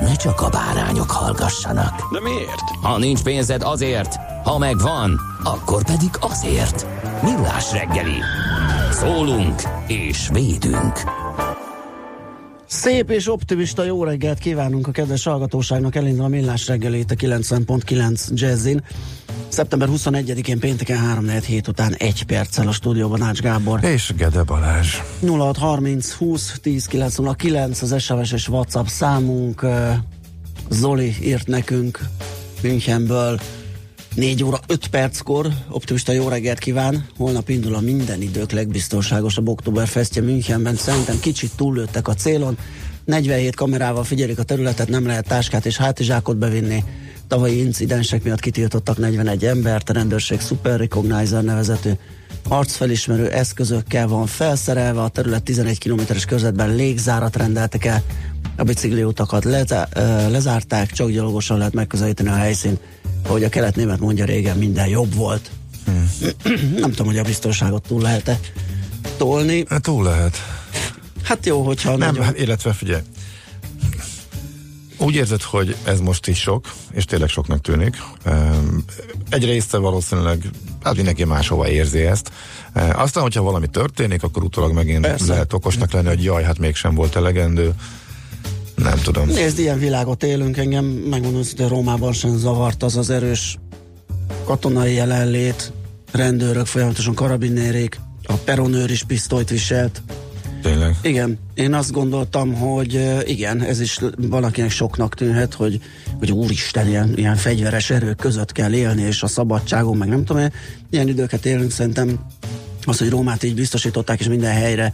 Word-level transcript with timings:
ne 0.00 0.14
csak 0.14 0.40
a 0.40 0.48
bárányok 0.48 1.10
hallgassanak. 1.10 2.12
De 2.12 2.20
miért? 2.20 2.60
Ha 2.82 2.98
nincs 2.98 3.22
pénzed 3.22 3.62
azért, 3.62 4.16
ha 4.44 4.58
megvan, 4.58 5.20
akkor 5.44 5.84
pedig 5.84 6.10
azért. 6.20 6.86
Millás 7.22 7.72
reggeli. 7.72 8.20
Szólunk 8.90 9.62
és 9.86 10.28
védünk. 10.32 11.02
Szép 12.66 13.10
és 13.10 13.28
optimista 13.28 13.84
jó 13.84 14.04
reggelt 14.04 14.38
kívánunk 14.38 14.86
a 14.86 14.90
kedves 14.90 15.24
hallgatóságnak, 15.24 15.94
elindul 15.94 16.24
a 16.24 16.28
millás 16.28 16.66
reggelét 16.66 17.10
a 17.10 17.14
90.9 17.14 18.28
Jazzin. 18.34 18.82
Szeptember 19.48 19.88
21-én 19.92 20.58
pénteken 20.58 20.98
3 20.98 21.28
hét 21.28 21.68
után 21.68 21.94
egy 21.94 22.22
perccel 22.22 22.68
a 22.68 22.72
stúdióban 22.72 23.22
Ács 23.22 23.40
Gábor. 23.40 23.84
És 23.84 24.12
Gede 24.16 24.42
Balázs. 24.42 24.96
0630 25.20 26.12
20 26.12 26.58
10 26.62 26.86
909 26.86 27.82
az 27.82 28.02
SMS 28.02 28.32
és 28.32 28.48
WhatsApp 28.48 28.86
számunk. 28.86 29.66
Zoli 30.70 31.14
írt 31.22 31.46
nekünk 31.46 32.00
Münchenből 32.62 33.40
4 34.14 34.44
óra 34.44 34.58
5 34.66 34.86
perckor, 34.86 35.48
optimista 35.68 36.12
jó 36.12 36.28
reggelt 36.28 36.58
kíván. 36.58 37.06
Holnap 37.16 37.48
indul 37.48 37.74
a 37.74 37.80
minden 37.80 38.22
idők 38.22 38.50
legbiztonságosabb 38.50 39.48
Oktoberfestje 39.48 40.22
Münchenben. 40.22 40.76
Szerintem 40.76 41.20
kicsit 41.20 41.50
túllőttek 41.56 42.08
a 42.08 42.14
célon. 42.14 42.58
47 43.04 43.54
kamerával 43.54 44.04
figyelik 44.04 44.38
a 44.38 44.42
területet, 44.42 44.88
nem 44.88 45.06
lehet 45.06 45.28
táskát 45.28 45.66
és 45.66 45.76
hátizsákot 45.76 46.36
bevinni. 46.36 46.84
Tavalyi 47.28 47.60
incidensek 47.60 48.22
miatt 48.22 48.40
kitiltottak 48.40 48.98
41 48.98 49.44
embert, 49.44 49.90
a 49.90 49.92
rendőrség 49.92 50.40
Super 50.40 50.78
Recognizer 50.78 51.42
nevezetű 51.42 51.90
arcfelismerő 52.48 53.30
eszközökkel 53.30 54.08
van 54.08 54.26
felszerelve, 54.26 55.02
a 55.02 55.08
terület 55.08 55.42
11 55.42 55.78
kilométeres 55.78 56.24
körzetben 56.24 56.74
légzárat 56.74 57.36
rendeltek 57.36 57.84
el, 57.84 58.02
a 58.56 58.62
bicikliutakat 58.62 59.44
lezá- 59.44 59.96
ö, 59.96 60.30
lezárták, 60.30 60.92
csak 60.92 61.10
gyalogosan 61.10 61.58
lehet 61.58 61.72
megközelíteni 61.72 62.28
a 62.28 62.34
helyszínt. 62.34 62.80
Ahogy 63.26 63.44
a 63.44 63.48
kelet-német 63.48 63.98
mondja 63.98 64.24
régen, 64.24 64.56
minden 64.56 64.88
jobb 64.88 65.14
volt. 65.14 65.50
Hmm. 65.84 66.10
Nem 66.80 66.90
tudom, 66.90 67.06
hogy 67.06 67.18
a 67.18 67.22
biztonságot 67.22 67.82
túl 67.82 68.02
lehet-e 68.02 68.40
tolni. 69.16 69.64
Hát 69.68 69.82
túl 69.82 70.04
lehet. 70.04 70.36
Hát 71.22 71.46
jó, 71.46 71.62
hogyha 71.62 71.96
Nem, 71.96 71.98
nagyon... 71.98 72.24
hát, 72.24 72.38
illetve 72.38 72.72
figyelj. 72.72 73.02
Úgy 74.98 75.14
érzed, 75.14 75.42
hogy 75.42 75.76
ez 75.84 76.00
most 76.00 76.26
is 76.26 76.40
sok, 76.40 76.72
és 76.90 77.04
tényleg 77.04 77.28
soknak 77.28 77.60
tűnik. 77.60 77.96
Um, 78.26 78.84
Egy 79.30 79.44
része 79.44 79.78
valószínűleg, 79.78 80.50
hát 80.82 80.96
mindenki 80.96 81.24
máshova 81.24 81.68
érzi 81.68 82.00
ezt. 82.00 82.30
Uh, 82.74 83.00
Aztán, 83.00 83.22
hogyha 83.22 83.42
valami 83.42 83.66
történik, 83.66 84.22
akkor 84.22 84.42
utólag 84.42 84.72
megint. 84.72 85.00
Persze. 85.00 85.32
lehet 85.32 85.52
okosnak 85.52 85.92
lenni, 85.92 86.08
hogy 86.08 86.24
jaj, 86.24 86.42
hát 86.42 86.58
mégsem 86.58 86.94
volt 86.94 87.16
elegendő. 87.16 87.74
Nem 88.74 88.98
tudom. 88.98 89.28
Nézd, 89.28 89.58
ilyen 89.58 89.78
világot 89.78 90.22
élünk, 90.22 90.56
engem 90.56 90.84
megmondom, 90.84 91.42
hogy 91.56 91.68
Rómában 91.68 92.12
sem 92.12 92.36
zavart 92.36 92.82
az 92.82 92.96
az 92.96 93.10
erős 93.10 93.58
katonai 94.44 94.94
jelenlét, 94.94 95.72
rendőrök, 96.12 96.66
folyamatosan 96.66 97.14
karabinérék, 97.14 98.00
a 98.24 98.32
peronőr 98.32 98.90
is 98.90 99.04
pisztolyt 99.04 99.50
viselt. 99.50 100.02
Tényleg. 100.62 100.96
Igen, 101.02 101.38
én 101.54 101.74
azt 101.74 101.92
gondoltam, 101.92 102.54
hogy 102.54 103.22
igen, 103.24 103.62
ez 103.62 103.80
is 103.80 103.98
valakinek 104.16 104.70
soknak 104.70 105.14
tűnhet, 105.14 105.54
hogy, 105.54 105.80
hogy 106.18 106.32
úristen, 106.32 106.88
ilyen, 106.88 107.12
ilyen 107.16 107.36
fegyveres 107.36 107.90
erők 107.90 108.16
között 108.16 108.52
kell 108.52 108.72
élni, 108.72 109.02
és 109.02 109.22
a 109.22 109.26
szabadságon, 109.26 109.96
meg 109.96 110.08
nem 110.08 110.24
tudom 110.24 110.46
ilyen 110.90 111.08
időket 111.08 111.46
élünk, 111.46 111.70
szerintem 111.70 112.18
az, 112.84 112.98
hogy 112.98 113.10
Rómát 113.10 113.42
így 113.42 113.54
biztosították, 113.54 114.20
és 114.20 114.28
minden 114.28 114.52
helyre 114.52 114.92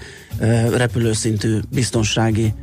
repülőszintű 0.77 1.59
biztonsági 1.71 2.55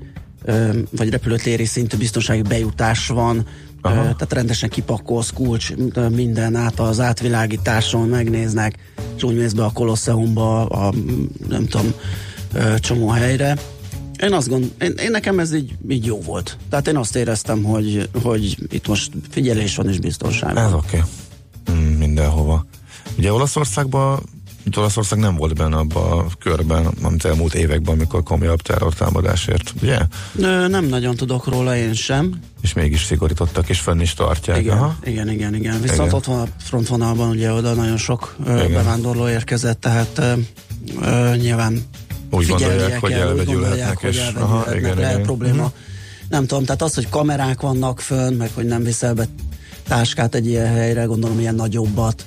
vagy 0.91 1.09
repülőtéri 1.09 1.65
szintű 1.65 1.97
biztonsági 1.97 2.41
bejutás 2.41 3.07
van, 3.07 3.45
Aha. 3.81 3.95
tehát 3.95 4.33
rendesen 4.33 4.69
kipakolsz, 4.69 5.29
kulcs, 5.29 5.73
minden 6.09 6.55
át 6.55 6.79
az 6.79 6.99
átvilágításon 6.99 8.07
megnéznek, 8.07 8.77
és 9.15 9.23
úgy 9.23 9.35
mész 9.35 9.51
be 9.51 9.63
a 9.63 9.71
Kolosseumba, 9.71 10.65
a 10.65 10.93
nem 11.49 11.67
tudom, 11.67 11.93
csomó 12.79 13.07
helyre. 13.07 13.57
Én 14.23 14.33
azt 14.33 14.49
gond, 14.49 14.71
én, 14.81 14.93
én 14.97 15.11
nekem 15.11 15.39
ez 15.39 15.53
így, 15.53 15.75
így 15.89 16.05
jó 16.05 16.21
volt. 16.21 16.57
Tehát 16.69 16.87
én 16.87 16.97
azt 16.97 17.15
éreztem, 17.15 17.63
hogy, 17.63 18.09
hogy 18.23 18.57
itt 18.69 18.87
most 18.87 19.11
figyelés 19.29 19.75
van 19.75 19.89
és 19.89 19.99
biztonság 19.99 20.57
Ez 20.57 20.73
oké. 20.73 20.97
Okay. 20.97 21.79
Mm, 21.79 21.97
mindenhova. 21.97 22.65
Ugye 23.17 23.33
Olaszországban 23.33 24.19
itt 24.63 24.77
Olaszország 24.77 25.19
nem 25.19 25.35
volt 25.35 25.55
benne 25.55 25.77
abban 25.77 26.19
a 26.19 26.25
körben, 26.39 26.85
amit 27.01 27.25
elmúlt 27.25 27.53
években, 27.53 27.93
amikor 27.93 28.23
komolyabb 28.23 28.61
terrortámadásért, 28.61 29.73
ugye? 29.81 29.99
Ö, 30.35 30.67
nem 30.67 30.85
nagyon 30.85 31.15
tudok 31.15 31.47
róla 31.47 31.75
én 31.75 31.93
sem. 31.93 32.39
És 32.61 32.73
mégis 32.73 33.03
szigorítottak, 33.03 33.69
és 33.69 33.79
fenn 33.79 33.99
is 33.99 34.13
tartják. 34.13 34.59
Igen, 34.59 34.77
Aha. 34.77 34.95
igen, 35.03 35.29
igen, 35.29 35.55
igen. 35.55 35.81
Viszont 35.81 35.99
Igen. 35.99 36.13
ott 36.13 36.25
van 36.25 36.39
a 36.39 36.47
frontvonalban, 36.57 37.29
ugye 37.29 37.51
oda 37.51 37.73
nagyon 37.73 37.97
sok 37.97 38.35
ö, 38.45 38.67
bevándorló 38.67 39.29
érkezett, 39.29 39.79
tehát 39.79 40.17
ö, 40.17 40.33
ö, 41.01 41.35
nyilván 41.35 41.81
Úgy 42.31 42.45
figyelnie 42.45 42.97
hogy 42.97 43.11
kell, 43.11 43.33
úgy 43.35 43.45
gondolják, 43.45 43.97
hogy 43.97 44.09
és- 44.09 44.17
elvegyülhetnek, 44.17 44.43
aha, 44.43 44.75
igen, 44.75 44.97
lehet 44.97 45.13
igen. 45.13 45.23
probléma. 45.25 45.63
Mhm. 45.63 45.73
Nem 46.29 46.45
tudom, 46.47 46.65
tehát 46.65 46.81
az, 46.81 46.93
hogy 46.95 47.09
kamerák 47.09 47.61
vannak 47.61 47.99
fönn, 47.99 48.33
meg 48.33 48.49
hogy 48.53 48.65
nem 48.65 48.83
viszel 48.83 49.13
be 49.13 49.27
táskát 49.87 50.35
egy 50.35 50.47
ilyen 50.47 50.67
helyre, 50.67 51.03
gondolom 51.03 51.39
ilyen 51.39 51.55
nagyobbat, 51.55 52.25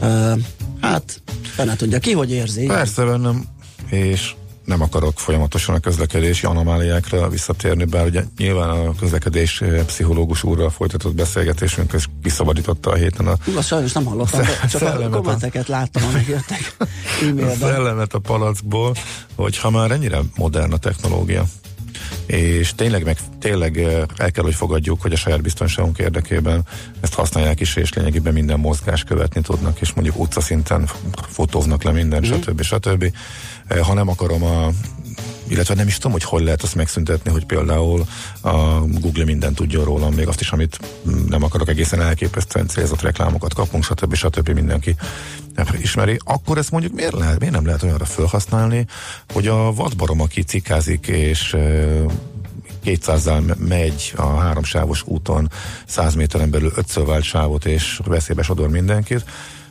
ö, 0.00 0.32
hát 0.80 1.22
fene 1.42 1.76
tudja 1.76 1.98
ki, 1.98 2.12
hogy 2.12 2.30
érzi. 2.30 2.66
Persze 2.66 3.04
bennem, 3.04 3.44
és 3.90 4.34
nem 4.64 4.82
akarok 4.82 5.18
folyamatosan 5.18 5.74
a 5.74 5.78
közlekedési 5.78 6.46
anomáliákra 6.46 7.28
visszatérni, 7.28 7.84
bár 7.84 8.06
ugye 8.06 8.24
nyilván 8.38 8.70
a 8.70 8.94
közlekedés 8.94 9.60
eh, 9.60 9.84
pszichológus 9.84 10.42
úrral 10.42 10.70
folytatott 10.70 11.14
beszélgetésünk, 11.14 11.92
ez 11.92 12.04
kiszabadította 12.22 12.90
a 12.90 12.94
héten 12.94 13.26
a 13.26 13.36
Azt 13.56 13.66
sajnos 13.66 13.92
nem 13.92 14.04
hallottam, 14.04 14.40
de 14.40 14.46
csak 14.46 14.62
a 14.82 14.84
Szellemet 14.84 15.14
a- 15.14 15.16
kommenteket 15.16 15.68
láttam, 15.68 16.02
amik 16.12 16.26
jöttek 16.26 16.74
a 16.78 16.84
e-mailben. 17.22 17.56
szellemet 17.56 18.14
a 18.14 18.18
palackból, 18.18 18.94
hogy 19.34 19.58
ha 19.58 19.70
már 19.70 19.90
ennyire 19.90 20.18
modern 20.36 20.72
a 20.72 20.76
technológia, 20.76 21.44
és 22.26 22.74
tényleg, 22.74 23.04
meg, 23.04 23.18
tényleg 23.38 23.78
el 24.16 24.30
kell, 24.30 24.44
hogy 24.44 24.54
fogadjuk, 24.54 25.02
hogy 25.02 25.12
a 25.12 25.16
saját 25.16 25.42
biztonságunk 25.42 25.98
érdekében 25.98 26.62
ezt 27.00 27.14
használják 27.14 27.60
is, 27.60 27.76
és 27.76 27.92
lényegében 27.92 28.32
minden 28.32 28.60
mozgás 28.60 29.04
követni 29.04 29.40
tudnak, 29.40 29.80
és 29.80 29.92
mondjuk 29.92 30.18
utcaszinten 30.18 30.88
fotóznak 31.28 31.82
le 31.82 31.90
minden, 31.90 32.22
stb. 32.22 32.62
stb. 32.62 33.12
Eh, 33.66 33.78
Ha 33.78 33.94
nem 33.94 34.08
akarom 34.08 34.42
a 34.42 34.70
illetve 35.52 35.74
nem 35.74 35.86
is 35.86 35.94
tudom, 35.94 36.12
hogy 36.12 36.24
hogy 36.24 36.42
lehet 36.42 36.62
azt 36.62 36.74
megszüntetni, 36.74 37.30
hogy 37.30 37.44
például 37.44 38.04
a 38.40 38.80
Google 38.80 39.24
minden 39.24 39.54
tudjon 39.54 39.84
rólam, 39.84 40.14
még 40.14 40.28
azt 40.28 40.40
is, 40.40 40.50
amit 40.50 40.78
nem 41.28 41.42
akarok 41.42 41.68
egészen 41.68 42.00
elképesztően 42.00 42.66
célzott 42.66 43.00
reklámokat 43.00 43.54
kapunk, 43.54 43.84
stb. 43.84 44.14
stb. 44.14 44.48
mindenki 44.48 44.96
ismeri, 45.80 46.18
akkor 46.24 46.58
ezt 46.58 46.70
mondjuk 46.70 46.92
miért, 46.92 47.18
lehet, 47.18 47.38
miért 47.38 47.54
nem 47.54 47.66
lehet 47.66 47.82
olyanra 47.82 48.04
felhasználni, 48.04 48.86
hogy 49.32 49.46
a 49.46 49.72
vadbarom, 49.72 50.20
aki 50.20 50.42
cikázik 50.42 51.06
és 51.06 51.52
ö, 51.52 52.04
200-zal 52.84 53.46
me- 53.46 53.68
megy 53.68 54.12
a 54.16 54.26
háromsávos 54.26 55.02
úton 55.06 55.50
100 55.86 56.14
méteren 56.14 56.50
belül 56.50 56.72
ötször 56.76 57.04
vált 57.04 57.24
sávot 57.24 57.64
és 57.64 58.00
veszélybe 58.04 58.42
sodor 58.42 58.68
mindenkit, 58.68 59.24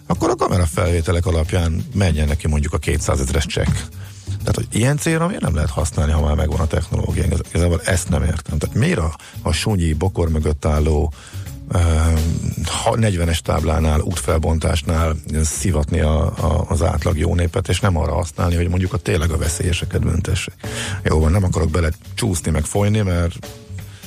akkor 0.08 0.30
a 0.30 0.36
kamera 0.36 0.66
felvételek 0.66 1.26
alapján 1.26 1.86
menjen 1.94 2.28
neki 2.28 2.48
mondjuk 2.48 2.74
a 2.74 2.78
200 2.78 3.20
ezres 3.20 3.46
csekk. 3.46 3.76
Tehát, 4.44 4.56
hogy 4.56 4.68
ilyen 4.72 4.98
célra 4.98 5.28
miért 5.28 5.42
nem 5.42 5.56
lehet 5.56 5.70
használni, 5.70 6.12
ha 6.12 6.22
már 6.22 6.36
megvan 6.36 6.60
a 6.60 6.68
technológia? 6.68 7.24
Igaz- 7.24 7.46
Igazából 7.50 7.82
ezt 7.86 8.10
nem 8.10 8.24
értem. 8.24 8.58
Tehát 8.58 8.76
miért 8.76 9.00
a, 9.00 9.16
a 9.42 9.52
sunyi 9.52 9.94
bokor 9.94 10.30
mögött 10.30 10.66
álló 10.66 11.14
ha- 12.66 12.96
40-es 13.00 13.38
táblánál, 13.40 14.00
útfelbontásnál 14.00 15.16
szivatni 15.44 16.00
a, 16.00 16.26
a, 16.26 16.66
az 16.68 16.82
átlag 16.82 17.18
jó 17.18 17.36
népet, 17.36 17.70
és 17.70 17.80
nem 17.80 17.98
arra 17.98 18.14
használni, 18.14 18.56
hogy 18.56 18.68
mondjuk 18.70 18.94
a 18.94 18.98
tényleg 18.98 19.32
a 19.32 19.38
veszélyeseket 19.38 20.02
büntessék. 20.02 20.54
Jó 21.04 21.20
van, 21.20 21.32
nem 21.32 21.44
akarok 21.44 21.70
bele 21.70 21.90
csúszni, 22.14 22.52
meg 22.52 22.64
folyni, 22.64 23.02
mert 23.02 23.34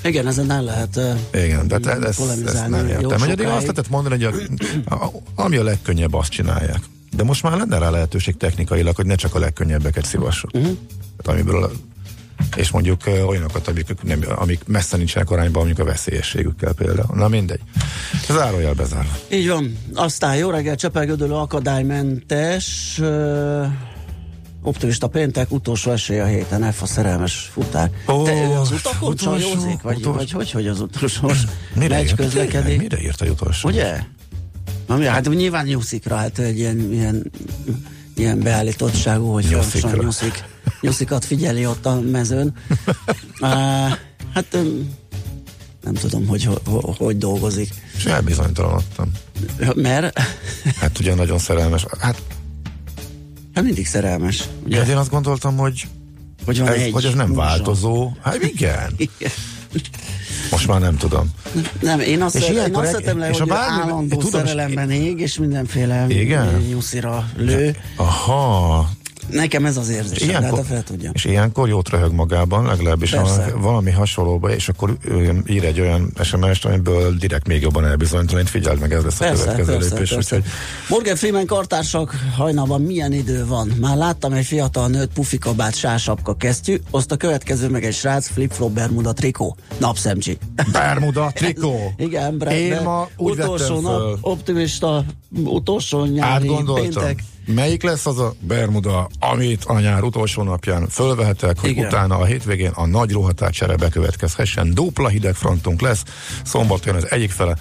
Igen, 0.02 0.26
ezen 0.26 0.50
el 0.50 0.62
lehet 0.62 0.96
ö, 0.96 1.12
igen, 1.44 1.68
de 1.68 1.78
te, 1.78 1.90
ezt, 1.92 2.20
ezt 2.46 2.68
nem 2.68 2.86
értem. 2.88 3.18
Hogy 3.18 3.28
eddig 3.30 3.46
azt 3.46 3.60
lehetett 3.60 3.88
mondani, 3.88 4.24
hogy 4.24 4.48
a, 4.88 4.94
a, 4.94 5.10
ami 5.34 5.56
a 5.56 5.62
legkönnyebb, 5.62 6.14
azt 6.14 6.30
csinálják. 6.30 6.80
De 7.16 7.22
most 7.22 7.42
már 7.42 7.56
lenne 7.56 7.78
rá 7.78 7.90
lehetőség 7.90 8.36
technikailag, 8.36 8.96
hogy 8.96 9.06
ne 9.06 9.14
csak 9.14 9.34
a 9.34 9.38
legkönnyebbeket 9.38 10.04
szívassuk. 10.04 10.52
Mhm. 10.52 10.62
Uh-huh. 10.62 10.78
Tehát 11.16 11.40
amiből 11.40 11.72
és 12.56 12.70
mondjuk 12.70 13.00
olyanokat, 13.26 13.68
amik, 13.68 14.02
nem, 14.02 14.20
amik 14.36 14.60
messze 14.66 14.96
nincsenek 14.96 15.30
arányban, 15.30 15.64
mondjuk 15.64 15.86
a 15.86 15.90
veszélyességükkel 15.90 16.72
például. 16.72 17.16
Na 17.16 17.28
mindegy. 17.28 17.60
Zárójel 18.28 18.74
bezárva. 18.74 19.16
Így 19.30 19.48
van. 19.48 19.78
Aztán 19.94 20.36
jó 20.36 20.50
reggel, 20.50 20.76
Csepelgödölő 20.76 21.32
akadálymentes, 21.32 22.96
ö, 23.00 23.64
optimista 24.62 25.06
péntek, 25.06 25.50
utolsó 25.50 25.90
esély 25.90 26.20
a 26.20 26.26
héten, 26.26 26.72
F 26.72 26.82
a 26.82 26.86
szerelmes 26.86 27.50
futár. 27.52 27.90
Ó, 28.08 28.22
Te 28.22 28.32
ő 28.32 28.50
az 28.50 28.70
utakon 28.70 29.08
utolsó, 29.12 29.48
csajozik? 29.48 29.82
Vagy, 29.82 29.96
utolsó. 29.96 30.16
vagy 30.18 30.30
hogy, 30.30 30.50
hogy 30.50 30.66
az 30.66 30.80
utolsó? 30.80 31.30
Mire 31.74 32.02
írt? 32.02 32.14
közlekedik? 32.14 32.78
Mire 32.78 33.00
írt 33.00 33.20
a 33.20 33.26
utolsó? 33.26 33.68
Ugye? 33.68 33.98
Na, 34.86 34.96
mi, 34.96 35.04
hát 35.06 35.28
nyilván 35.28 35.66
nyuszikra, 35.66 36.16
hát 36.16 36.38
egy 36.38 36.58
ilyen, 36.58 36.92
ilyen, 36.92 37.30
ilyen 38.16 38.40
beállítottságú, 38.40 39.32
hogy 39.32 39.44
Nyuszikra. 39.44 39.88
folyamatosan 39.88 40.04
nyuszik, 40.04 40.44
nyuszikat 40.80 41.24
figyeli 41.24 41.66
ott 41.66 41.86
a 41.86 42.00
mezőn. 42.00 42.52
uh, 43.40 43.48
hát 44.34 44.56
nem 45.82 45.94
tudom, 45.94 46.26
hogy 46.26 46.44
ho, 46.44 46.54
ho, 46.64 46.80
hogy 46.80 47.18
dolgozik. 47.18 47.70
És 47.96 48.04
elbizonytalanodtam. 48.04 49.10
Mert 49.74 50.18
Hát 50.76 50.98
ugye 50.98 51.14
nagyon 51.14 51.38
szerelmes. 51.38 51.86
Hát, 51.98 52.22
hát 53.54 53.64
mindig 53.64 53.86
szerelmes. 53.86 54.44
Ugye? 54.64 54.78
hát 54.78 54.88
én 54.88 54.96
azt 54.96 55.10
gondoltam, 55.10 55.56
hogy 55.56 55.86
Hogy 56.44 56.58
van 56.58 56.68
ez, 56.68 56.74
egy 56.74 56.92
hogy 56.92 57.04
ez 57.04 57.14
nem 57.14 57.32
változó. 57.32 58.12
Hát 58.22 58.42
igen. 58.42 58.94
Igen. 59.18 59.30
Most 60.50 60.66
már 60.66 60.80
nem 60.80 60.96
tudom. 60.96 61.30
Nem, 61.80 62.00
én 62.00 62.22
azt, 62.22 62.34
És 62.34 62.48
én 62.48 62.74
azt 62.74 62.92
tettem 62.92 63.18
le, 63.18 63.28
és 63.30 63.38
hogy 63.38 63.50
a 63.50 63.54
bármi- 63.54 63.82
állandó 63.82 64.16
tudom, 64.16 64.42
és- 64.44 64.48
szerelemben 64.50 64.90
ég, 64.90 65.20
és 65.20 65.38
mindenféle 65.38 66.04
Igen? 66.08 66.46
nyuszira 66.68 67.28
lő. 67.36 67.76
Aha, 67.96 68.88
Nekem 69.30 69.64
ez 69.64 69.76
az 69.76 69.88
érzésem, 69.88 70.26
de 70.26 70.32
hát 70.32 70.40
Ilyenkor, 70.42 70.58
a 70.60 70.62
fel 70.64 70.82
tudja. 70.82 71.10
és 71.14 71.24
ilyenkor 71.24 71.68
jót 71.68 71.88
röhög 71.88 72.12
magában, 72.12 72.64
legalábbis 72.66 73.10
Persze. 73.10 73.52
valami 73.56 73.90
hasonlóba, 73.90 74.50
és 74.54 74.68
akkor 74.68 74.96
ír 75.46 75.64
egy 75.64 75.80
olyan 75.80 76.12
SMS-t, 76.22 76.64
amiből 76.64 77.14
direkt 77.16 77.46
még 77.46 77.62
jobban 77.62 77.84
elbizonytalanít, 77.84 78.48
figyeld 78.50 78.78
meg, 78.80 78.92
ez 78.92 79.02
lesz 79.04 79.20
a 79.20 79.24
Persze, 79.24 79.42
következő 79.44 79.72
persze, 79.78 79.94
lépés. 79.94 80.08
persze. 80.10 80.36
Úgyhogy 80.36 80.50
Morgan 80.88 81.16
Freeman 81.16 81.46
kartársak 81.46 82.14
hajnalban 82.36 82.82
milyen 82.82 83.12
idő 83.12 83.46
van? 83.46 83.72
Már 83.80 83.96
láttam 83.96 84.32
egy 84.32 84.44
fiatal 84.46 84.88
nőt, 84.88 85.10
pufikabát, 85.14 85.76
sásapka 85.76 86.34
kesztyű, 86.34 86.80
azt 86.90 87.12
a 87.12 87.16
következő 87.16 87.68
meg 87.68 87.84
egy 87.84 87.94
srác, 87.94 88.28
flip-flop, 88.28 88.72
bermuda, 88.72 89.12
trikó, 89.12 89.56
napszemcsi. 89.78 90.38
Bermuda, 90.72 91.30
trikó. 91.34 91.92
Igen, 91.96 92.38
bre, 92.38 92.58
Én 92.60 92.80
ma 92.82 93.08
úgy 93.16 93.38
utolsó 93.38 93.80
nap, 93.80 94.00
föl. 94.00 94.18
optimista, 94.20 95.04
utolsó 95.44 96.04
nyári 96.04 96.50
péntek. 96.74 97.22
Melyik 97.46 97.82
lesz 97.82 98.06
az 98.06 98.18
a 98.18 98.34
Bermuda, 98.40 99.08
amit 99.18 99.64
a 99.64 99.80
nyár 99.80 100.02
utolsó 100.02 100.42
napján 100.42 100.88
fölvehetek, 100.88 101.58
hogy 101.58 101.70
Igen. 101.70 101.86
utána 101.86 102.18
a 102.18 102.24
hétvégén 102.24 102.70
a 102.74 102.86
nagy 102.86 103.12
rohatárcsere 103.12 103.76
bekövetkezhessen. 103.76 104.74
Dupla 104.74 105.08
hidegfrontunk 105.08 105.80
lesz, 105.80 106.02
szombaton 106.44 106.94
az 106.94 107.10
egyik 107.10 107.30
fele, 107.30 107.56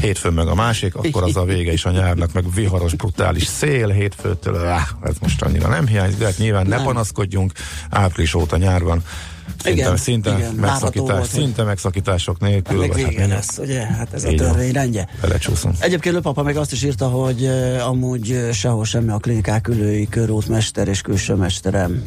hétfőn 0.00 0.32
meg 0.32 0.46
a 0.46 0.54
másik, 0.54 0.94
akkor 0.94 1.22
az 1.22 1.36
a 1.36 1.44
vége 1.44 1.72
is 1.72 1.84
a 1.84 1.90
nyárnak, 1.90 2.32
meg 2.32 2.54
viharos, 2.54 2.94
brutális 2.94 3.46
szél 3.46 3.88
hétfőtől, 3.88 4.66
áh, 4.66 4.86
ez 5.02 5.14
most 5.20 5.42
annyira 5.42 5.68
nem 5.68 5.86
hiányzik, 5.86 6.18
de 6.18 6.24
hát 6.24 6.38
nyilván 6.38 6.66
ne 6.66 6.76
Nem. 6.76 6.84
panaszkodjunk, 6.84 7.52
április 7.90 8.34
óta 8.34 8.56
nyár 8.56 8.82
van, 8.82 9.02
szinte, 9.46 9.70
Igen, 9.70 9.96
szinte, 9.96 10.36
igen, 10.38 10.54
megszakítás, 10.54 11.16
volt, 11.16 11.30
szinte 11.30 11.62
megszakítások 11.62 12.40
nélkül. 12.40 12.78
Meg 12.78 12.88
vagy 12.88 13.00
hát 13.02 13.10
vége 13.10 13.26
lesz, 13.26 13.58
ugye? 13.58 13.86
Hát 13.86 14.12
ez 14.12 14.24
a 14.24 14.30
Így 14.30 14.40
van. 14.40 14.48
törvény 14.48 14.72
rendje. 14.72 15.08
Belecsúszunk. 15.20 15.74
Egyébként 15.78 16.14
Lőpapa 16.14 16.42
meg 16.42 16.56
azt 16.56 16.72
is 16.72 16.82
írta, 16.82 17.08
hogy 17.08 17.42
uh, 17.42 17.88
amúgy 17.88 18.30
uh, 18.30 18.50
sehol 18.50 18.84
semmi 18.84 19.10
a 19.10 19.16
klinikák 19.16 19.68
ülői 19.68 20.08
körútmester 20.08 20.88
és 20.88 21.00
külső 21.00 21.34
mesterem. 21.34 22.02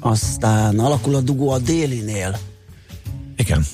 Aztán 0.00 0.78
alakul 0.78 1.14
a 1.14 1.20
dugó 1.20 1.50
a 1.50 1.58
délinél. 1.58 2.38
Igen, 3.36 3.66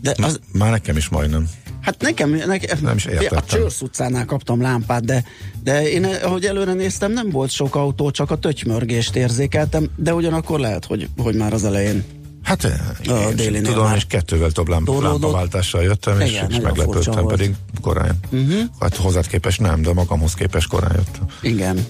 de 0.00 0.14
az, 0.22 0.40
már 0.52 0.70
nekem 0.70 0.96
is 0.96 1.08
majdnem. 1.08 1.48
Hát 1.86 2.00
nekem, 2.02 2.30
nekem 2.30 2.78
Nem 2.82 2.96
is 2.96 3.04
értettem. 3.04 3.38
a 3.38 3.44
Csörsz 3.44 3.80
utcánál 3.80 4.24
kaptam 4.24 4.60
lámpát, 4.60 5.04
de, 5.04 5.24
de 5.62 5.90
én 5.90 6.04
ahogy 6.04 6.44
előre 6.44 6.72
néztem, 6.72 7.12
nem 7.12 7.30
volt 7.30 7.50
sok 7.50 7.74
autó, 7.74 8.10
csak 8.10 8.30
a 8.30 8.36
tötymörgést 8.36 9.16
érzékeltem, 9.16 9.90
de 9.96 10.14
ugyanakkor 10.14 10.60
lehet, 10.60 10.84
hogy, 10.84 11.08
hogy 11.16 11.34
már 11.34 11.52
az 11.52 11.64
elején 11.64 12.04
Hát 12.42 12.64
eh, 12.64 13.28
A 13.28 13.32
délinél 13.32 13.62
tudom, 13.70 13.84
már 13.84 13.96
és 13.96 14.04
kettővel 14.04 14.50
több 14.50 14.68
lámp, 14.68 14.86
torlódott. 14.86 15.20
lámpaváltással 15.22 15.82
jöttem, 15.82 16.20
és, 16.20 16.30
Igen, 16.30 16.50
és 16.50 16.60
meglepődtem, 16.60 17.26
pedig 17.26 17.54
korán. 17.80 18.18
Uh-huh. 18.30 18.60
Hát 18.80 18.96
hozzád 18.96 19.26
képest 19.26 19.60
nem, 19.60 19.82
de 19.82 19.92
magamhoz 19.92 20.34
képest 20.34 20.68
korán 20.68 20.92
jöttem. 20.94 21.26
igen, 21.42 21.86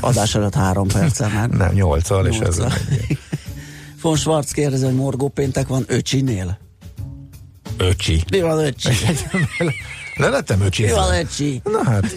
adás 0.00 0.34
előtt 0.34 0.54
három 0.54 0.88
perccel 0.88 1.28
már. 1.28 1.48
Nem, 1.48 1.72
nyolccal, 1.72 2.26
és 2.26 2.38
ez 2.38 2.56
Nyolccal. 2.56 2.78
Von 4.02 4.16
Schwarz 4.16 4.50
kérdezi, 4.50 4.84
hogy 4.84 4.94
morgó 4.94 5.28
péntek 5.28 5.66
van 5.66 5.84
öcsinél. 5.86 6.58
Öcsi. 7.76 8.22
Mi 8.30 8.40
van 8.40 8.58
öcsi? 8.58 8.88
Le 10.16 10.28
lettem 10.28 10.60
öcsi. 10.60 10.82
Mi 10.82 10.90
van 10.90 11.14
öcsi? 11.14 11.60
Na 11.64 11.84
hát, 11.84 12.16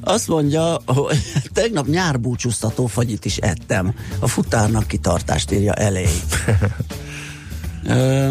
Azt 0.00 0.28
mondja, 0.28 0.80
hogy 0.86 1.18
tegnap 1.52 1.86
nyárbúcsúztató 1.86 2.86
fagyit 2.86 3.24
is 3.24 3.36
ettem. 3.36 3.94
A 4.18 4.28
futárnak 4.28 4.86
kitartást 4.86 5.50
írja 5.50 5.72
elé. 5.72 6.08
Ö, 7.86 8.28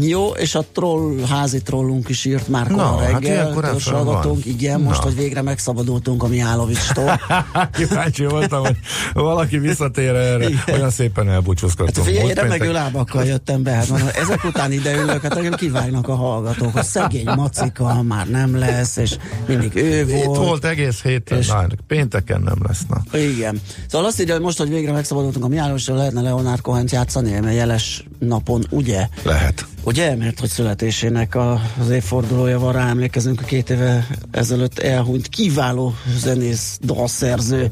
jó, 0.00 0.26
és 0.28 0.54
a 0.54 0.64
troll, 0.72 1.18
házi 1.28 1.62
trollunk 1.62 2.08
is 2.08 2.24
írt 2.24 2.48
már 2.48 2.66
kora 2.68 2.96
hát 2.98 3.10
reggel. 3.12 3.52
hallgatónk. 3.84 4.44
van. 4.44 4.52
Igen, 4.54 4.80
most, 4.80 4.98
Na. 4.98 5.04
hogy 5.04 5.14
végre 5.16 5.42
megszabadultunk 5.42 6.22
a 6.22 6.26
Mihálovicstól. 6.26 7.20
kíváncsi 7.76 8.24
voltam, 8.24 8.62
hogy 8.62 8.76
valaki 9.14 9.58
visszatér 9.58 10.14
erre. 10.14 10.48
Igen. 10.48 10.60
Olyan 10.72 10.90
szépen 10.90 11.24
Hát 11.26 11.34
elbúcsúzkodtunk. 11.34 12.06
figyelj, 12.06 12.28
én 12.28 12.32
Most 12.34 12.40
remegő 12.40 12.72
lábakkal 12.72 13.24
jöttem 13.24 13.62
be, 13.62 13.70
hát 13.70 13.88
mondom, 13.88 14.08
ezek 14.14 14.44
után 14.44 14.72
ide 14.72 14.96
ülök, 14.96 15.22
hát 15.22 15.36
engem 15.36 15.52
kivágnak 15.52 16.08
a 16.08 16.14
hallgatók, 16.14 16.72
hogy 16.72 16.84
szegény 16.84 17.28
macika 17.36 18.02
már 18.02 18.28
nem 18.28 18.58
lesz, 18.58 18.96
és 18.96 19.16
mindig 19.46 19.76
ő 19.76 20.06
volt. 20.06 20.18
Itt 20.24 20.44
volt 20.44 20.64
egész 20.64 21.02
héten, 21.02 21.38
És- 21.38 21.46
na, 21.48 21.66
pénteken 21.86 22.40
nem 22.40 22.58
lesz. 22.66 22.80
Na. 22.88 23.18
Igen. 23.18 23.60
Szóval 23.88 24.06
azt 24.06 24.20
írja, 24.20 24.34
hogy 24.34 24.42
most, 24.42 24.58
hogy 24.58 24.68
végre 24.68 24.92
megszabadultunk 24.92 25.44
a 25.44 25.48
Miállósról, 25.48 25.96
lehetne 25.96 26.20
Leonard 26.20 26.60
Cohen-t 26.60 26.90
játszani, 26.90 27.30
mert 27.40 27.54
jeles 27.54 28.04
napon, 28.18 28.64
ugye? 28.70 29.08
Lehet. 29.22 29.66
Ugye, 29.88 30.16
mert 30.16 30.40
hogy 30.40 30.48
születésének 30.48 31.36
az 31.80 31.90
évfordulója 31.90 32.58
van 32.58 32.72
rá, 32.72 32.88
emlékezünk 32.88 33.40
a 33.40 33.44
két 33.44 33.70
éve 33.70 34.06
ezelőtt 34.30 34.78
elhunyt 34.78 35.28
kiváló 35.28 35.94
zenész, 36.18 36.78
dalszerző 36.82 37.70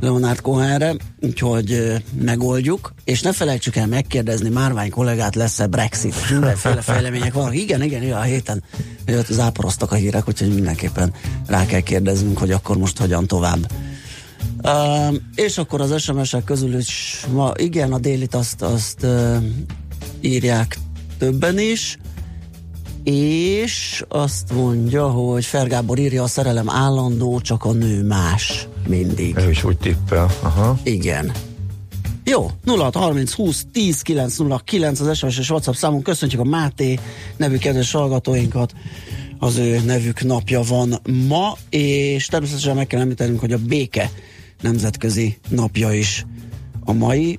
Leonard 0.00 0.40
Cohenre, 0.40 0.94
úgyhogy 1.20 1.94
megoldjuk, 2.20 2.94
és 3.04 3.22
ne 3.22 3.32
felejtsük 3.32 3.76
el 3.76 3.86
megkérdezni 3.86 4.48
Márvány 4.48 4.90
kollégát, 4.90 5.34
lesz-e 5.34 5.66
Brexit, 5.66 6.14
mindenféle 6.30 6.80
fejlemények 6.80 7.32
vannak. 7.32 7.56
Igen, 7.56 7.82
igen, 7.82 8.02
igen, 8.02 8.16
a 8.16 8.22
héten 8.22 8.62
jött, 9.06 9.26
záporoztak 9.26 9.92
a 9.92 9.94
hírek, 9.94 10.28
úgyhogy 10.28 10.54
mindenképpen 10.54 11.12
rá 11.46 11.66
kell 11.66 11.80
kérdeznünk, 11.80 12.38
hogy 12.38 12.50
akkor 12.50 12.76
most 12.76 12.98
hogyan 12.98 13.26
tovább. 13.26 13.72
Uh, 14.62 15.14
és 15.34 15.58
akkor 15.58 15.80
az 15.80 16.02
SMS-ek 16.02 16.44
közül 16.44 16.78
is 16.78 17.24
ma, 17.32 17.52
igen, 17.56 17.92
a 17.92 17.98
délit 17.98 18.34
azt, 18.34 18.62
azt 18.62 19.02
uh, 19.02 19.36
írják 20.20 20.78
többen 21.20 21.58
is, 21.58 21.98
és 23.04 24.04
azt 24.08 24.52
mondja, 24.52 25.08
hogy 25.08 25.44
Fergábor 25.44 25.98
írja, 25.98 26.22
a 26.22 26.26
szerelem 26.26 26.68
állandó, 26.68 27.40
csak 27.40 27.64
a 27.64 27.72
nő 27.72 28.04
más 28.04 28.68
mindig. 28.86 29.36
Ő 29.38 29.50
is 29.50 29.64
úgy 29.64 29.78
tippel. 29.78 30.30
Aha. 30.42 30.78
Igen. 30.82 31.32
Jó, 32.24 32.50
06 32.66 32.94
30 32.94 33.32
20 33.32 33.66
10 33.72 34.00
909 34.00 35.00
az 35.00 35.16
SMS 35.16 35.38
és 35.38 35.50
WhatsApp 35.50 35.74
számunk. 35.74 36.02
Köszöntjük 36.02 36.40
a 36.40 36.44
Máté 36.44 36.98
nevű 37.36 37.56
kedves 37.56 37.92
hallgatóinkat. 37.92 38.72
Az 39.38 39.56
ő 39.56 39.80
nevük 39.84 40.22
napja 40.22 40.62
van 40.62 41.00
ma, 41.28 41.56
és 41.70 42.26
természetesen 42.26 42.76
meg 42.76 42.86
kell 42.86 43.00
említenünk, 43.00 43.40
hogy 43.40 43.52
a 43.52 43.58
béke 43.58 44.10
nemzetközi 44.60 45.38
napja 45.48 45.92
is 45.92 46.26
a 46.84 46.92
mai. 46.92 47.38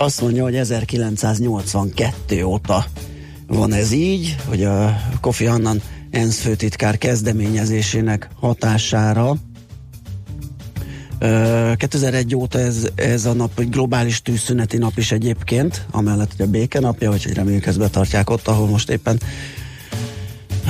Azt 0.00 0.20
mondja, 0.20 0.42
hogy 0.42 0.56
1982 0.56 2.44
óta 2.44 2.84
van 3.46 3.72
ez 3.72 3.92
így, 3.92 4.36
hogy 4.46 4.64
a 4.64 4.96
Kofi 5.20 5.46
Annan 5.46 5.82
ENSZ 6.10 6.38
főtitkár 6.38 6.98
kezdeményezésének 6.98 8.28
hatására. 8.40 9.36
Ö, 11.18 11.72
2001 11.76 12.34
óta 12.34 12.58
ez, 12.58 12.88
ez 12.94 13.24
a 13.24 13.32
nap 13.32 13.58
egy 13.58 13.68
globális 13.68 14.22
tűzszüneti 14.22 14.76
nap 14.76 14.98
is 14.98 15.12
egyébként, 15.12 15.86
amellett, 15.90 16.36
hogy 16.36 16.46
a 16.46 16.50
béke 16.50 16.80
napja, 16.80 17.10
úgyhogy 17.10 17.34
reméljük 17.34 17.66
ezt 17.66 17.78
betartják 17.78 18.30
ott, 18.30 18.48
ahol 18.48 18.66
most 18.66 18.90
éppen 18.90 19.20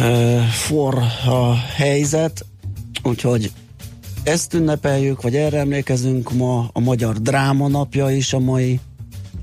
ö, 0.00 0.38
for 0.50 0.98
a 1.26 1.54
helyzet, 1.76 2.46
úgyhogy 3.02 3.52
ezt 4.22 4.54
ünnepeljük, 4.54 5.22
vagy 5.22 5.36
erre 5.36 5.58
emlékezünk 5.58 6.32
ma, 6.32 6.70
a 6.72 6.80
Magyar 6.80 7.20
Dráma 7.20 7.68
napja 7.68 8.10
is 8.10 8.32
a 8.32 8.38
mai, 8.38 8.80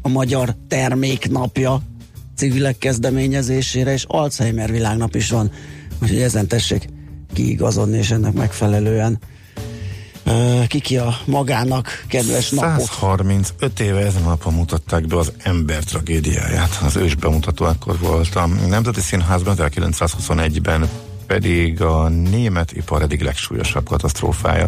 a 0.07 0.09
Magyar 0.09 0.55
Termék 0.67 1.29
napja 1.29 1.81
civilek 2.35 2.77
kezdeményezésére, 2.77 3.93
és 3.93 4.05
Alzheimer 4.07 4.71
világnap 4.71 5.15
is 5.15 5.29
van, 5.29 5.51
úgyhogy 6.01 6.21
ezen 6.21 6.47
tessék 6.47 6.87
kiigazodni, 7.33 7.97
és 7.97 8.11
ennek 8.11 8.33
megfelelően 8.33 9.19
Ö, 10.23 10.61
kiki 10.67 10.97
a 10.97 11.17
magának 11.25 12.05
kedves 12.07 12.49
napot. 12.49 12.85
135 12.85 13.79
éve 13.79 13.99
ezen 13.99 14.23
a 14.23 14.27
napon 14.27 14.53
mutatták 14.53 15.07
be 15.07 15.17
az 15.17 15.31
ember 15.37 15.83
tragédiáját. 15.83 16.79
Az 16.83 16.95
ős 16.95 17.15
bemutató 17.15 17.65
akkor 17.65 17.99
volt 17.99 18.35
a 18.35 18.47
Nemzeti 18.47 19.01
Színházban, 19.01 19.55
1921-ben 19.59 20.89
pedig 21.27 21.81
a 21.81 22.07
német 22.07 22.71
ipar 22.71 23.01
eddig 23.01 23.21
legsúlyosabb 23.21 23.87
katasztrófája 23.87 24.67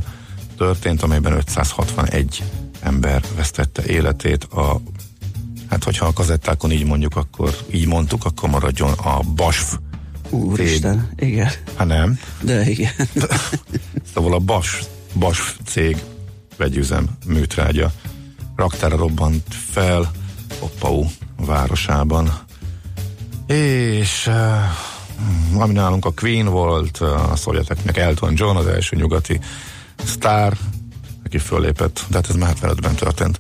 történt, 0.58 1.02
amelyben 1.04 1.34
561 1.34 2.44
ember 2.82 3.22
vesztette 3.36 3.86
életét. 3.86 4.44
A, 4.44 4.82
hát 5.70 5.84
hogyha 5.84 6.06
a 6.06 6.14
kazettákon 6.14 6.72
így 6.72 6.86
mondjuk, 6.86 7.16
akkor 7.16 7.56
így 7.72 7.88
mondtuk, 7.88 8.26
akkor 8.26 8.50
maradjon 8.50 8.92
a 8.92 9.20
BASF. 9.20 9.78
Úristen, 10.30 11.10
igen, 11.16 11.50
Hát 11.78 11.88
nem. 11.88 12.20
de 12.42 12.70
igen. 12.70 12.92
Szóval 14.14 14.34
a 14.34 14.40
BASF, 14.40 14.86
BASF 15.14 15.56
cég 15.66 15.98
vegyüzem 16.58 17.10
műtrágya 17.26 17.92
raktára 18.56 18.98
robbant 18.98 19.44
fel 19.72 20.12
Oppau 20.60 21.06
városában. 21.38 22.40
És 23.48 24.28
uh, 24.28 25.62
ami 25.62 25.74
nálunk 25.74 26.06
a 26.06 26.12
Queen 26.12 26.46
volt, 26.46 26.98
a 26.98 27.36
szovjeteknek 27.36 27.98
Elton 27.98 28.34
John, 28.36 28.58
az 28.58 28.68
első 28.68 28.96
nyugati 28.96 29.40
sztár, 30.06 30.58
aki 31.26 31.38
föllépett, 31.38 32.06
de 32.10 32.16
hát 32.16 32.30
ez 32.30 32.36
már 32.36 32.54
75-ben 32.62 32.96
történt 32.96 33.40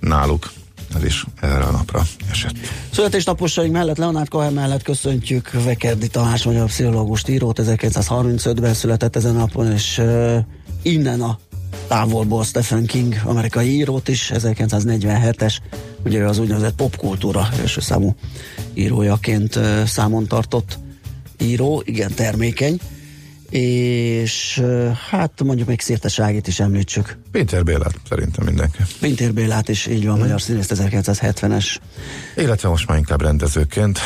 náluk. 0.00 0.50
Ez 0.94 1.04
is 1.04 1.24
erre 1.40 1.64
a 1.64 1.70
napra 1.70 2.02
esett. 2.30 2.54
Születésnaposaink 2.90 3.72
mellett 3.72 3.96
Leonard 3.96 4.28
Cohen 4.28 4.52
mellett 4.52 4.82
köszöntjük 4.82 5.50
Vekerdi 5.64 6.08
Tamás 6.08 6.44
magyar 6.44 6.66
pszichológust, 6.66 7.28
írót, 7.28 7.60
1935-ben 7.62 8.74
született 8.74 9.16
ezen 9.16 9.34
napon, 9.34 9.72
és 9.72 9.98
uh, 9.98 10.36
innen 10.82 11.20
a 11.20 11.38
távolból 11.88 12.44
Stephen 12.44 12.86
King, 12.86 13.20
amerikai 13.24 13.68
írót 13.74 14.08
is, 14.08 14.30
1947-es, 14.34 15.56
ugye 16.04 16.24
az 16.24 16.38
úgynevezett 16.38 16.74
popkultúra 16.74 17.48
első 17.60 17.80
számú 17.80 18.14
írójaként 18.74 19.56
uh, 19.56 19.84
számon 19.84 20.26
tartott 20.26 20.78
író, 21.38 21.82
igen 21.84 22.14
termékeny, 22.14 22.80
és 23.50 24.62
hát 25.10 25.42
mondjuk 25.44 25.68
még 25.68 25.80
Szirteságit 25.80 26.46
is 26.46 26.60
említsük. 26.60 27.16
Péter 27.30 27.62
Bélát 27.64 27.94
szerintem 28.08 28.44
mindenki. 28.44 28.82
Pintér 29.00 29.34
Bélát 29.34 29.68
is, 29.68 29.86
így 29.86 30.06
van, 30.06 30.18
magyar 30.18 30.40
színész 30.40 30.70
1970-es, 30.74 31.76
Illetve 32.36 32.68
most 32.68 32.88
már 32.88 32.98
inkább 32.98 33.22
rendezőként 33.22 33.98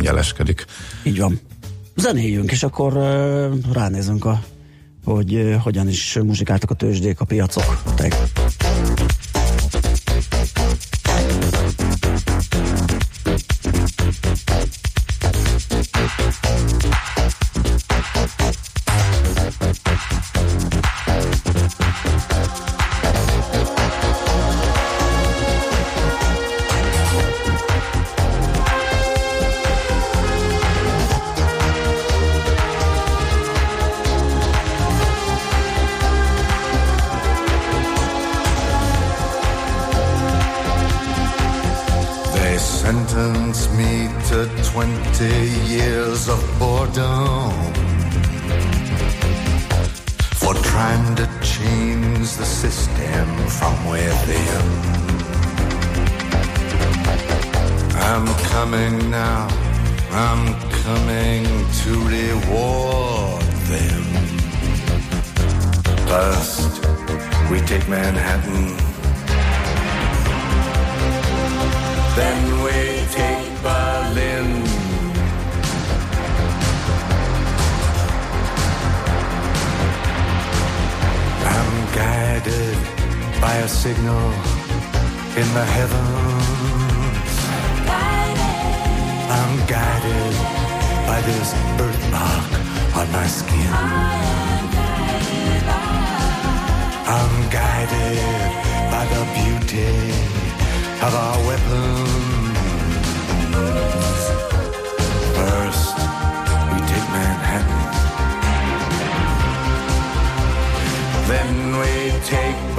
jeleskedik. 0.00 0.64
így 1.02 1.18
van. 1.18 1.40
Zenéljünk, 1.96 2.50
és 2.50 2.62
akkor 2.62 2.92
ránézünk, 3.72 4.24
a, 4.24 4.42
hogy 5.04 5.56
hogyan 5.62 5.88
is 5.88 6.18
muzsikáltak 6.22 6.70
a 6.70 6.74
tőzsdék, 6.74 7.20
a 7.20 7.24
piacok. 7.24 7.82
Tegnap. 7.96 8.28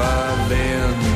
loving 0.10 1.09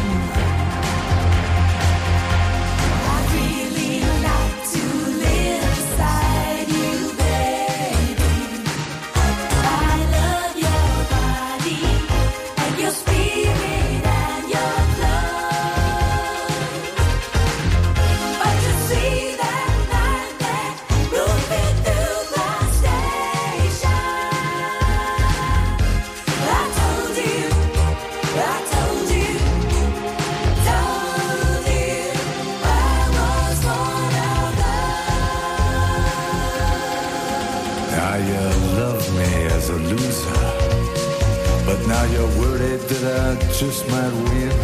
just 43.65 43.89
might 43.89 44.15
win. 44.27 44.57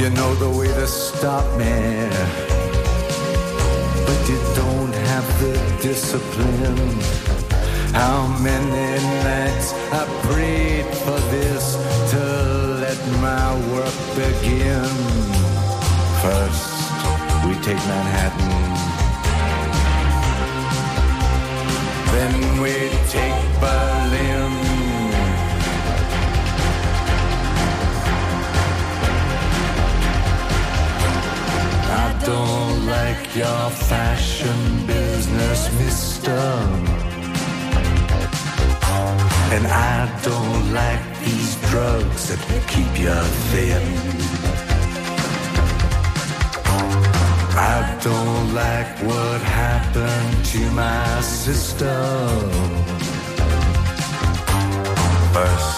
You 0.00 0.10
know 0.10 0.34
the 0.34 0.50
way 0.58 0.66
to 0.66 0.86
stop 0.86 1.46
me, 1.56 1.74
but 4.06 4.20
you 4.30 4.38
don't 4.60 4.94
have 5.10 5.26
the 5.42 5.54
discipline. 5.80 6.90
How 8.00 8.26
many 8.42 8.88
nights 9.30 9.68
I 10.00 10.02
prayed 10.26 10.88
for 11.04 11.18
this 11.34 11.64
to 12.12 12.22
let 12.84 13.00
my 13.26 13.48
work 13.72 13.96
begin. 14.18 14.94
First, 16.22 16.66
we 17.44 17.52
take 17.66 17.82
Manhattan. 17.92 18.54
Then 22.12 22.60
we 22.60 22.72
take. 23.14 23.93
Like 32.86 33.36
your 33.36 33.70
fashion 33.70 34.86
business, 34.86 35.60
mister. 35.78 36.42
And 39.54 39.66
I 39.66 40.20
don't 40.22 40.72
like 40.72 41.04
these 41.24 41.54
drugs 41.70 42.28
that 42.28 42.40
keep 42.72 42.92
you 42.98 43.14
thin. 43.50 43.86
I 47.56 47.98
don't 48.02 48.52
like 48.52 48.92
what 49.08 49.40
happened 49.42 50.44
to 50.52 50.60
my 50.70 51.20
sister. 51.20 51.96
First, 55.32 55.74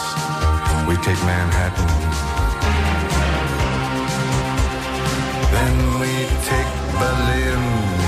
we 0.88 0.94
take 1.06 1.22
Manhattan. 1.30 1.92
Then 5.52 6.00
we 6.00 6.12
take 6.50 6.75
Berlin. 7.00 8.05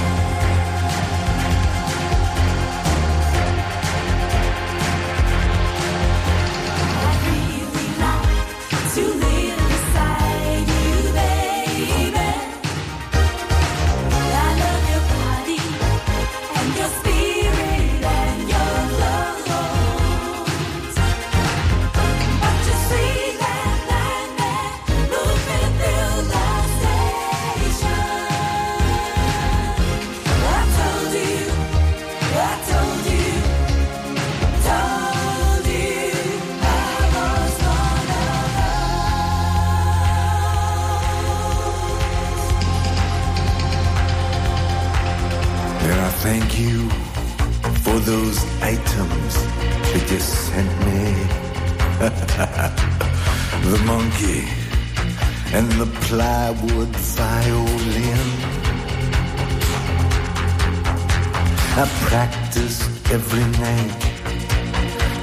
Every 63.10 63.44
night. 63.62 64.08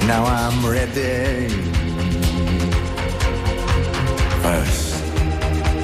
Now 0.06 0.24
I'm 0.24 0.64
ready. 0.64 1.48
First, 4.42 5.02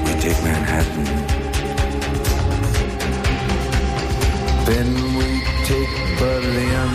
we 0.05 0.13
take 0.21 0.41
Manhattan. 0.43 1.05
Then 4.67 4.89
we 5.17 5.29
take 5.65 5.95
Berlin. 6.19 6.91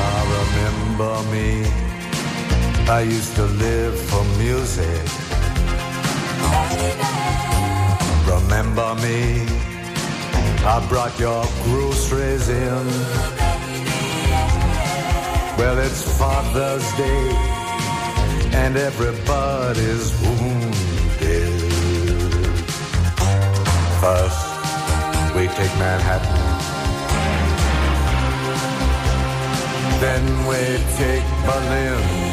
Ah, 0.00 0.22
remember 0.36 1.14
me. 1.32 1.48
I 2.88 3.00
used 3.02 3.34
to 3.36 3.44
live 3.44 3.98
for 4.08 4.24
music. 4.38 5.28
Remember 8.50 8.94
me. 9.02 9.44
I 10.64 10.82
brought 10.88 11.20
your 11.20 11.44
groceries 11.64 12.48
in. 12.48 12.86
Well, 15.58 15.78
it's 15.78 16.02
Father's 16.18 16.90
Day 16.96 17.28
and 18.56 18.74
everybody's 18.78 20.18
wounded. 20.22 21.60
First, 24.00 24.40
we 25.36 25.46
take 25.48 25.74
Manhattan. 25.76 26.40
Then 30.00 30.24
we 30.48 30.62
take 30.96 31.26
Berlin. 31.44 32.27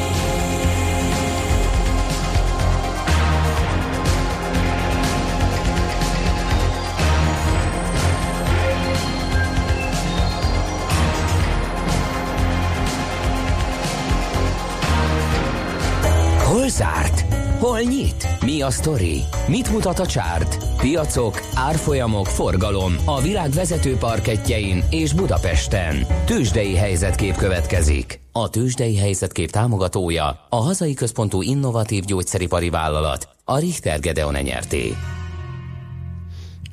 Zárt? 16.76 17.34
Hol 17.60 17.80
nyit? 17.80 18.28
Mi 18.42 18.62
a 18.62 18.70
sztori? 18.70 19.22
Mit 19.48 19.72
mutat 19.72 20.00
a 20.00 20.06
csárt? 20.06 20.58
Piacok, 20.78 21.42
árfolyamok, 21.54 22.26
forgalom 22.26 22.96
a 23.06 23.22
világ 23.22 23.50
vezető 23.50 23.96
parketjein 23.96 24.84
és 24.90 25.14
Budapesten. 25.14 26.06
Tősdei 26.26 26.76
helyzetkép 26.76 27.36
következik. 27.36 28.20
A 28.32 28.50
tőzsdei 28.50 28.98
helyzetkép 28.98 29.52
támogatója, 29.52 30.46
a 30.50 30.56
hazai 30.56 30.94
központú 30.94 31.42
innovatív 31.42 32.04
gyógyszeripari 32.04 32.70
vállalat, 32.70 33.30
a 33.44 33.60
Richter 33.60 34.00
Gedeon 34.00 34.34
nyerté. 34.34 34.96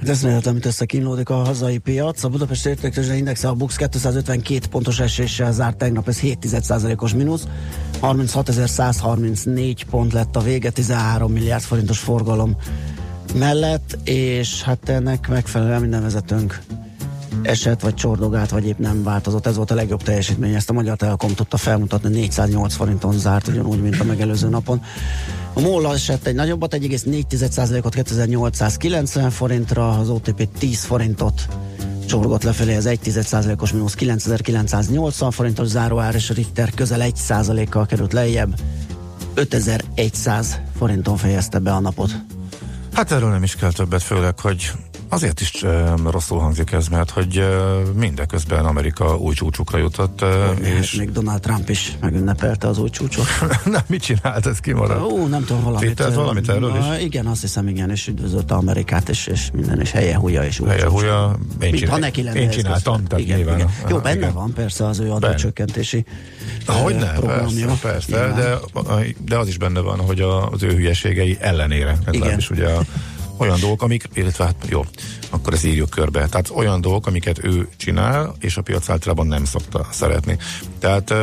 Hát 0.03 0.11
ezt 0.11 0.23
lehet, 0.23 0.47
amit 0.47 0.67
összekínlódik 0.67 1.29
a 1.29 1.35
hazai 1.35 1.79
piac. 1.79 2.25
A 2.25 2.29
Budapest 2.29 2.67
értéktőzsde 2.67 3.17
indexe 3.17 3.49
a 3.49 3.55
Bux 3.55 3.77
252 3.77 4.67
pontos 4.71 5.01
eséssel 5.01 5.53
zárt 5.53 5.77
tegnap, 5.77 6.09
ez 6.09 6.21
7,1%-os 6.21 7.15
mínusz. 7.15 7.47
36.134 8.01 9.81
pont 9.91 10.13
lett 10.13 10.37
a 10.37 10.41
vége, 10.41 10.71
13 10.71 11.33
milliárd 11.33 11.63
forintos 11.63 11.99
forgalom 11.99 12.57
mellett, 13.35 13.99
és 14.05 14.63
hát 14.63 14.89
ennek 14.89 15.29
megfelelően 15.29 15.81
minden 15.81 16.03
vezetőnk 16.03 16.61
esett, 17.43 17.81
vagy 17.81 17.95
csordogált, 17.95 18.51
vagy 18.51 18.67
épp 18.67 18.79
nem 18.79 19.03
változott. 19.03 19.47
Ez 19.47 19.57
volt 19.57 19.71
a 19.71 19.75
legjobb 19.75 20.03
teljesítmény. 20.03 20.55
Ezt 20.55 20.71
a 20.71 20.73
Magyar 20.73 20.97
Telekom 20.97 21.35
tudta 21.35 21.57
felmutatni, 21.57 22.09
408 22.09 22.75
forinton 22.75 23.19
zárt, 23.19 23.49
ugyanúgy, 23.49 23.83
mint 23.83 24.01
a 24.01 24.05
megelőző 24.05 24.49
napon. 24.49 24.83
A 25.53 25.61
MOL 25.61 25.93
esett 25.93 26.27
egy 26.27 26.35
nagyobbat, 26.35 26.77
1,4%-ot 26.77 27.95
2890 27.95 29.31
forintra, 29.31 29.91
az 29.91 30.09
OTP 30.09 30.49
10 30.59 30.85
forintot 30.85 31.49
csorgott 32.07 32.43
lefelé, 32.43 32.77
az 32.77 32.87
1,1%-os 32.87 33.73
mínusz 33.73 33.95
9980 33.95 35.31
forintos 35.31 35.67
záróár, 35.67 36.15
és 36.15 36.31
a 36.31 36.35
Richter 36.35 36.71
közel 36.75 37.01
1%-kal 37.03 37.87
került 37.87 38.13
lejjebb. 38.13 38.61
5100 39.35 40.61
forinton 40.77 41.17
fejezte 41.17 41.59
be 41.59 41.73
a 41.73 41.81
napot. 41.81 42.11
Hát 42.93 43.13
erről 43.13 43.31
nem 43.31 43.43
is 43.43 43.57
kell 43.57 43.73
többet, 43.73 44.03
főleg, 44.03 44.39
hogy 44.41 44.73
azért 45.13 45.41
is 45.41 45.63
um, 45.63 46.09
rosszul 46.11 46.39
hangzik 46.39 46.73
ez, 46.73 46.89
mert 46.89 47.11
hogy 47.11 47.39
uh, 47.39 47.45
mindeközben 47.95 48.65
Amerika 48.65 49.17
új 49.17 49.35
csúcsukra 49.35 49.79
jutott, 49.79 50.25
És 50.81 50.93
még 50.93 51.13
Donald 51.13 51.41
Trump 51.41 51.69
is 51.69 51.97
megünnepelte 52.01 52.69
az 52.69 52.79
új 52.79 52.91
csúcsot. 52.91 53.27
nem, 53.65 53.83
mit 53.87 54.03
csinált, 54.03 54.47
ez 54.47 54.59
kimaradt? 54.59 55.13
Ó, 55.13 55.27
nem 55.27 55.45
tudom, 55.45 55.63
valamit. 55.63 55.89
Tittelt 55.89 56.15
valamit 56.15 56.49
erről 56.49 56.77
is? 56.77 57.05
Igen, 57.05 57.27
azt 57.27 57.41
hiszem, 57.41 57.69
igen, 57.69 57.91
és 57.91 58.09
üdvözölte 58.09 58.55
Amerikát, 58.55 59.09
és, 59.09 59.27
és 59.27 59.51
minden, 59.53 59.81
és 59.81 59.91
helye 59.91 60.17
húja, 60.17 60.45
és 60.45 60.61
úgy. 60.61 60.69
Helye 60.69 60.89
húja, 60.89 61.37
én, 61.39 61.57
Mint 61.59 61.77
csinál, 61.77 61.93
ha 61.95 61.99
neki 61.99 62.23
lenne 62.23 62.41
én 62.41 62.49
ez 62.49 62.55
csináltam, 62.55 63.05
tehát 63.05 63.25
igen, 63.25 63.37
nyilván. 63.37 63.57
igen. 63.57 63.71
Jó, 63.89 63.99
benne 63.99 64.17
igen. 64.17 64.33
van 64.33 64.53
persze 64.53 64.87
az 64.87 64.99
ő 64.99 65.11
adócsökkentési 65.11 66.05
Hogy 66.67 66.95
ö, 66.95 66.99
ne, 66.99 67.13
programja. 67.13 67.67
persze, 67.67 68.13
persze 68.13 68.33
de, 68.35 68.59
de 69.25 69.37
az 69.37 69.49
is 69.49 69.59
benne 69.59 69.81
van, 69.81 69.99
hogy 69.99 70.21
az 70.21 70.63
ő 70.63 70.69
hülyeségei 70.75 71.37
ellenére. 71.41 71.99
Legalábbis 72.07 72.51
ugye 72.51 72.69
a, 72.69 72.83
olyan 73.43 73.61
dolgok, 73.61 73.83
amik, 73.83 74.09
illetve 74.15 74.45
hát 74.45 74.67
jó, 74.69 74.85
akkor 75.31 75.53
ezt 75.53 75.65
írjuk 75.65 75.91
körbe. 75.91 76.27
Tehát 76.27 76.51
olyan 76.55 76.81
dolgok, 76.81 77.07
amiket 77.07 77.45
ő 77.45 77.69
csinál, 77.77 78.35
és 78.41 78.57
a 78.57 78.63
piac 78.63 78.89
általában 78.89 79.27
nem 79.27 79.45
szokta 79.45 79.87
szeretni. 79.91 80.37
Tehát 80.79 81.15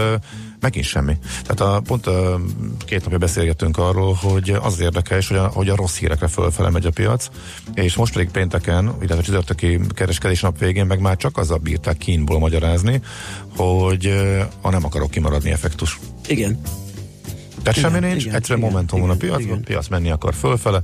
megint 0.59 0.85
semmi. 0.85 1.17
Tehát 1.45 1.59
a, 1.59 1.81
pont 1.81 2.07
a, 2.07 2.39
két 2.85 3.03
napja 3.03 3.17
beszélgettünk 3.17 3.77
arról, 3.77 4.13
hogy 4.13 4.49
az, 4.61 4.79
érdekes, 4.79 5.27
hogy 5.27 5.37
a, 5.37 5.47
hogy 5.47 5.69
a 5.69 5.75
rossz 5.75 5.97
hírekre 5.97 6.27
fölfele 6.27 6.69
megy 6.69 6.85
a 6.85 6.91
piac, 6.91 7.27
és 7.73 7.95
most 7.95 8.13
pedig 8.13 8.29
pénteken, 8.29 8.95
illetve 9.01 9.21
csütörtöki 9.21 9.79
kereskedés 9.89 10.41
nap 10.41 10.59
végén 10.59 10.85
meg 10.85 10.99
már 10.99 11.17
csak 11.17 11.37
azzal 11.37 11.57
bírták 11.57 11.97
kínból 11.97 12.39
magyarázni, 12.39 13.01
hogy 13.55 14.05
a 14.61 14.69
nem 14.69 14.85
akarok 14.85 15.11
kimaradni 15.11 15.51
effektus. 15.51 15.99
Igen. 16.27 16.61
Tehát 17.63 17.77
Igen, 17.77 17.91
semmi 17.91 18.07
nincs, 18.07 18.23
igen, 18.23 18.35
egyszerűen 18.35 18.59
igen, 18.59 18.71
momentum 18.71 18.99
van 19.01 19.09
a 19.09 19.15
piacban, 19.15 19.57
a 19.57 19.61
piac 19.65 19.87
menni 19.87 20.11
akar 20.11 20.33
fölfele, 20.33 20.81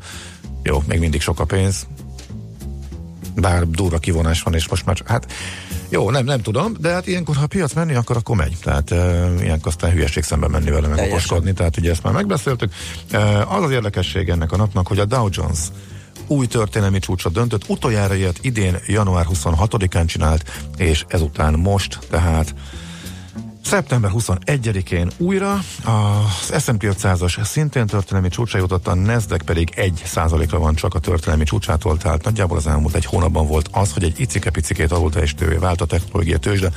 jó, 0.65 0.84
még 0.88 0.99
mindig 0.99 1.21
sok 1.21 1.39
a 1.39 1.45
pénz, 1.45 1.88
bár 3.36 3.67
durva 3.67 3.97
kivonás 3.97 4.41
van, 4.41 4.54
és 4.54 4.67
most 4.69 4.86
már, 4.86 4.95
csak- 4.95 5.08
hát 5.08 5.32
jó, 5.89 6.12
nem, 6.12 6.25
nem 6.25 6.41
tudom, 6.41 6.73
de 6.80 6.89
hát 6.89 7.08
ilyenkor, 7.08 7.36
ha 7.36 7.43
a 7.43 7.47
piac 7.47 7.73
menni, 7.73 7.93
akkor 7.93 8.17
akkor 8.17 8.36
megy. 8.36 8.58
Tehát 8.62 8.91
e, 8.91 9.30
ilyenkor 9.41 9.67
aztán 9.67 9.91
hülyeség 9.91 10.23
szemben 10.23 10.51
menni 10.51 10.69
vele, 10.69 10.88
meg 10.88 10.95
Teljesen. 10.95 11.12
okoskodni, 11.17 11.54
tehát 11.54 11.78
ugye 11.78 11.91
ezt 11.91 12.04
már 12.04 12.13
megbeszéltük. 12.13 12.73
E, 13.12 13.47
az 13.47 13.63
az 13.63 13.71
érdekesség 13.71 14.30
ennek 14.30 14.51
a 14.51 14.58
napnak, 14.58 14.88
hogy 14.88 14.99
a 14.99 15.06
Dow 15.06 15.28
Jones 15.32 15.60
új 16.28 16.47
történelmi 16.47 16.99
csúcsra 16.99 17.30
döntött, 17.30 17.63
utoljára 17.69 18.15
ilyet 18.15 18.38
idén 18.41 18.78
január 18.88 19.25
26-án 19.34 20.06
csinált, 20.06 20.51
és 20.78 21.06
ezután 21.08 21.54
most, 21.54 21.99
tehát 22.10 22.56
Szeptember 23.65 24.12
21-én 24.13 25.12
újra 25.17 25.54
az 25.84 26.63
S&P 26.63 26.84
500-as 26.84 27.43
szintén 27.43 27.86
történelmi 27.86 28.30
csúcsra 28.30 28.60
jutott, 28.60 28.88
a 28.88 28.95
Nasdaq 28.95 29.43
pedig 29.43 29.71
1 29.75 30.01
ra 30.49 30.60
van 30.60 30.75
csak 30.75 30.93
a 30.93 30.99
történelmi 30.99 31.43
csúcsától, 31.43 31.97
tehát 31.97 32.23
nagyjából 32.23 32.58
az 32.58 32.67
elmúlt 32.67 32.95
egy 32.95 33.06
hónapban 33.06 33.47
volt 33.47 33.69
az, 33.71 33.93
hogy 33.93 34.04
egy 34.04 34.19
icike-picikét 34.19 34.91
alul 34.91 35.12
teljesítővé 35.12 35.56
vált 35.56 35.82
a 35.82 35.86
technológia 35.86 36.38
tőzsde. 36.38 36.71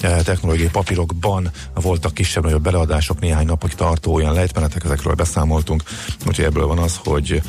Eh, 0.00 0.22
Technológiai 0.24 0.68
papírokban 0.68 1.50
voltak 1.74 2.14
kisebb-nagyobb 2.14 2.62
beleadások, 2.62 3.20
néhány 3.20 3.46
napig 3.46 3.74
tartó 3.74 4.14
olyan 4.14 4.34
lejtmenetek, 4.34 4.84
ezekről 4.84 5.14
beszámoltunk. 5.14 5.82
Úgyhogy 6.26 6.44
ebből 6.44 6.66
van 6.66 6.78
az, 6.78 7.00
hogy 7.04 7.42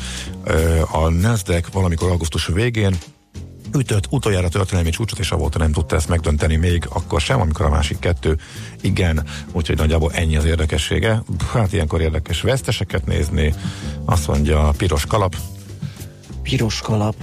eh, 0.44 0.94
a 0.94 1.08
Nasdaq 1.08 1.68
valamikor 1.72 2.10
augusztus 2.10 2.46
végén 2.46 2.96
ütött 3.74 4.06
utoljára 4.10 4.48
történelmi 4.48 4.90
csúcsot, 4.90 5.18
és 5.18 5.30
avóta 5.30 5.58
nem 5.58 5.72
tudta 5.72 5.96
ezt 5.96 6.08
megdönteni 6.08 6.56
még 6.56 6.86
akkor 6.88 7.20
sem, 7.20 7.40
amikor 7.40 7.64
a 7.66 7.68
másik 7.68 7.98
kettő 7.98 8.36
igen, 8.80 9.22
úgyhogy 9.52 9.76
nagyjából 9.76 10.12
ennyi 10.12 10.36
az 10.36 10.44
érdekessége. 10.44 11.22
Hát 11.52 11.72
ilyenkor 11.72 12.00
érdekes 12.00 12.40
veszteseket 12.40 13.06
nézni, 13.06 13.54
azt 14.04 14.26
mondja 14.26 14.68
a 14.68 14.70
piros 14.70 15.06
kalap, 15.06 15.36
Piros 16.42 16.80
kalap. 16.80 17.14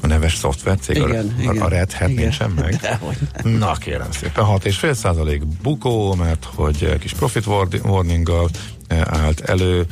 a 0.00 0.06
neves 0.06 0.34
szoftvercég, 0.36 0.96
Igen, 0.96 1.34
a, 1.38 1.40
igen. 1.42 1.56
a 1.62 1.68
Red 1.68 1.92
Hat 1.92 2.08
Igen. 2.08 2.22
nincsen 2.22 2.50
meg. 2.50 2.74
Dehogy 2.82 3.16
Na 3.42 3.72
kérem 3.74 4.10
szépen, 4.12 4.44
6,5 4.44 4.92
százalék 4.94 5.46
bukó, 5.46 6.14
mert 6.14 6.48
hogy 6.54 6.98
kis 6.98 7.12
profit 7.12 7.46
warninggal 7.82 8.48
eh, 8.86 9.00
állt 9.06 9.40
elő, 9.40 9.86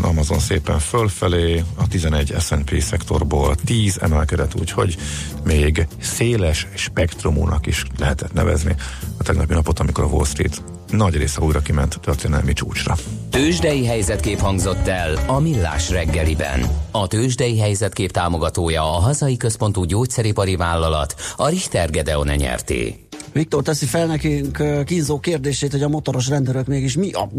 Amazon 0.00 0.38
szépen 0.38 0.78
fölfelé, 0.78 1.64
a 1.74 1.88
11 1.88 2.34
S&P 2.38 2.80
szektorból 2.80 3.54
10 3.64 3.98
emelkedett, 4.00 4.54
úgyhogy 4.60 4.96
még 5.44 5.86
széles 6.00 6.66
spektrumúnak 6.74 7.66
is 7.66 7.84
lehetett 7.98 8.32
nevezni 8.32 8.74
a 9.18 9.22
tegnapi 9.22 9.54
napot, 9.54 9.78
amikor 9.78 10.04
a 10.04 10.06
Wall 10.06 10.24
Street 10.24 10.62
nagy 10.90 11.16
része 11.16 11.40
újra 11.40 11.60
kiment 11.60 11.98
történelmi 12.00 12.52
csúcsra. 12.52 12.96
Tőzsdei 13.30 13.86
helyzetkép 13.86 14.38
hangzott 14.38 14.88
el 14.88 15.18
a 15.26 15.40
Millás 15.40 15.90
reggeliben. 15.90 16.68
A 16.90 17.06
tőzsdei 17.06 17.58
helyzetkép 17.58 18.10
támogatója 18.10 18.82
a 18.82 19.00
hazai 19.00 19.36
központú 19.36 19.84
gyógyszeripari 19.84 20.56
vállalat, 20.56 21.14
a 21.36 21.48
Richter 21.48 21.90
Gedeon 21.90 22.26
nyerté. 22.26 23.03
Viktor 23.34 23.62
teszi 23.62 23.86
fel 23.86 24.06
nekünk 24.06 24.84
kínzó 24.84 25.18
kérdését, 25.18 25.70
hogy 25.70 25.82
a 25.82 25.88
motoros 25.88 26.28
rendőrök 26.28 26.66
mégis 26.66 26.96
mi 26.96 27.12
a 27.12 27.30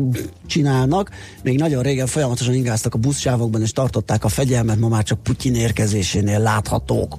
csinálnak. 0.45 1.09
Még 1.43 1.57
nagyon 1.57 1.83
régen 1.83 2.07
folyamatosan 2.07 2.53
ingáztak 2.53 2.93
a 2.93 2.97
buszsávokban, 2.97 3.61
és 3.61 3.71
tartották 3.71 4.23
a 4.23 4.27
fegyelmet, 4.27 4.79
ma 4.79 4.87
már 4.87 5.03
csak 5.03 5.23
Putyin 5.23 5.55
érkezésénél 5.55 6.39
láthatók. 6.39 7.17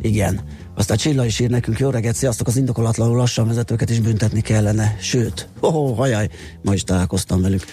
Igen. 0.00 0.40
Aztán 0.76 0.96
Csilla 0.96 1.24
is 1.24 1.38
ír 1.38 1.50
nekünk, 1.50 1.78
jó 1.78 1.90
reggelt, 1.90 2.16
sziasztok, 2.16 2.46
az 2.46 2.56
indokolatlanul 2.56 3.16
lassan 3.16 3.46
vezetőket 3.46 3.90
is 3.90 4.00
büntetni 4.00 4.40
kellene. 4.40 4.96
Sőt, 5.00 5.48
oh, 5.60 5.96
hajaj, 5.96 6.28
ma 6.62 6.74
is 6.74 6.82
találkoztam 6.84 7.42
velük. 7.42 7.64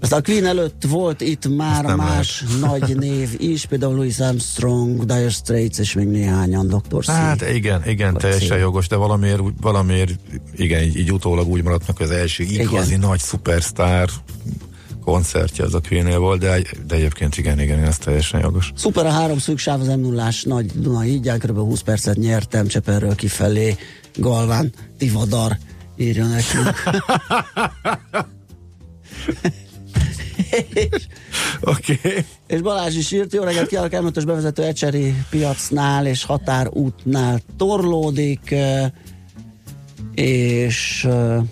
Aztán 0.00 0.18
a 0.18 0.22
Queen 0.22 0.46
előtt 0.46 0.82
volt 0.88 1.20
itt 1.20 1.56
már 1.56 1.84
nem 1.84 1.96
más 1.96 2.44
nagy 2.68 2.96
név 2.96 3.34
is, 3.36 3.66
például 3.66 3.94
Louis 3.94 4.18
Armstrong, 4.18 5.04
Dire 5.04 5.28
Straits 5.28 5.78
és 5.78 5.92
még 5.92 6.06
néhányan, 6.06 6.66
Dr. 6.66 7.04
C. 7.04 7.06
Hát 7.06 7.48
igen, 7.54 7.82
igen, 7.88 8.12
Vagy 8.12 8.22
teljesen 8.22 8.48
cél. 8.48 8.58
jogos, 8.58 8.88
de 8.88 8.96
valamiért, 8.96 9.42
valamiért 9.60 10.18
igen, 10.56 10.82
így, 10.82 10.98
így 10.98 11.12
utólag 11.12 11.48
úgy 11.48 11.62
maradt 11.62 11.86
meg, 11.86 12.08
az 12.08 12.10
első 12.10 12.42
igazi 12.42 12.88
Igen. 12.88 13.00
nagy 13.00 13.20
szupersztár 13.20 14.08
koncertje 15.04 15.64
az 15.64 15.74
a 15.74 15.80
queen 15.88 16.18
volt, 16.18 16.40
de, 16.40 16.62
de 16.86 16.94
egyébként 16.94 17.36
igen, 17.36 17.60
igen, 17.60 17.84
ez 17.84 17.98
teljesen 17.98 18.40
jogos. 18.40 18.72
Szuper 18.76 19.06
a 19.06 19.10
három 19.10 19.38
szűk 19.38 19.58
sáv 19.58 19.80
az 19.80 19.86
m 19.86 20.00
0 20.00 20.28
nagy 20.42 20.66
Duna 20.66 21.00
hídján, 21.00 21.38
kb. 21.38 21.58
20 21.58 21.80
percet 21.80 22.16
nyertem 22.16 22.66
Cseperről 22.66 23.14
kifelé, 23.14 23.76
Galván, 24.14 24.72
Tivadar 24.98 25.56
írja 25.96 26.26
nekünk. 26.26 26.82
Oké. 31.60 31.98
Okay. 32.02 32.24
és 32.46 32.60
Balázs 32.60 32.96
is 32.96 33.10
írt, 33.10 33.32
jó 33.32 33.42
reggelt 33.42 33.68
kívánok, 33.68 33.92
elmötös 33.92 34.24
bevezető 34.24 34.62
Ecseri 34.62 35.14
piacnál 35.30 36.06
és 36.06 36.24
határútnál 36.24 37.40
torlódik, 37.56 38.50
eh, 38.50 38.90
és 40.14 41.04
eh, 41.04 41.42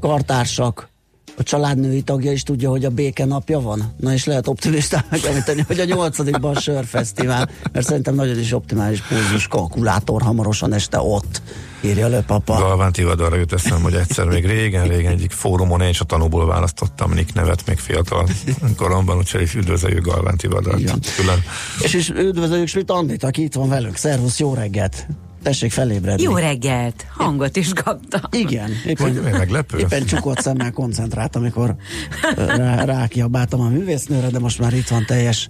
kartársak 0.00 0.88
a 1.36 1.42
családnői 1.42 2.02
tagja 2.02 2.32
is 2.32 2.42
tudja, 2.42 2.70
hogy 2.70 2.84
a 2.84 2.90
béke 2.90 3.24
napja 3.24 3.60
van. 3.60 3.94
Na 3.96 4.12
és 4.12 4.24
lehet 4.24 4.48
optimistán 4.48 5.04
megemlíteni, 5.10 5.64
hogy 5.66 5.80
a 5.80 5.84
nyolcadikban 5.84 6.54
sörfesztivál, 6.54 7.50
mert 7.72 7.86
szerintem 7.86 8.14
nagyon 8.14 8.38
is 8.38 8.52
optimális 8.52 9.00
pulzus 9.00 9.46
kalkulátor 9.46 10.22
hamarosan 10.22 10.72
este 10.72 10.98
ott, 11.00 11.42
írja 11.80 12.08
le 12.08 12.20
papa. 12.20 12.54
Galván 12.58 12.92
Tivadarra 12.92 13.36
jut 13.36 13.52
eszem, 13.52 13.82
hogy 13.82 13.94
egyszer 13.94 14.26
még 14.26 14.46
régen, 14.46 14.88
régen 14.88 15.12
egyik 15.12 15.30
fórumon 15.30 15.80
én 15.80 15.88
is 15.88 16.00
a 16.00 16.04
tanúból 16.04 16.46
választottam 16.46 17.12
Nick 17.12 17.34
nevet 17.34 17.66
még 17.66 17.78
fiatal 17.78 18.28
koromban, 18.76 19.16
úgyhogy 19.16 19.42
is 19.42 19.54
üdvözöljük 19.54 20.04
Galván 20.04 20.36
Tivadart. 20.36 21.08
És 21.82 21.94
is 21.94 22.08
üdvözöljük 22.10 22.68
Schmidt 22.68 22.90
Andit, 22.90 23.24
aki 23.24 23.42
itt 23.42 23.54
van 23.54 23.68
velünk. 23.68 23.96
Szervusz, 23.96 24.38
jó 24.38 24.54
reggelt! 24.54 25.06
Tessék 25.46 25.72
felébredni. 25.72 26.22
Jó 26.22 26.36
reggelt! 26.36 27.06
Hangot 27.16 27.56
is 27.56 27.72
kaptam. 27.72 28.20
Igen, 28.30 28.70
Hogy 28.98 29.14
éppen, 29.14 29.30
meglepő? 29.32 29.78
éppen 29.78 30.04
csukott 30.04 30.40
szemmel 30.40 30.70
koncentrált, 30.70 31.36
amikor 31.36 31.74
rá, 32.36 32.84
rákiabáltam 32.84 33.60
a 33.60 33.68
művésznőre, 33.68 34.28
de 34.28 34.38
most 34.38 34.58
már 34.58 34.72
itt 34.72 34.88
van 34.88 35.04
teljes 35.06 35.48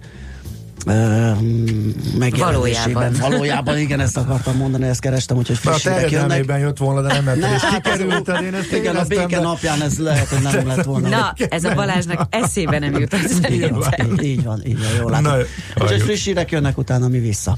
megjelenésében. 2.19 2.43
Valójában. 2.53 3.13
Valójában, 3.19 3.77
igen, 3.77 3.99
ezt 3.99 4.17
akartam 4.17 4.57
mondani, 4.57 4.85
ezt 4.87 4.99
kerestem, 4.99 5.37
úgyhogy 5.37 5.57
Na, 5.63 5.71
a 5.71 5.73
friss 5.73 5.87
hírek 5.93 6.11
jönnek. 6.11 6.59
jött 6.59 6.77
volna, 6.77 7.01
de 7.01 7.13
nem 7.13 7.23
ment 7.23 7.43
el, 7.43 7.53
és 7.53 7.61
hát 7.61 7.87
az- 7.87 7.91
kikerülted, 7.91 8.43
én 8.43 8.53
ezt 8.53 8.71
Igen, 8.73 8.95
a 8.95 9.03
béke 9.03 9.25
de- 9.27 9.39
napján 9.39 9.81
ez 9.81 9.97
lehet, 9.99 10.27
hogy 10.27 10.41
nem 10.41 10.67
lett 10.67 10.83
volna. 10.85 11.07
Na, 11.09 11.33
ez 11.49 11.63
a 11.63 11.73
Balázsnak 11.73 12.27
eszébe 12.29 12.79
nem 12.79 12.99
jutott 12.99 13.49
így 13.51 13.69
van, 13.69 14.19
így 14.21 14.43
van, 14.43 14.61
így 14.65 14.79
van, 14.79 14.87
jól 14.99 15.11
Na, 15.11 15.21
látom. 15.21 15.41
Úgyhogy 15.81 16.01
friss 16.01 16.25
hírek 16.25 16.51
jönnek, 16.51 16.77
utána 16.77 17.07
mi 17.07 17.19
vissza. 17.19 17.57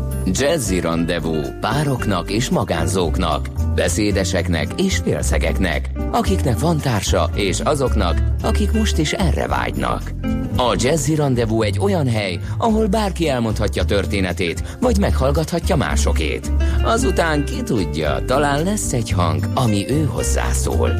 Jazzy 0.25 0.79
Rendezvú 0.79 1.35
pároknak 1.59 2.31
és 2.31 2.49
magánzóknak, 2.49 3.47
beszédeseknek 3.75 4.67
és 4.77 4.97
félszegeknek, 4.97 5.89
akiknek 6.11 6.59
van 6.59 6.77
társa 6.77 7.29
és 7.35 7.59
azoknak, 7.59 8.21
akik 8.43 8.71
most 8.71 8.97
is 8.97 9.13
erre 9.13 9.47
vágynak. 9.47 10.11
A 10.57 10.75
Jazzy 10.77 11.15
Rendezvú 11.15 11.61
egy 11.61 11.79
olyan 11.79 12.07
hely, 12.07 12.39
ahol 12.57 12.87
bárki 12.87 13.29
elmondhatja 13.29 13.85
történetét, 13.85 14.77
vagy 14.79 14.99
meghallgathatja 14.99 15.75
másokét. 15.75 16.51
Azután 16.83 17.45
ki 17.45 17.63
tudja, 17.63 18.23
talán 18.25 18.63
lesz 18.63 18.93
egy 18.93 19.11
hang, 19.11 19.43
ami 19.53 19.89
ő 19.89 20.05
hozzászól. 20.05 20.91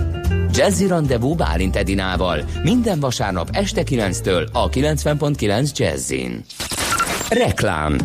Jazzy 0.53 0.87
Rendezvú 0.87 1.35
Bálint 1.35 1.75
Edinával 1.75 2.43
minden 2.63 2.99
vasárnap 2.99 3.49
este 3.51 3.83
9-től 3.85 4.51
a 4.51 4.69
90.9 4.69 5.77
Jazzin. 5.77 6.43
Reklám 7.29 7.97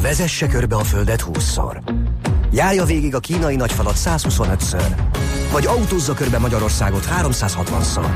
Vezesse 0.00 0.46
körbe 0.46 0.76
a 0.76 0.84
Földet 0.84 1.24
20-szor. 1.26 1.80
Járja 2.52 2.84
végig 2.84 3.14
a 3.14 3.18
kínai 3.18 3.56
nagyfalat 3.56 3.96
125-ször. 4.04 4.96
Vagy 5.52 5.66
autózza 5.66 6.14
körbe 6.14 6.38
Magyarországot 6.38 7.08
360-szor. 7.22 8.08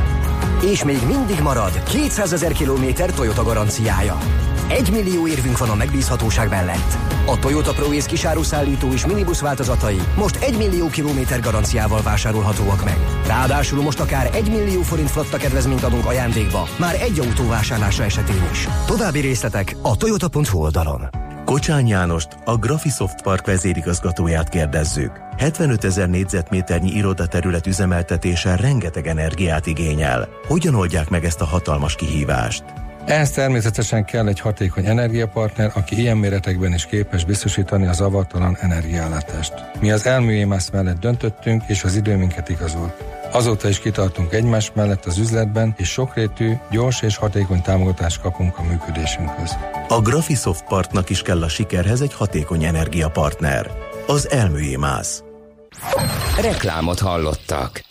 És 0.71 0.85
még 0.85 0.99
mindig 1.07 1.41
marad 1.41 1.83
200 1.83 2.33
ezer 2.33 2.53
kilométer 2.53 3.13
Toyota 3.13 3.43
garanciája. 3.43 4.19
Egy 4.69 4.91
millió 4.91 5.27
érvünk 5.27 5.59
van 5.59 5.71
a 5.71 5.75
megbízhatóság 5.75 6.49
mellett. 6.49 6.97
A 7.27 7.39
Toyota 7.39 7.73
ProAce 7.73 8.09
kisáruszállító 8.09 8.93
és 8.93 9.07
minibusz 9.07 9.41
változatai 9.41 10.01
most 10.17 10.37
1 10.37 10.57
millió 10.57 10.89
kilométer 10.89 11.41
garanciával 11.41 12.03
vásárolhatóak 12.03 12.85
meg. 12.85 12.99
Ráadásul 13.27 13.83
most 13.83 14.01
akár 14.01 14.31
1 14.35 14.51
millió 14.51 14.83
forint 14.83 15.11
flotta 15.11 15.37
kedvezményt 15.37 15.83
adunk 15.83 16.07
ajándékba, 16.07 16.69
már 16.79 16.95
egy 17.01 17.19
autó 17.19 17.49
vásárlása 17.49 18.03
esetén 18.03 18.49
is. 18.53 18.69
További 18.87 19.21
részletek 19.21 19.77
a 19.83 19.97
toyota.hu 19.97 20.59
oldalon. 20.59 21.32
Kocsán 21.53 21.87
Jánost, 21.87 22.29
a 22.45 22.57
Graphisoft 22.57 23.23
Park 23.23 23.47
vezérigazgatóját 23.47 24.49
kérdezzük. 24.49 25.21
75 25.37 25.85
ezer 25.85 26.09
négyzetméternyi 26.09 26.91
irodaterület 26.91 27.67
üzemeltetése 27.67 28.57
rengeteg 28.57 29.07
energiát 29.07 29.67
igényel. 29.67 30.29
Hogyan 30.47 30.75
oldják 30.75 31.09
meg 31.09 31.25
ezt 31.25 31.41
a 31.41 31.45
hatalmas 31.45 31.95
kihívást? 31.95 32.82
Ehhez 33.07 33.31
természetesen 33.31 34.05
kell 34.05 34.29
egy 34.29 34.41
hatékony 34.41 34.87
energiapartner, 34.87 35.71
aki 35.75 35.99
ilyen 35.99 36.17
méretekben 36.17 36.75
is 36.75 36.87
képes 36.87 37.25
biztosítani 37.25 37.87
az 37.87 37.97
zavartalan 37.97 38.57
energiállátást. 38.61 39.53
Mi 39.81 39.91
az 39.91 40.07
elműémász 40.07 40.71
mellett 40.71 40.99
döntöttünk, 40.99 41.63
és 41.67 41.85
az 41.85 41.97
idő 41.97 42.17
minket 42.17 42.49
igazolt. 42.49 43.05
Azóta 43.33 43.69
is 43.69 43.81
kitartunk 43.81 44.33
egymás 44.33 44.73
mellett 44.75 45.05
az 45.05 45.19
üzletben, 45.19 45.75
és 45.77 45.89
sokrétű, 45.89 46.53
gyors 46.71 47.03
és 47.03 47.17
hatékony 47.17 47.63
támogatást 47.63 48.21
kapunk 48.21 48.59
a 48.59 48.63
működésünkhöz. 48.63 49.57
A 49.89 50.01
Graphisoft 50.01 50.65
Partnak 50.65 51.11
is 51.11 51.23
kell 51.23 51.43
a 51.43 51.49
sikerhez 51.49 52.01
egy 52.01 52.15
hatékony 52.15 52.65
energiapartner. 52.65 53.71
Az 54.07 54.31
elműémász. 54.31 55.23
Reklámot 56.41 56.99
hallottak. 56.99 57.83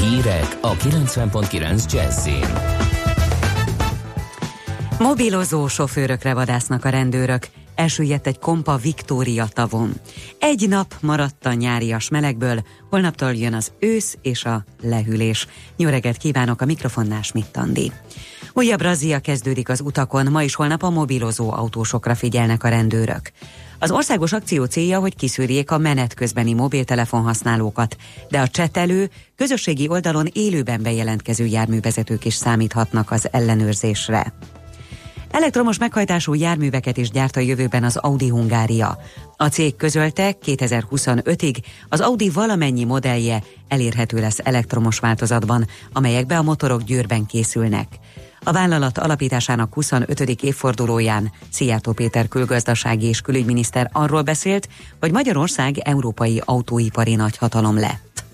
Hírek 0.00 0.58
a 0.60 0.72
90.9 0.72 1.92
Jazzin. 1.92 2.89
Mobilozó 5.02 5.68
sofőrökre 5.68 6.34
vadásznak 6.34 6.84
a 6.84 6.88
rendőrök. 6.88 7.48
Elsüllyedt 7.74 8.26
egy 8.26 8.38
kompa 8.38 8.76
Viktória 8.76 9.46
tavon. 9.46 9.92
Egy 10.38 10.68
nap 10.68 10.94
maradt 11.00 11.46
a 11.46 11.52
nyárias 11.52 12.08
melegből, 12.08 12.62
holnaptól 12.90 13.32
jön 13.32 13.54
az 13.54 13.72
ősz 13.78 14.16
és 14.22 14.44
a 14.44 14.64
lehűlés. 14.82 15.46
Reggelt 15.76 16.16
kívánok 16.16 16.60
a 16.60 16.64
mikrofonnál 16.64 17.22
Schmidt 17.22 17.56
Andi. 17.56 17.92
Újabb 18.52 18.80
razia 18.80 19.18
kezdődik 19.18 19.68
az 19.68 19.80
utakon, 19.80 20.26
ma 20.30 20.42
is 20.42 20.54
holnap 20.54 20.82
a 20.82 20.90
mobilozó 20.90 21.52
autósokra 21.52 22.14
figyelnek 22.14 22.64
a 22.64 22.68
rendőrök. 22.68 23.32
Az 23.78 23.90
országos 23.90 24.32
akció 24.32 24.64
célja, 24.64 24.98
hogy 24.98 25.16
kiszűrjék 25.16 25.70
a 25.70 25.78
menet 25.78 26.14
közbeni 26.14 26.52
mobiltelefon 26.52 27.22
használókat, 27.22 27.96
de 28.28 28.40
a 28.40 28.48
csetelő, 28.48 29.10
közösségi 29.36 29.88
oldalon 29.88 30.26
élőben 30.32 30.82
bejelentkező 30.82 31.44
járművezetők 31.44 32.24
is 32.24 32.34
számíthatnak 32.34 33.10
az 33.10 33.28
ellenőrzésre. 33.30 34.32
Elektromos 35.30 35.78
meghajtású 35.78 36.34
járműveket 36.34 36.96
is 36.96 37.10
gyárt 37.10 37.36
a 37.36 37.40
jövőben 37.40 37.84
az 37.84 37.96
Audi 37.96 38.28
Hungária. 38.28 38.98
A 39.36 39.46
cég 39.46 39.76
közölte, 39.76 40.36
2025-ig 40.46 41.56
az 41.88 42.00
Audi 42.00 42.30
valamennyi 42.30 42.84
modellje 42.84 43.42
elérhető 43.68 44.20
lesz 44.20 44.38
elektromos 44.42 44.98
változatban, 44.98 45.66
amelyekbe 45.92 46.38
a 46.38 46.42
motorok 46.42 46.82
győrben 46.82 47.26
készülnek. 47.26 47.86
A 48.44 48.52
vállalat 48.52 48.98
alapításának 48.98 49.74
25. 49.74 50.20
évfordulóján 50.20 51.32
Szijjártó 51.50 51.92
Péter 51.92 52.28
külgazdasági 52.28 53.06
és 53.06 53.20
külügyminiszter 53.20 53.90
arról 53.92 54.22
beszélt, 54.22 54.68
hogy 55.00 55.12
Magyarország 55.12 55.78
európai 55.78 56.42
autóipari 56.44 57.14
nagyhatalom 57.14 57.78
lett. 57.78 58.24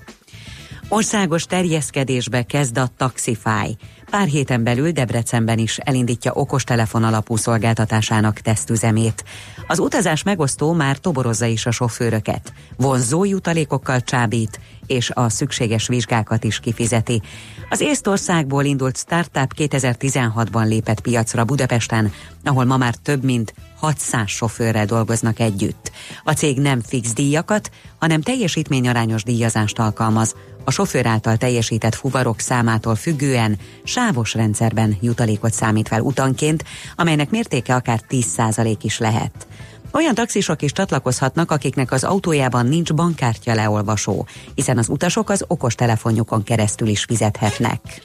Országos 0.89 1.45
terjeszkedésbe 1.45 2.43
kezd 2.43 2.79
a 2.79 2.89
Taxify. 2.97 3.77
Pár 4.11 4.27
héten 4.27 4.63
belül 4.63 4.91
Debrecenben 4.91 5.59
is 5.59 5.79
elindítja 5.79 6.33
okostelefon 6.33 7.05
alapú 7.05 7.37
szolgáltatásának 7.37 8.39
tesztüzemét. 8.39 9.25
Az 9.67 9.79
utazás 9.79 10.23
megosztó 10.23 10.73
már 10.73 10.97
toborozza 10.97 11.47
is 11.47 11.67
a 11.67 11.71
sofőröket. 11.71 12.53
Vonzó 12.77 13.25
jutalékokkal 13.25 14.01
csábít, 14.01 14.61
és 14.87 15.11
a 15.15 15.29
szükséges 15.29 15.89
vizsgákat 15.89 16.45
is 16.45 16.61
kifizeti. 16.61 17.23
Az 17.71 17.81
Észtországból 17.81 18.65
indult 18.65 18.97
startup 18.97 19.53
2016-ban 19.57 20.67
lépett 20.67 21.01
piacra 21.01 21.45
Budapesten, 21.45 22.13
ahol 22.45 22.65
ma 22.65 22.77
már 22.77 22.95
több 22.95 23.25
mint 23.25 23.55
600 23.77 24.29
sofőrrel 24.29 24.85
dolgoznak 24.85 25.41
együtt. 25.41 25.91
A 26.25 26.33
cég 26.33 26.61
nem 26.61 26.81
fix 26.81 27.13
díjakat, 27.13 27.71
hanem 27.99 28.21
teljesítményarányos 28.21 29.23
díjazást 29.23 29.79
alkalmaz. 29.79 30.35
A 30.65 30.71
sofőr 30.71 31.07
által 31.07 31.37
teljesített 31.37 31.95
fuvarok 31.95 32.41
számától 32.41 32.95
függően 32.95 33.59
sávos 33.85 34.35
rendszerben 34.35 34.97
jutalékot 35.01 35.53
számít 35.53 35.89
fel 35.89 36.01
utanként, 36.01 36.65
amelynek 36.97 37.31
mértéke 37.31 37.75
akár 37.75 38.01
10% 38.09 38.77
is 38.83 38.99
lehet. 38.99 39.47
Olyan 39.93 40.15
taxisok 40.15 40.63
is 40.63 40.73
csatlakozhatnak, 40.73 41.51
akiknek 41.51 41.93
az 41.93 42.05
autójában 42.05 42.67
nincs 42.67 42.95
bankkártya 42.95 43.55
leolvasó, 43.55 44.27
hiszen 44.55 44.79
az 44.79 44.89
utasok 44.89 45.31
az 45.31 45.45
okos 45.49 45.75
telefonjukon 45.75 46.43
keresztül 46.43 46.89
is 46.89 47.05
fizethetnek. 47.05 48.03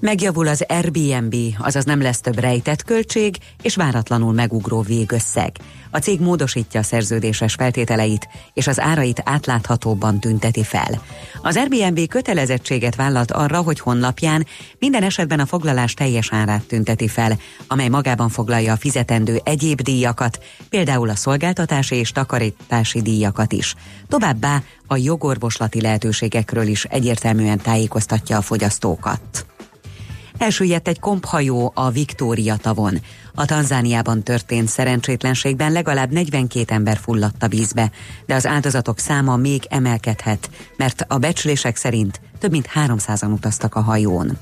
Megjavul 0.00 0.46
az 0.46 0.64
Airbnb, 0.68 1.34
azaz 1.58 1.84
nem 1.84 2.02
lesz 2.02 2.20
több 2.20 2.38
rejtett 2.38 2.82
költség 2.82 3.36
és 3.62 3.76
váratlanul 3.76 4.32
megugró 4.32 4.80
végösszeg. 4.80 5.52
A 5.90 5.98
cég 5.98 6.20
módosítja 6.20 6.80
a 6.80 6.82
szerződéses 6.82 7.54
feltételeit, 7.54 8.28
és 8.54 8.66
az 8.66 8.80
árait 8.80 9.22
átláthatóbban 9.24 10.20
tünteti 10.20 10.62
fel. 10.62 11.02
Az 11.42 11.56
Airbnb 11.56 12.06
kötelezettséget 12.08 12.94
vállalt 12.94 13.30
arra, 13.30 13.60
hogy 13.60 13.80
honlapján 13.80 14.46
minden 14.78 15.02
esetben 15.02 15.40
a 15.40 15.46
foglalás 15.46 15.94
teljes 15.94 16.28
árát 16.32 16.64
tünteti 16.64 17.08
fel, 17.08 17.38
amely 17.66 17.88
magában 17.88 18.28
foglalja 18.28 18.72
a 18.72 18.76
fizetendő 18.76 19.40
egyéb 19.44 19.80
díjakat, 19.80 20.44
például 20.68 21.08
a 21.08 21.14
szolgáltatási 21.14 21.94
és 21.94 22.10
takarítási 22.10 23.02
díjakat 23.02 23.52
is. 23.52 23.74
Továbbá 24.08 24.62
a 24.86 24.96
jogorvoslati 24.96 25.80
lehetőségekről 25.80 26.66
is 26.66 26.84
egyértelműen 26.84 27.58
tájékoztatja 27.58 28.36
a 28.36 28.42
fogyasztókat. 28.42 29.46
Elsüllyedt 30.38 30.88
egy 30.88 31.00
komphajó 31.00 31.72
a 31.74 31.90
Viktória 31.90 32.56
tavon. 32.56 32.98
A 33.34 33.44
Tanzániában 33.44 34.22
történt 34.22 34.68
szerencsétlenségben 34.68 35.72
legalább 35.72 36.10
42 36.10 36.74
ember 36.74 36.96
fulladt 36.96 37.42
a 37.42 37.48
vízbe, 37.48 37.90
de 38.26 38.34
az 38.34 38.46
áldozatok 38.46 38.98
száma 38.98 39.36
még 39.36 39.66
emelkedhet, 39.68 40.50
mert 40.76 41.04
a 41.08 41.18
becslések 41.18 41.76
szerint 41.76 42.20
több 42.38 42.50
mint 42.50 42.68
300-an 42.74 43.32
utaztak 43.32 43.74
a 43.74 43.80
hajón. 43.80 44.38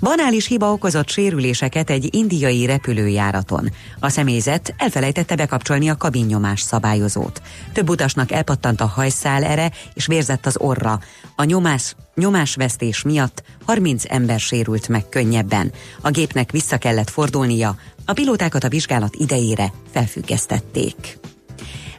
Banális 0.00 0.46
hiba 0.46 0.72
okozott 0.72 1.08
sérüléseket 1.08 1.90
egy 1.90 2.14
indiai 2.14 2.66
repülőjáraton. 2.66 3.70
A 4.00 4.08
személyzet 4.08 4.74
elfelejtette 4.76 5.36
bekapcsolni 5.36 5.88
a 5.88 5.96
kabinnyomás 5.96 6.60
szabályozót. 6.60 7.42
Több 7.72 7.88
utasnak 7.88 8.32
elpattant 8.32 8.80
a 8.80 8.86
hajszál 8.86 9.44
ere, 9.44 9.70
és 9.94 10.06
vérzett 10.06 10.46
az 10.46 10.56
orra. 10.58 11.00
A 11.36 11.44
nyomás, 11.44 11.94
nyomásvesztés 12.14 13.02
miatt 13.02 13.42
30 13.64 14.04
ember 14.08 14.40
sérült 14.40 14.88
meg 14.88 15.08
könnyebben. 15.08 15.72
A 16.00 16.10
gépnek 16.10 16.50
vissza 16.50 16.78
kellett 16.78 17.10
fordulnia, 17.10 17.76
a 18.04 18.12
pilótákat 18.12 18.64
a 18.64 18.68
vizsgálat 18.68 19.14
idejére 19.14 19.72
felfüggesztették. 19.90 21.18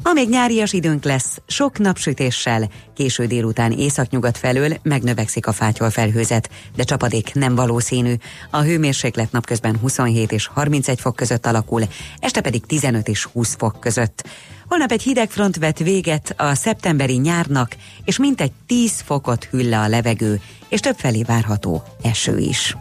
Ma 0.04 0.14
még 0.14 0.30
nyárias 0.30 0.74
időnk 0.74 1.04
lesz, 1.04 1.42
sok 1.48 1.78
napsütéssel, 1.78 2.70
késő 2.94 3.26
délután 3.26 3.72
északnyugat 3.72 4.38
felől 4.38 4.78
megnövekszik 4.84 5.48
a 5.48 5.52
fátyol 5.52 5.90
felhőzet, 5.90 6.50
de 6.76 6.84
csapadék 6.84 7.34
nem 7.34 7.56
valószínű. 7.56 8.14
A 8.50 8.62
hőmérséklet 8.62 9.32
napközben 9.32 9.78
27 9.78 10.32
és 10.32 10.48
31 10.48 11.00
fok 11.00 11.16
között 11.16 11.46
alakul, 11.46 11.84
este 12.20 12.42
pedig 12.42 12.66
15 12.66 13.08
és 13.08 13.24
20 13.24 13.56
fok 13.56 13.80
között. 13.80 14.28
Holnap 14.68 14.92
egy 14.92 15.02
hideg 15.02 15.30
front 15.30 15.58
vett 15.58 15.78
véget 15.78 16.34
a 16.38 16.56
szeptemberi 16.56 17.18
nyárnak, 17.18 17.76
és 18.06 18.18
mintegy 18.18 18.52
10 18.66 19.02
fokot 19.06 19.48
le 19.52 19.80
a 19.80 19.88
levegő, 19.88 20.42
és 20.68 20.80
többfelé 20.80 21.24
várható 21.24 21.84
eső 22.02 22.38
is. 22.38 22.76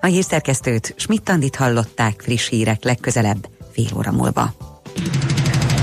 A 0.00 0.06
hírszerkesztőt 0.06 0.94
Schmidt-Tandit 0.96 1.56
hallották 1.56 2.20
friss 2.20 2.48
hírek 2.48 2.84
legközelebb 2.84 3.48
fél 3.72 3.96
óra 3.96 4.12
múlva. 4.12 4.69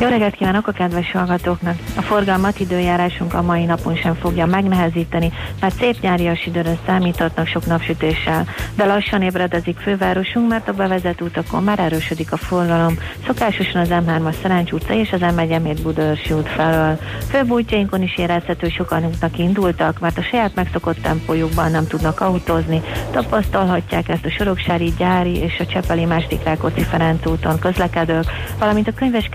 Jó 0.00 0.08
reggelt 0.08 0.34
kívánok 0.34 0.66
a 0.66 0.72
kedves 0.72 1.12
hallgatóknak! 1.12 1.78
A 1.96 2.02
forgalmat 2.02 2.60
időjárásunk 2.60 3.34
a 3.34 3.42
mai 3.42 3.64
napon 3.64 3.96
sem 3.96 4.14
fogja 4.14 4.46
megnehezíteni, 4.46 5.32
mert 5.60 5.74
szép 5.74 6.00
nyárias 6.00 6.46
időre 6.46 6.76
számíthatnak 6.86 7.46
sok 7.46 7.66
napsütéssel, 7.66 8.46
de 8.74 8.84
lassan 8.84 9.22
ébredezik 9.22 9.78
fővárosunk, 9.78 10.48
mert 10.48 10.68
a 10.68 10.72
bevezető 10.72 11.24
utakon 11.24 11.62
már 11.62 11.78
erősödik 11.78 12.32
a 12.32 12.36
forgalom, 12.36 12.98
szokásosan 13.26 13.80
az 13.80 13.88
M3-as 13.90 14.34
Szerencs 14.42 14.72
utca 14.72 14.94
és 14.94 15.12
az 15.12 15.20
m 15.20 15.82
Budaörsi 15.82 16.32
út 16.32 16.48
felől. 16.48 16.98
Főbb 17.30 17.72
is 18.02 18.16
érezhető 18.16 18.68
sokan 18.68 19.04
útnak 19.04 19.38
indultak, 19.38 19.98
mert 19.98 20.18
a 20.18 20.22
saját 20.22 20.54
megszokott 20.54 21.02
tempójukban 21.02 21.70
nem 21.70 21.86
tudnak 21.86 22.20
autózni, 22.20 22.82
tapasztalhatják 23.10 24.08
ezt 24.08 24.24
a 24.24 24.30
Soroksári, 24.30 24.92
Gyári 24.98 25.36
és 25.36 25.58
a 25.58 25.66
Csepeli 25.66 26.04
második 26.04 26.44
Rákóczi 26.44 26.82
Ferenc 26.82 27.26
úton 27.26 27.58
közlekedők, 27.58 28.24
valamint 28.58 28.88
a 28.88 28.92
Könyves 28.92 29.28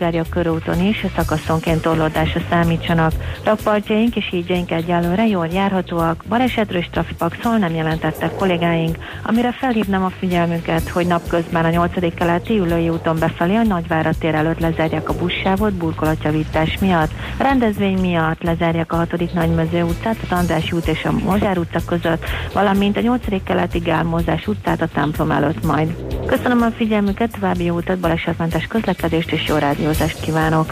Hungária 0.00 0.24
körúton 0.30 0.80
is 0.80 1.06
szakaszonként 1.16 1.82
torlódásra 1.82 2.40
számítsanak. 2.50 3.12
Rakpartjaink 3.44 4.16
és 4.16 4.28
hídjaink 4.30 4.70
egyelőre 4.70 5.26
jól 5.26 5.46
járhatóak, 5.46 6.24
balesetről 6.28 6.80
és 6.80 6.88
trafipaxol 6.90 7.56
nem 7.56 7.74
jelentettek 7.74 8.34
kollégáink, 8.34 8.96
amire 9.22 9.52
felhívnám 9.52 10.04
a 10.04 10.10
figyelmünket, 10.18 10.88
hogy 10.88 11.06
napközben 11.06 11.64
a 11.64 11.70
8. 11.70 12.14
keleti 12.14 12.58
ülői 12.58 12.88
úton 12.88 13.18
befelé 13.18 13.54
a 13.54 13.62
Nagyvárat 13.62 14.18
tér 14.18 14.34
előtt 14.34 14.58
lezárják 14.58 15.08
a 15.08 15.16
buszsávot 15.16 15.72
burkolatjavítás 15.72 16.78
miatt. 16.78 17.10
A 17.38 17.42
rendezvény 17.42 17.98
miatt 18.00 18.42
lezárják 18.42 18.92
a 18.92 18.96
6. 18.96 19.32
Nagymező 19.34 19.82
utcát, 19.82 20.16
a 20.30 20.34
András 20.34 20.72
út 20.72 20.86
és 20.86 21.04
a 21.04 21.12
Mozsár 21.12 21.58
utca 21.58 21.80
között, 21.86 22.24
valamint 22.52 22.96
a 22.96 23.00
8. 23.00 23.42
keleti 23.44 23.78
Gálmozás 23.78 24.46
utcát 24.46 24.80
a 24.80 24.88
templom 24.94 25.30
előtt 25.30 25.64
majd. 25.64 25.94
Köszönöm 26.26 26.62
a 26.62 26.70
figyelmüket, 26.70 27.30
további 27.32 27.64
jó 27.64 27.76
utat, 27.76 27.98
balesetmentes 27.98 28.66
közlekedést 28.66 29.32
és 29.32 29.46
jó 29.46 29.56
rádiózást 29.90 30.20
kívánok! 30.20 30.66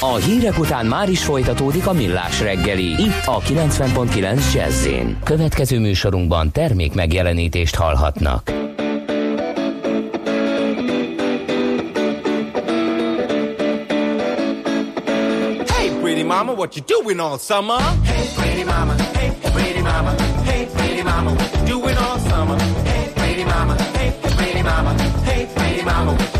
A 0.00 0.14
hírek 0.14 0.58
után 0.58 0.86
már 0.86 1.08
is 1.08 1.24
folytatódik 1.24 1.86
a 1.86 1.92
millás 1.92 2.40
reggeli, 2.40 2.84
itt 2.84 3.22
a 3.24 3.40
90.9 3.40 4.52
jazz 4.54 4.88
Következő 5.24 5.78
műsorunkban 5.80 6.50
termék 6.50 6.94
megjelenítést 6.94 7.74
hallhatnak. 7.74 8.50
Hey, 15.68 15.90
pretty 16.00 16.22
mama, 16.22 16.52
what 16.52 16.76
you 16.76 16.84
doing 17.00 17.20
all 17.20 17.38
summer? 17.38 17.80
Hey, 18.04 18.26
pretty 18.36 18.64
mama, 18.64 18.94
hey, 19.14 19.30
pretty 19.52 19.80
mama, 19.80 20.14
hey, 20.44 20.66
pretty 20.76 21.02
mama, 21.02 21.30
what 21.30 21.50
you 21.54 21.66
doing 21.66 21.96
all 21.96 22.18
summer? 22.18 22.60
Hey, 22.84 23.12
pretty 23.14 23.44
mama, 23.44 23.74
hey, 23.74 24.12
pretty 24.36 24.62
mama, 24.62 24.94
hey, 25.24 25.46
pretty 25.54 25.82
mama, 25.84 26.35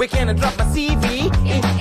We 0.00 0.06
gonna 0.06 0.32
drop 0.32 0.56
my 0.56 0.64
CV. 0.64 1.79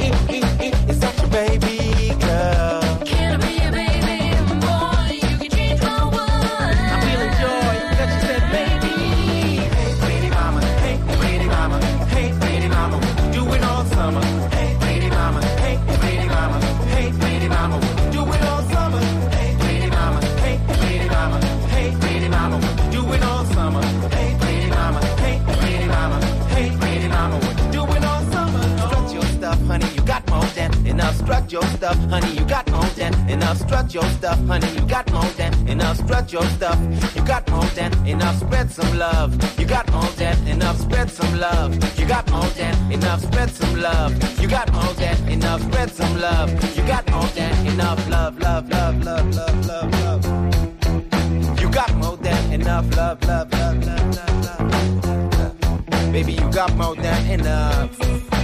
Strut 31.49 31.63
your 31.63 31.77
stuff, 31.77 31.97
honey, 32.11 32.31
you 32.37 32.45
got 32.45 32.69
more 32.69 32.85
than 32.95 33.27
enough. 33.27 33.57
Strut 33.57 33.91
your 33.91 34.03
stuff, 34.03 34.37
honey, 34.45 34.69
you 34.69 34.85
got 34.85 35.11
more 35.11 35.25
than 35.35 35.67
enough. 35.67 35.97
Strut 35.97 36.31
your 36.31 36.43
stuff, 36.43 36.77
you 37.15 37.25
got 37.25 37.49
more 37.49 37.65
than 37.73 37.91
enough. 38.05 38.37
Spread 38.37 38.69
some 38.69 38.99
love, 38.99 39.33
you 39.59 39.65
got 39.65 39.91
more 39.91 40.11
than 40.11 40.47
enough. 40.47 40.77
Spread 40.77 41.09
some 41.09 41.39
love, 41.39 41.73
you 41.97 42.05
got 42.05 42.29
more 42.29 42.45
than 42.49 42.91
enough. 42.91 43.21
Spread 43.21 43.49
some 43.49 43.81
love, 43.81 44.39
you 44.39 44.47
got 44.47 44.71
more 44.71 44.93
than 44.93 45.27
enough. 45.27 45.61
Spread 45.63 45.89
some 45.89 46.19
love, 46.19 46.77
you 46.77 46.83
got 46.85 47.09
more 47.09 47.27
than 47.33 47.65
enough. 47.65 48.09
Love, 48.09 48.37
love, 48.37 48.69
love, 48.69 49.03
love, 49.03 49.35
love, 49.35 49.65
love, 49.65 49.91
love. 50.01 51.59
You 51.59 51.71
got 51.71 51.95
more 51.95 52.17
than 52.17 52.53
enough. 52.53 52.95
Love, 52.95 53.23
love, 53.25 53.51
love, 53.53 53.83
love, 53.87 54.15
love, 54.15 55.39
love. 55.39 56.11
Baby, 56.11 56.33
you 56.33 56.51
got 56.51 56.75
more 56.75 56.95
than 56.95 57.39
enough. 57.39 58.38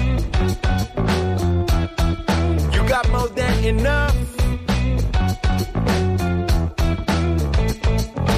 More 3.25 3.35
than 3.35 3.63
enough. 3.63 4.15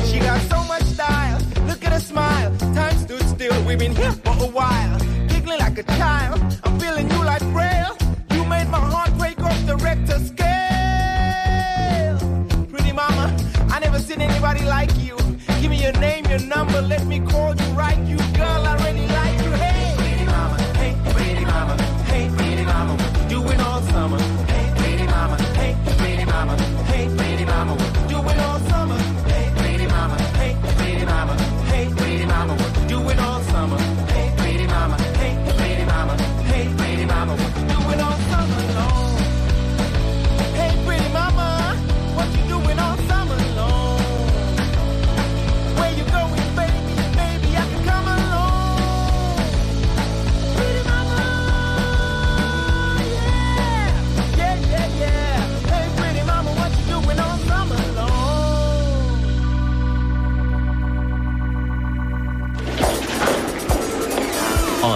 She 0.08 0.20
got 0.20 0.42
so 0.50 0.64
much 0.64 0.84
style. 0.84 1.40
Look 1.68 1.84
at 1.84 1.92
her 1.92 2.00
smile. 2.00 2.56
Time 2.58 2.98
stood 2.98 3.28
still. 3.28 3.64
We've 3.66 3.80
been 3.80 3.96
here 3.96 4.12
for 4.12 4.36
a 4.44 4.50
while. 4.50 5.00
Giggling 5.28 5.60
like 5.60 5.78
a 5.78 5.84
child. 5.84 6.42
I'm 6.64 6.80
feeling 6.80 7.10
you 7.10 7.24
like 7.24 7.42
braille. 7.54 7.96
You 8.32 8.46
made 8.46 8.70
my 8.70 8.80
heart 8.80 9.18
break 9.18 9.40
off 9.42 9.66
the 9.66 9.76
Richter 9.78 10.20
scale. 10.20 10.48
Pretty 12.72 12.92
mama, 12.92 13.36
I 13.72 13.80
never 13.80 14.00
seen 14.00 14.22
anybody 14.22 14.64
like 14.64 14.96
you. 14.98 15.18
Give 15.62 15.70
me 15.72 15.82
your 15.82 15.94
name, 15.94 16.26
your 16.26 16.40
number. 16.40 16.82
Let 16.82 17.06
me 17.06 17.20
call 17.20 17.47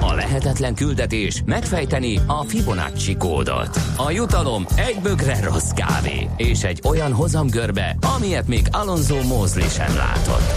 A 0.00 0.14
lehetetlen 0.14 0.74
küldetés 0.74 1.42
megfejteni 1.46 2.20
a 2.26 2.42
Fibonacci 2.42 3.16
kódot. 3.16 3.78
A 3.96 4.10
jutalom 4.10 4.64
egy 4.76 4.98
bögre 5.02 5.40
rossz 5.42 5.70
kávé 5.70 6.28
és 6.36 6.62
egy 6.62 6.80
olyan 6.84 7.12
hozamgörbe, 7.12 7.96
amilyet 8.16 8.48
még 8.48 8.66
Alonso 8.70 9.22
Mosley 9.22 9.68
sem 9.68 9.96
látott. 9.96 10.52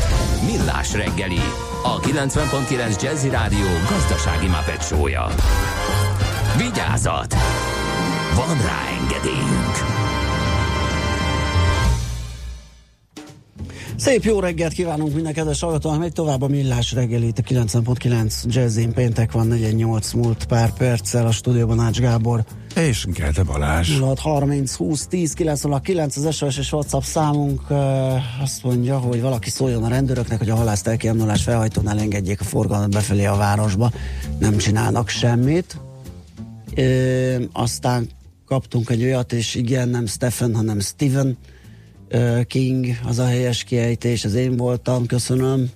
Millás 0.46 0.94
reggeli, 0.94 1.42
a 1.84 2.00
90.9 2.00 3.02
Jazzy 3.02 3.30
Rádió 3.30 3.68
gazdasági 3.90 4.48
mapetsója. 4.48 5.28
Vigyázat! 6.58 7.36
Van 8.36 8.58
rá 8.58 8.80
engedélyünk! 9.02 10.01
Szép 14.02 14.24
jó 14.24 14.40
reggelt 14.40 14.74
kívánunk 14.74 15.14
minden 15.14 15.34
kedves 15.34 15.60
hallgatónak, 15.60 16.00
megy 16.00 16.14
tovább 16.14 16.42
a 16.42 16.48
millás 16.48 16.94
reggel 16.94 17.22
itt 17.22 17.38
a 17.38 17.42
90.9 17.42 18.44
Jazzin, 18.46 18.94
péntek 18.94 19.32
van 19.32 19.48
48 19.48 20.12
múlt 20.14 20.46
pár 20.46 20.74
perccel 20.74 21.26
a 21.26 21.32
stúdióban 21.32 21.80
Ács 21.80 22.00
Gábor. 22.00 22.44
És 22.76 23.06
Gede 23.06 23.44
Balázs. 23.44 24.00
0630 24.00 24.76
20 24.76 25.08
10 25.08 25.34
909 25.34 26.18
az 26.18 26.36
SOS 26.36 26.58
és 26.58 26.72
WhatsApp 26.72 27.02
számunk 27.02 27.62
uh, 27.70 28.42
azt 28.42 28.64
mondja, 28.64 28.98
hogy 28.98 29.22
valaki 29.22 29.50
szóljon 29.50 29.84
a 29.84 29.88
rendőröknek, 29.88 30.38
hogy 30.38 30.50
a 30.50 30.56
halász 30.56 30.82
telkiemnolás 30.82 31.44
felhajtónál 31.44 32.00
engedjék 32.00 32.42
a 32.42 32.44
forgalmat 32.44 32.90
befelé 32.92 33.26
a 33.26 33.36
városba. 33.36 33.92
Nem 34.40 34.58
csinálnak 34.58 35.10
semmit. 35.10 35.78
Uh, 36.78 37.44
aztán 37.52 38.10
kaptunk 38.46 38.90
egy 38.90 39.04
olyat, 39.04 39.34
és 39.34 39.56
igen, 39.56 39.90
nem 39.90 40.06
Stephen, 40.06 40.56
hanem 40.56 40.80
Steven 40.80 41.38
King, 42.48 42.88
az 43.08 43.20
a 43.20 43.26
helyes 43.26 43.64
kiejtés, 43.64 44.26
az 44.26 44.34
én 44.34 44.58
voltam, 44.58 45.06
köszönöm. 45.06 45.70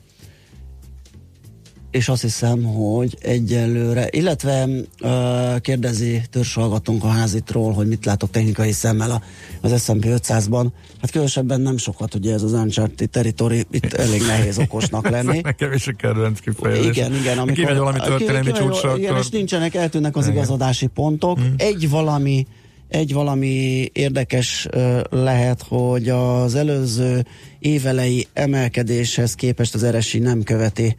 És 1.92 2.10
azt 2.10 2.22
hiszem, 2.22 2.64
hogy 2.64 3.18
egyelőre, 3.22 4.08
illetve 4.12 4.68
uh, 5.02 5.60
kérdezi 5.60 6.22
törzshallgatónk 6.32 7.04
a 7.04 7.08
házitról, 7.08 7.74
hogy 7.74 7.88
mit 7.88 8.06
látok 8.06 8.30
technikai 8.30 8.72
szemmel 8.72 9.24
az 9.62 9.84
S&P 9.84 10.06
500-ban. 10.06 10.68
Hát 11.02 11.12
különösebben 11.12 11.62
nem 11.62 11.78
sokat, 11.78 12.16
ugye 12.16 12.34
ez 12.34 12.44
az 12.44 12.54
Uncharted 12.54 13.10
Territory, 13.10 13.66
itt 13.72 13.94
elég 13.94 14.22
nehéz 14.22 14.58
okosnak 14.58 15.10
lenni. 15.10 15.40
Nekem 15.44 15.72
is 15.72 15.88
a 15.88 15.92
kedvenc 15.92 16.40
kifejezés. 16.40 16.86
Igen, 16.86 17.16
igen. 17.16 17.46
Kimegy 17.46 17.78
valami 17.78 18.00
történelmi 18.00 18.52
kimegy- 18.52 18.62
csúcsra, 18.62 18.98
Igen, 18.98 19.10
akkor... 19.10 19.24
és 19.24 19.30
nincsenek, 19.30 19.76
eltűnnek 19.76 20.16
az 20.16 20.24
Igen. 20.26 20.38
igazodási 20.38 20.88
pontok. 20.88 21.40
Mm. 21.40 21.54
Egy 21.58 21.90
valami 21.90 22.48
egy 22.88 23.14
valami 23.14 23.90
érdekes 23.94 24.68
lehet, 25.10 25.62
hogy 25.68 26.10
az 26.10 26.56
előző 26.56 27.26
évelei 27.60 28.28
emelkedéshez 28.34 29.34
képest 29.34 29.74
az 29.74 29.86
RSI 29.86 30.20
nem 30.20 30.44
követi 30.44 30.96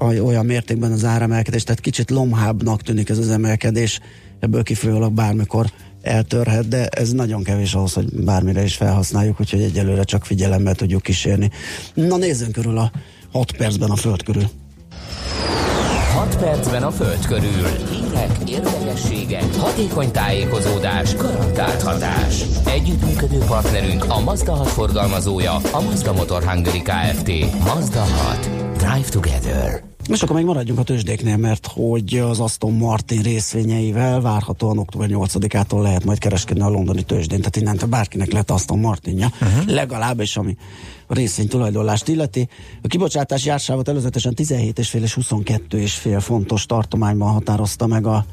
olyan 0.00 0.46
mértékben 0.46 0.92
az 0.92 1.04
áremelkedést, 1.04 1.66
tehát 1.66 1.80
kicsit 1.80 2.10
lomhábbnak 2.10 2.82
tűnik 2.82 3.08
ez 3.08 3.18
az 3.18 3.30
emelkedés, 3.30 4.00
ebből 4.38 4.62
kifolyólag 4.62 5.12
bármikor 5.12 5.66
eltörhet, 6.02 6.68
de 6.68 6.86
ez 6.86 7.12
nagyon 7.12 7.42
kevés 7.42 7.74
ahhoz, 7.74 7.92
hogy 7.92 8.24
bármire 8.24 8.62
is 8.62 8.74
felhasználjuk, 8.74 9.40
úgyhogy 9.40 9.62
egyelőre 9.62 10.02
csak 10.02 10.24
figyelemmel 10.24 10.74
tudjuk 10.74 11.02
kísérni. 11.02 11.50
Na 11.94 12.16
nézzünk 12.16 12.52
körül 12.52 12.78
a 12.78 12.92
6 13.32 13.56
percben 13.56 13.90
a 13.90 13.96
föld 13.96 14.22
körül. 14.22 14.50
6 16.14 16.36
percben 16.36 16.82
a 16.82 16.90
Föld 16.90 17.26
körül. 17.26 17.66
Hírek, 17.90 18.30
érdekességek, 18.46 19.56
hatékony 19.56 20.10
tájékozódás, 20.10 21.16
garantált 21.16 21.82
hatás. 21.82 22.42
Együttműködő 22.66 23.38
partnerünk 23.38 24.04
a 24.08 24.20
Mazda 24.20 24.52
6 24.52 24.68
forgalmazója, 24.68 25.54
a 25.54 25.82
Mazda 25.82 26.12
Motor 26.12 26.42
Hungary 26.42 26.82
Kft. 26.82 27.30
Mazda 27.64 28.00
6. 28.00 28.50
Drive 28.76 29.08
together. 29.08 29.89
És 30.10 30.22
akkor 30.22 30.36
még 30.36 30.44
maradjunk 30.44 30.78
a 30.78 30.82
tőzsdéknél, 30.82 31.36
mert 31.36 31.66
hogy 31.66 32.18
az 32.18 32.40
Aston 32.40 32.72
Martin 32.72 33.22
részvényeivel 33.22 34.20
várhatóan 34.20 34.78
október 34.78 35.08
8-ától 35.12 35.82
lehet 35.82 36.04
majd 36.04 36.18
kereskedni 36.18 36.62
a 36.62 36.68
londoni 36.68 37.02
tőzsdén, 37.02 37.38
tehát 37.38 37.56
innentől 37.56 37.88
bárkinek 37.88 38.32
lett 38.32 38.50
Aston 38.50 38.78
Martinja, 38.78 39.30
uh-huh. 39.40 39.66
legalábbis 39.66 40.36
ami 40.36 40.56
a 41.06 41.14
részvény 41.14 41.48
tulajdonlást 41.48 42.08
illeti. 42.08 42.48
A 42.82 42.86
kibocsátás 42.86 43.44
jársávot 43.44 43.88
előzetesen 43.88 44.34
17,5 44.36 44.78
és 44.78 45.18
22,5 45.20 46.18
fontos 46.20 46.66
tartományban 46.66 47.32
határozta 47.32 47.86
meg 47.86 48.06
a 48.06 48.24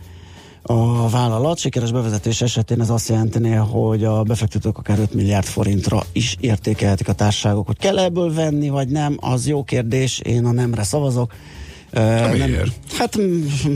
a 0.69 1.09
vállalat. 1.09 1.57
Sikeres 1.57 1.91
bevezetés 1.91 2.41
esetén 2.41 2.81
ez 2.81 2.89
azt 2.89 3.09
jelenteni, 3.09 3.51
hogy 3.51 4.03
a 4.03 4.23
befektetők 4.23 4.77
akár 4.77 4.99
5 4.99 5.13
milliárd 5.13 5.45
forintra 5.45 6.03
is 6.11 6.35
értékelhetik 6.39 7.07
a 7.07 7.13
társaságok. 7.13 7.65
Hogy 7.67 7.77
kell 7.77 7.97
ebből 7.97 8.33
venni, 8.33 8.69
vagy 8.69 8.87
nem, 8.87 9.17
az 9.19 9.47
jó 9.47 9.63
kérdés. 9.63 10.19
Én 10.19 10.45
a 10.45 10.51
nemre 10.51 10.83
szavazok. 10.83 11.33
Nem, 11.91 12.71
hát 12.97 13.17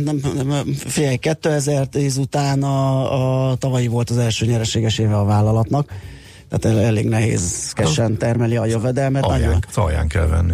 nem, 0.04 0.20
nem, 0.46 0.74
fél 0.74 1.18
2010 1.18 2.18
után 2.18 2.64
a, 2.64 3.50
a 3.50 3.56
tavalyi 3.56 3.88
volt 3.88 4.10
az 4.10 4.18
első 4.18 4.46
nyereséges 4.46 4.98
éve 4.98 5.18
a 5.18 5.26
vállalatnak. 5.26 5.94
Tehát 6.50 6.78
el- 6.78 6.86
elég 6.86 7.08
nehézkesen 7.08 8.18
termeli 8.18 8.56
a 8.56 8.66
jövedelmet. 8.66 9.24
Alján, 9.24 9.64
alján 9.74 10.08
kell 10.08 10.28
venni. 10.28 10.54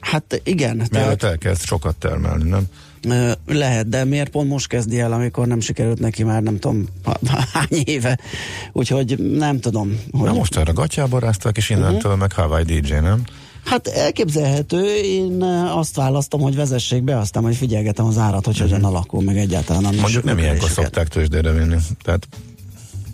Hát 0.00 0.40
igen. 0.44 0.76
Tehát, 0.76 0.90
Mielőtt 0.90 1.22
elkezd 1.22 1.64
sokat 1.64 1.96
termelni, 1.96 2.48
nem? 2.48 2.66
Lehet, 3.46 3.88
de 3.88 4.04
miért 4.04 4.30
pont 4.30 4.48
most 4.48 4.66
kezdi 4.66 5.00
el, 5.00 5.12
amikor 5.12 5.46
nem 5.46 5.60
sikerült 5.60 5.98
neki 5.98 6.22
már 6.22 6.42
nem 6.42 6.58
tudom 6.58 6.88
hány 7.52 7.82
éve. 7.84 8.18
Úgyhogy 8.72 9.18
nem 9.18 9.60
tudom. 9.60 10.00
Hogy... 10.10 10.28
Na 10.28 10.32
most 10.32 10.56
erre 10.56 10.72
gatyába 10.72 11.18
rázták, 11.18 11.56
és 11.56 11.70
innentől 11.70 11.96
uh-huh. 11.96 12.18
meg 12.18 12.32
Hawaii 12.32 12.64
DJ, 12.64 12.92
nem? 12.92 13.22
Hát 13.64 13.88
elképzelhető, 13.88 14.94
én 14.96 15.42
ö, 15.42 15.66
azt 15.66 15.96
választom, 15.96 16.40
hogy 16.40 16.56
vezessék 16.56 17.02
be, 17.02 17.18
aztán 17.18 17.42
majd 17.42 17.54
figyelgetem 17.54 18.04
az 18.04 18.18
árat, 18.18 18.44
hogy 18.44 18.58
hogyan 18.58 18.84
alakul, 18.84 19.22
meg 19.22 19.38
egyáltalán 19.38 19.84
a 19.84 19.90
Mhm. 19.90 20.00
Mondjuk 20.00 20.24
nem 20.24 20.38
ilyenkor 20.38 20.70
szokták 20.70 21.08
tőzsdére 21.08 21.52
vinni. 21.52 21.76
Tehát 22.02 22.28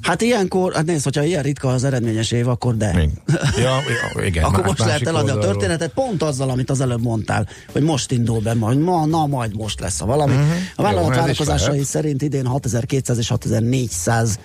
Hát 0.01 0.21
ilyenkor, 0.23 0.73
hát 0.75 0.87
nézd, 0.87 1.05
hogyha 1.05 1.23
ilyen 1.23 1.43
ritka 1.43 1.69
az 1.69 1.85
eredményes 1.85 2.31
év, 2.31 2.49
akkor 2.49 2.77
de. 2.77 3.09
Ja, 3.57 3.77
ja, 4.15 4.25
igen. 4.25 4.45
Akkor 4.45 4.65
most 4.65 4.79
lehet 4.79 5.07
eladni 5.07 5.31
a 5.31 5.35
oldalról. 5.35 5.53
történetet 5.53 5.93
pont 5.93 6.23
azzal, 6.23 6.51
amit 6.51 6.71
az 6.71 6.81
előbb 6.81 7.03
mondtál, 7.03 7.49
hogy 7.73 7.83
most 7.83 8.11
indul 8.13 8.41
be, 8.41 8.55
majd 8.55 8.79
ma, 8.79 9.07
na 9.07 9.27
majd 9.27 9.57
most 9.57 9.81
lesz 9.81 10.01
a 10.01 10.07
valami. 10.07 10.35
Mhm. 10.35 10.43
A 10.77 10.83
vállalat 10.83 11.15
Jó, 11.15 11.21
várakozásai 11.21 11.83
szerint 11.85 12.23
idén 12.23 12.47
6200 12.47 13.19
és 13.19 13.29
6400 13.29 14.39
ö, 14.39 14.41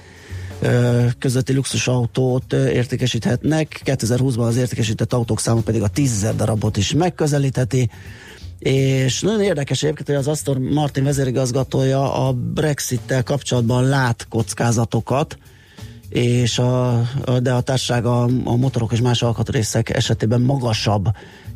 közötti 1.19 1.53
luxusautót 1.53 2.53
értékesíthetnek, 2.53 3.81
2020-ban 3.85 4.47
az 4.47 4.57
értékesített 4.57 5.13
autók 5.13 5.39
száma 5.39 5.61
pedig 5.61 5.81
a 5.81 5.87
10 5.87 6.33
darabot 6.35 6.77
is 6.77 6.93
megközelítheti, 6.93 7.89
és 8.59 9.21
nagyon 9.21 9.41
érdekes 9.41 9.83
egyébként, 9.83 10.07
hogy 10.07 10.17
az 10.17 10.27
Aston 10.27 10.61
Martin 10.61 11.03
vezérigazgatója 11.03 12.27
a 12.27 12.33
Brexit-tel 12.33 13.23
kapcsolatban 13.23 13.83
lát 13.83 14.25
kockázatokat, 14.29 15.37
és 16.09 16.59
a, 16.59 17.01
de 17.41 17.53
a 17.53 17.61
társaság 17.61 18.05
a, 18.05 18.23
a 18.43 18.55
motorok 18.55 18.91
és 18.91 19.01
más 19.01 19.21
alkatrészek 19.21 19.89
esetében 19.89 20.41
magasabb 20.41 21.09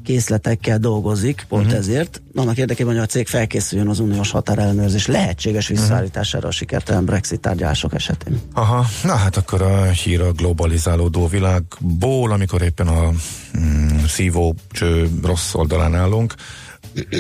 készletekkel 0.08 0.78
dolgozik, 0.78 1.45
pont 1.49 1.66
uh-huh. 1.66 1.80
ezért. 1.80 2.22
Annak 2.36 2.58
érdekében, 2.58 2.93
hogy 2.93 3.03
a 3.03 3.05
cég 3.05 3.28
felkészüljön 3.28 3.88
az 3.88 3.99
uniós 3.99 4.32
határellenőrzés 4.32 5.05
lehetséges 5.05 5.68
visszaállítására 5.68 6.47
a 6.47 6.51
sikertelen 6.51 7.05
Brexit 7.05 7.39
tárgyalások 7.39 7.93
esetén. 7.93 8.39
Aha, 8.53 8.86
na 9.03 9.16
hát 9.16 9.38
akkor 9.38 9.62
a 9.62 9.84
hír 9.84 10.22
a 10.22 10.32
globalizálódó 10.32 11.28
világból, 11.28 12.32
amikor 12.32 12.62
éppen 12.62 12.88
a 12.88 13.12
mm, 13.58 13.97
szívócső 14.08 15.10
rossz 15.24 15.53
oldalán 15.53 15.95
állunk, 15.95 16.34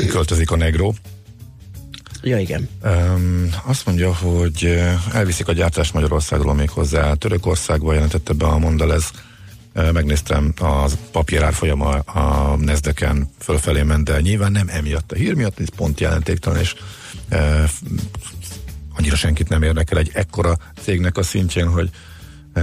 költözik 0.09 0.51
a 0.51 0.55
Negro. 0.55 0.93
Ja, 2.21 2.39
igen. 2.39 2.69
Um, 2.83 3.49
azt 3.65 3.85
mondja, 3.85 4.13
hogy 4.13 4.79
elviszik 5.13 5.47
a 5.47 5.53
gyártást 5.53 5.93
Magyarországról 5.93 6.53
még 6.53 6.69
hozzá 6.69 7.13
Törökországba, 7.13 7.93
jelentette 7.93 8.33
be 8.33 8.45
a 8.45 8.57
Mondelez. 8.57 9.11
Megnéztem 9.93 10.53
a 10.59 10.89
papírár 11.11 11.53
folyama 11.53 11.89
a 11.99 12.55
Nezdeken 12.55 13.29
fölfelé 13.39 13.81
ment, 13.81 14.03
de 14.03 14.21
nyilván 14.21 14.51
nem 14.51 14.67
emiatt. 14.69 15.11
A 15.11 15.15
hír 15.15 15.33
miatt, 15.33 15.59
ez 15.59 15.69
pont 15.75 15.99
jelentéktelen, 15.99 16.59
és 16.59 16.75
f- 17.65 17.81
annyira 18.95 19.15
senkit 19.15 19.49
nem 19.49 19.63
érdekel 19.63 19.97
egy 19.97 20.11
ekkora 20.13 20.57
cégnek 20.81 21.17
a 21.17 21.23
szintjén, 21.23 21.67
hogy 21.67 21.89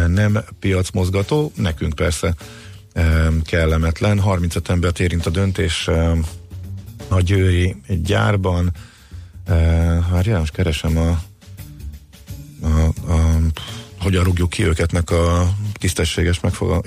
nem 0.06 0.44
piacmozgató, 0.60 1.52
nekünk 1.56 1.94
persze 1.94 2.34
eh, 2.92 3.26
kellemetlen. 3.44 4.20
35 4.20 4.68
embert 4.68 5.00
érint 5.00 5.26
a 5.26 5.30
döntés 5.30 5.88
eh, 5.88 6.12
a 7.08 7.20
győri 7.20 7.76
gyárban, 7.86 8.72
Uh, 9.48 10.10
várjál, 10.10 10.38
most 10.38 10.52
keresem 10.52 10.96
a, 10.98 11.20
a, 12.62 12.86
a 13.12 13.36
hogyan 14.00 14.24
rúgjuk 14.24 14.50
ki 14.50 14.64
őketnek 14.64 15.10
a 15.10 15.54
tisztességes 15.78 16.40
megfogal... 16.40 16.82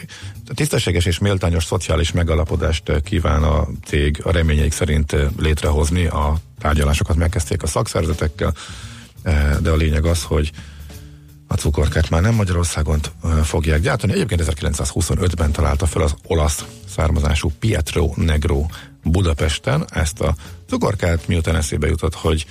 Tisztességes 0.54 1.06
és 1.06 1.20
méltányos 1.20 1.64
szociális 1.64 2.12
megalapodást 2.12 2.90
eh, 2.90 3.00
kíván 3.00 3.44
a 3.44 3.68
cég 3.86 4.22
a 4.24 4.32
reményeik 4.32 4.72
szerint 4.72 5.14
eh, 5.14 5.28
létrehozni. 5.38 6.06
A 6.06 6.38
tárgyalásokat 6.60 7.16
megkezdték 7.16 7.64
a 7.64 7.68
szakszervezetekkel, 7.68 8.54
eh, 9.22 9.58
de 9.62 9.70
a 9.70 9.76
lényeg 9.76 10.06
az, 10.06 10.24
hogy 10.24 10.52
a 11.48 11.56
cukorkát 11.56 12.10
már 12.10 12.22
nem 12.22 12.34
Magyarországon 12.34 13.00
fogják 13.44 13.82
gyártani. 13.82 14.14
Egyébként 14.14 14.44
1925-ben 14.46 15.52
találta 15.52 15.86
fel 15.86 16.02
az 16.02 16.16
olasz 16.24 16.66
származású 16.90 17.52
Pietro 17.60 18.12
Negro 18.16 18.66
Budapesten 19.04 19.86
ezt 19.94 20.22
a 20.22 20.36
cukorkát, 20.68 21.28
miután 21.28 21.56
eszébe 21.56 21.88
jutott, 21.88 22.16
hogy 22.16 22.46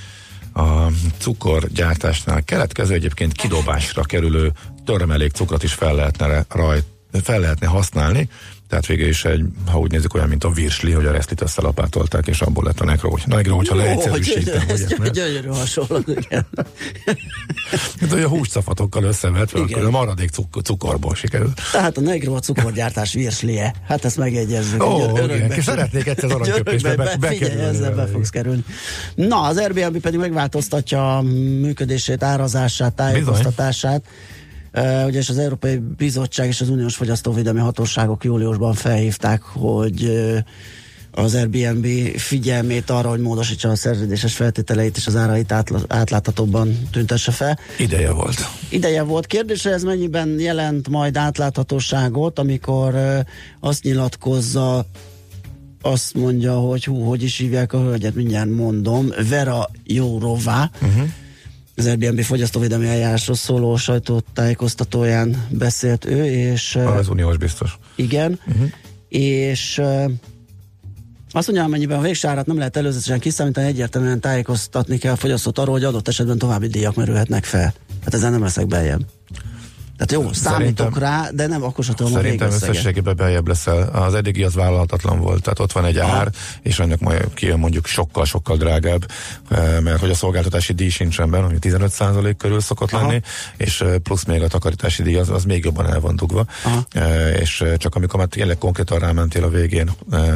a 0.53 0.91
cukorgyártásnál 1.19 2.43
keletkező 2.43 2.95
egyébként 2.95 3.33
kidobásra 3.33 4.03
kerülő 4.03 4.53
törmelék 4.87 5.33
cukrot 5.33 5.63
is 5.63 5.73
fel 5.73 5.95
lehetne, 5.95 6.45
rajt, 6.49 6.85
fel 7.23 7.41
lehetne 7.41 7.67
használni, 7.67 8.29
tehát 8.69 8.87
végül 8.87 9.09
is 9.09 9.25
egy, 9.25 9.45
ha 9.71 9.79
úgy 9.79 9.91
nézzük, 9.91 10.15
olyan, 10.15 10.29
mint 10.29 10.45
a 10.45 10.51
virsli, 10.51 10.93
hogy 10.93 11.07
a 11.07 11.13
resztlit 11.13 11.41
összelapátolták, 11.41 12.27
és 12.27 12.41
abból 12.41 12.65
lett 12.65 12.81
a 12.81 12.85
negro, 12.85 13.11
hogy 13.11 13.23
negro, 13.27 13.57
hogyha 13.57 13.75
leegyszerűsítem. 13.75 14.63
ez 14.69 14.87
ugye, 14.99 15.11
gyönyörű 15.11 15.49
hasonlat, 15.49 16.09
igen. 16.09 16.47
Hogy 18.11 18.23
a 18.23 18.29
húscafatokkal 18.29 19.03
összevetve, 19.03 19.59
Igen. 19.59 19.73
akkor 19.73 19.87
a 19.87 19.91
maradék 19.91 20.31
cuk- 20.31 20.65
cukorból 20.65 21.15
sikerült. 21.15 21.61
Tehát 21.73 21.97
a 21.97 22.01
Negro 22.01 22.35
a 22.35 22.41
cukorgyártás 22.41 23.13
virslie. 23.13 23.75
Hát 23.87 24.05
ezt 24.05 24.17
megjegyezzük. 24.17 24.83
Ó, 24.83 25.17
Egy 25.17 25.25
igen. 25.35 25.53
És 25.53 25.65
szeretnék 25.65 26.07
egyszer 26.07 26.25
az 26.25 26.31
aranyköpésbe 26.31 26.97
be- 26.97 27.17
be- 27.21 27.29
Figyelj, 27.29 27.61
ezzel 27.61 27.95
be 27.95 28.07
fogsz 28.07 28.31
kerülni. 28.31 28.65
Na, 29.15 29.41
az 29.41 29.57
Airbnb 29.57 29.99
pedig 29.99 30.19
megváltoztatja 30.19 31.17
a 31.17 31.23
működését, 31.61 32.23
árazását, 32.23 32.95
tájékoztatását. 32.95 34.03
Uh, 34.05 34.36
ugye 35.07 35.19
és 35.19 35.29
az 35.29 35.39
Európai 35.39 35.77
Bizottság 35.97 36.49
és 36.49 36.61
az 36.61 36.69
Uniós 36.69 36.97
Fogyasztóvédelmi 36.97 37.61
Hatóságok 37.61 38.25
júliusban 38.25 38.75
felhívták, 38.75 39.43
hogy 39.43 40.11
az 41.11 41.35
Airbnb 41.35 41.87
figyelmét 42.17 42.91
arra, 42.91 43.09
hogy 43.09 43.21
módosítsa 43.21 43.69
a 43.69 43.77
szerződéses 43.77 44.35
feltételeit 44.35 44.97
és 44.97 45.07
az 45.07 45.17
árait 45.17 45.55
átláthatóbban 45.89 46.89
tüntesse 46.93 47.33
fel. 47.33 47.59
Ideje 47.79 48.13
volt. 48.13 48.49
Ideje 48.69 49.03
volt. 49.03 49.27
Kérdés, 49.27 49.63
hogy 49.63 49.73
ez 49.73 49.83
mennyiben 49.83 50.41
jelent 50.41 50.89
majd 50.89 51.17
átláthatóságot, 51.17 52.39
amikor 52.39 52.95
azt 53.61 53.83
nyilatkozza, 53.83 54.87
azt 55.83 56.15
mondja, 56.15 56.55
hogy 56.55 56.85
hú, 56.85 57.01
hogy 57.03 57.23
is 57.23 57.37
hívják 57.37 57.73
a 57.73 57.81
hölgyet, 57.81 58.15
mindjárt 58.15 58.51
mondom, 58.51 59.13
Vera 59.29 59.71
Jourová, 59.85 60.71
uh-huh. 60.83 61.09
Az 61.77 61.87
Airbnb 61.87 62.21
fogyasztóvédelmi 62.21 62.87
eljárásról 62.87 63.37
szóló 63.37 63.77
sajtótájékoztatóján 63.77 65.47
beszélt 65.51 66.05
ő, 66.05 66.25
és 66.25 66.77
Az 66.77 67.09
uniós 67.09 67.37
biztos. 67.37 67.79
igen, 67.95 68.41
uh-huh. 68.47 68.71
és 69.09 69.83
azt 71.31 71.47
mondja, 71.47 71.65
amennyiben 71.65 71.99
a 71.99 72.03
végső 72.03 72.29
árat 72.29 72.47
nem 72.47 72.59
lehet 72.59 72.77
előzetesen 72.77 73.19
kiszámítani, 73.19 73.67
egyértelműen 73.67 74.21
tájékoztatni 74.21 74.99
kell 74.99 75.13
a 75.13 75.17
fogyasztót 75.17 75.59
arról, 75.59 75.75
hogy 75.75 75.85
adott 75.85 76.09
esetben 76.09 76.39
további 76.39 76.67
díjak 76.67 76.95
merülhetnek 76.95 77.45
fel. 77.45 77.75
Hát 78.05 78.15
ezen 78.15 78.31
nem 78.31 78.43
leszek 78.43 78.67
beljebb. 78.67 79.01
Tehát 79.97 80.25
jó, 80.25 80.33
számítok 80.33 80.77
Szerintem- 80.77 81.03
rá, 81.03 81.29
de 81.33 81.47
nem 81.47 81.63
akkor 81.63 81.85
sem 81.85 81.95
tudom 81.95 82.13
Szerintem 82.13 82.51
összességében 82.51 83.17
beljebb 83.17 83.49
leszel. 83.49 83.89
Az 83.89 84.15
eddigi 84.15 84.43
az 84.43 84.55
vállalhatatlan 84.55 85.21
volt. 85.21 85.43
Tehát 85.43 85.59
ott 85.59 85.73
van 85.73 85.85
egy 85.85 85.99
ár, 85.99 86.31
és 86.63 86.79
annak 86.79 87.01
majd 87.01 87.35
kijön 87.35 87.59
mondjuk 87.59 87.87
sokkal-sokkal 87.87 88.57
drágább, 88.57 89.11
eh, 89.51 89.81
mert 89.81 90.01
hogy 90.01 90.11
a 90.11 90.15
szolgáltatási 90.15 90.73
díj 90.73 90.89
sincsen 90.89 91.31
benne, 91.31 91.45
ami 91.45 91.59
15% 91.59 92.37
körül 92.37 92.61
szokott 92.61 92.93
Aha. 92.93 93.07
lenni, 93.07 93.21
és 93.57 93.81
eh, 93.81 93.97
plusz 93.99 94.25
még 94.25 94.43
a 94.43 94.49
takarítási 94.49 95.03
díj 95.03 95.17
az, 95.17 95.31
az 95.31 95.45
még 95.45 95.65
jobban 95.65 95.87
el 95.87 96.01
van 96.01 96.17
dugva. 96.17 96.45
Eh, 96.93 97.35
És 97.41 97.65
csak 97.77 97.95
amikor 97.95 98.19
már 98.19 98.29
tényleg 98.29 98.59
konkrétan 98.59 98.99
rámentél 98.99 99.45
a 99.45 99.49
végén 99.49 99.91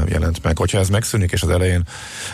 jelent 0.08 0.42
meg. 0.42 0.58
Hogyha 0.58 0.78
ez 0.78 0.88
megszűnik, 0.88 1.32
és 1.32 1.42
az 1.42 1.48
elején, 1.48 1.82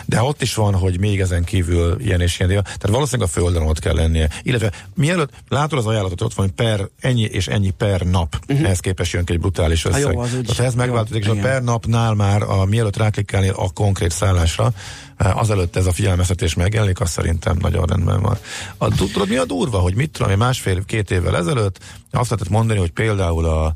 de 0.05 0.21
ott 0.21 0.41
is 0.41 0.55
van, 0.55 0.73
hogy 0.73 0.99
még 0.99 1.19
ezen 1.19 1.43
kívül 1.43 1.99
ilyen 1.99 2.21
és 2.21 2.39
ilyen. 2.39 2.49
Tehát 2.63 2.89
valószínűleg 2.89 3.29
a 3.29 3.39
földön 3.39 3.61
ott 3.61 3.79
kell 3.79 3.95
lennie. 3.95 4.29
Illetve 4.43 4.71
mielőtt 4.95 5.31
látod 5.49 5.79
az 5.79 5.85
ajánlatot, 5.85 6.21
ott 6.21 6.33
van, 6.33 6.45
hogy 6.45 6.55
per 6.55 6.87
ennyi 6.99 7.16
és 7.23 7.47
ennyi 7.47 7.69
per 7.69 8.01
nap, 8.01 8.35
uh-huh. 8.47 8.65
ehhez 8.65 8.79
képest 8.79 9.11
jön 9.13 9.23
ki 9.25 9.33
egy 9.33 9.39
brutális. 9.39 9.83
Ha 9.83 9.89
összeg. 9.89 10.13
jó, 10.13 10.19
az 10.19 10.33
úgy- 10.33 10.41
Tehát 10.41 10.57
ha 10.57 10.63
ez 10.63 10.73
megváltozik, 10.73 11.23
és 11.23 11.29
a 11.29 11.35
per 11.41 11.63
napnál 11.63 12.13
már 12.13 12.41
a, 12.41 12.65
mielőtt 12.65 12.97
ráklikkelnél 12.97 13.53
a 13.57 13.69
konkrét 13.73 14.11
szállásra, 14.11 14.71
eh, 15.17 15.37
azelőtt 15.37 15.75
ez 15.75 15.85
a 15.85 15.91
figyelmeztetés 15.91 16.53
megjelenik, 16.53 16.99
az 16.99 17.09
szerintem 17.09 17.57
nagyon 17.61 17.85
rendben 17.85 18.21
van. 18.21 18.37
A, 18.77 18.87
tudod, 18.87 19.27
mi 19.29 19.35
a 19.35 19.45
durva, 19.45 19.79
hogy 19.79 19.95
mit 19.95 20.09
tudom, 20.11 20.37
másfél-két 20.37 21.11
évvel 21.11 21.37
ezelőtt 21.37 21.79
azt 22.11 22.29
lehetett 22.29 22.51
mondani, 22.51 22.79
hogy 22.79 22.91
például 22.91 23.45
a 23.45 23.73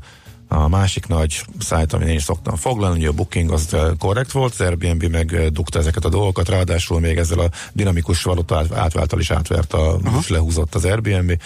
a 0.52 0.68
másik 0.68 1.06
nagy 1.06 1.44
szájt, 1.58 1.92
amin 1.92 2.08
én 2.08 2.14
is 2.14 2.22
szoktam 2.22 2.56
foglalni, 2.56 2.98
ugye 2.98 3.08
a 3.08 3.12
Booking 3.12 3.52
az 3.52 3.76
korrekt 3.98 4.32
volt, 4.32 4.52
az 4.52 4.60
Airbnb 4.60 5.04
meg 5.04 5.52
dugta 5.52 5.78
ezeket 5.78 6.04
a 6.04 6.08
dolgokat, 6.08 6.48
ráadásul 6.48 7.00
még 7.00 7.18
ezzel 7.18 7.38
a 7.38 7.50
dinamikus 7.72 8.22
valuta 8.22 8.56
át- 8.56 8.72
átváltal 8.72 9.20
is 9.20 9.30
átvert, 9.30 9.72
a, 9.72 9.98
és 10.20 10.28
lehúzott 10.28 10.74
az 10.74 10.84
Airbnb. 10.84 11.40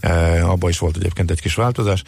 E, 0.00 0.44
abban 0.48 0.70
is 0.70 0.78
volt 0.78 0.96
egyébként 0.96 1.30
egy 1.30 1.40
kis 1.40 1.54
változás. 1.54 2.02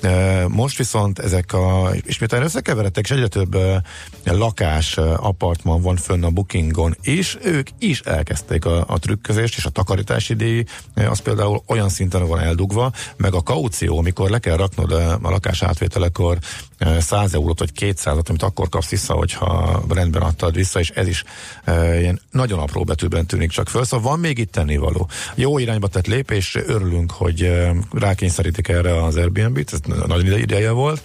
E, 0.00 0.44
most 0.48 0.78
viszont 0.78 1.18
ezek 1.18 1.52
a, 1.52 1.90
és 2.04 2.18
miután 2.18 2.42
összekeveredtek, 2.42 3.04
és 3.04 3.10
egyre 3.10 3.28
több 3.28 3.54
e, 3.54 3.82
lakás, 4.24 4.96
apartman 5.16 5.82
van 5.82 5.96
fönn 5.96 6.24
a 6.24 6.30
Bookingon 6.30 6.96
is, 7.02 7.36
ők 7.42 7.68
is 7.78 8.00
elkezdték 8.00 8.64
a, 8.64 8.84
a 8.86 8.98
trükközést, 8.98 9.56
és 9.56 9.64
a 9.64 9.70
takarítási 9.70 10.34
díj, 10.34 10.64
az 10.94 11.20
például 11.20 11.62
olyan 11.66 11.88
szinten 11.88 12.26
van 12.26 12.40
eldugva, 12.40 12.92
meg 13.16 13.34
a 13.34 13.42
kaució, 13.42 13.98
amikor 13.98 14.30
le 14.30 14.38
kell 14.38 14.56
raknod 14.56 14.92
a 14.92 15.18
lakás 15.30 15.62
átvételekor 15.62 15.97
e, 16.78 17.00
100 17.00 17.34
eurót 17.34 17.58
vagy 17.58 17.72
200 17.72 18.16
amit 18.28 18.42
akkor 18.42 18.68
kapsz 18.68 18.88
vissza, 18.88 19.14
hogyha 19.14 19.82
rendben 19.88 20.22
adtad 20.22 20.54
vissza, 20.54 20.80
és 20.80 20.90
ez 20.90 21.08
is 21.08 21.24
e, 21.64 22.00
ilyen 22.00 22.20
nagyon 22.30 22.58
apró 22.58 22.84
betűben 22.84 23.26
tűnik 23.26 23.50
csak 23.50 23.68
föl. 23.68 23.84
Szóval 23.84 24.10
van 24.10 24.20
még 24.20 24.38
itt 24.38 24.52
tennivaló. 24.52 25.08
Jó 25.34 25.58
irányba 25.58 25.88
tett 25.88 26.06
lépés, 26.06 26.54
örülünk, 26.66 27.10
hogy 27.10 27.42
e, 27.42 27.74
rákényszerítik 27.92 28.68
erre 28.68 29.04
az 29.04 29.16
Airbnb-t, 29.16 29.72
ez 29.72 29.80
nagyon 30.06 30.26
ide- 30.26 30.38
ideje 30.38 30.70
volt. 30.70 31.02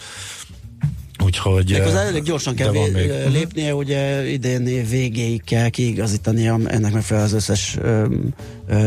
Úgyhogy... 1.24 1.70
Méghozzá 1.70 2.02
elég 2.02 2.24
gyorsan 2.24 2.56
kell 2.56 2.72
vé- 2.72 2.94
még. 2.94 3.12
lépnie, 3.32 3.76
ugye 3.76 4.30
idén 4.30 4.64
végéig 4.90 5.44
kell 5.44 5.70
kiigazítani 5.70 6.48
ennek 6.48 6.94
megfelelően 6.94 7.34
az 7.34 7.34
összes 7.34 7.78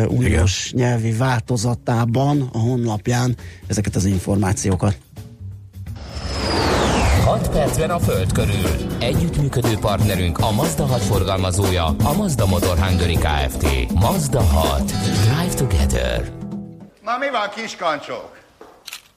uniós 0.09 0.73
nyelvi 0.73 1.13
változatában, 1.13 2.49
a 2.53 2.59
honlapján 2.59 3.37
ezeket 3.67 3.97
az 3.97 4.05
információkat. 4.05 4.99
6 7.25 7.49
percben 7.49 7.91
a 7.91 7.99
Föld 7.99 8.33
körül. 8.33 8.71
Együttműködő 9.01 9.79
partnerünk 9.79 10.39
a 10.39 10.53
Mazda 10.53 10.87
6 10.87 11.03
forgalmazója, 11.03 11.85
a 11.85 12.13
Mazda 12.17 12.47
Motor 12.47 12.79
Hungary 12.79 13.15
Kft. 13.15 13.93
Mazda 13.93 14.41
6. 14.43 14.85
Drive 14.85 15.55
together. 15.55 16.33
Na 17.03 17.19
mi 17.19 17.31
van, 17.31 17.51
kiskancsók? 17.55 18.39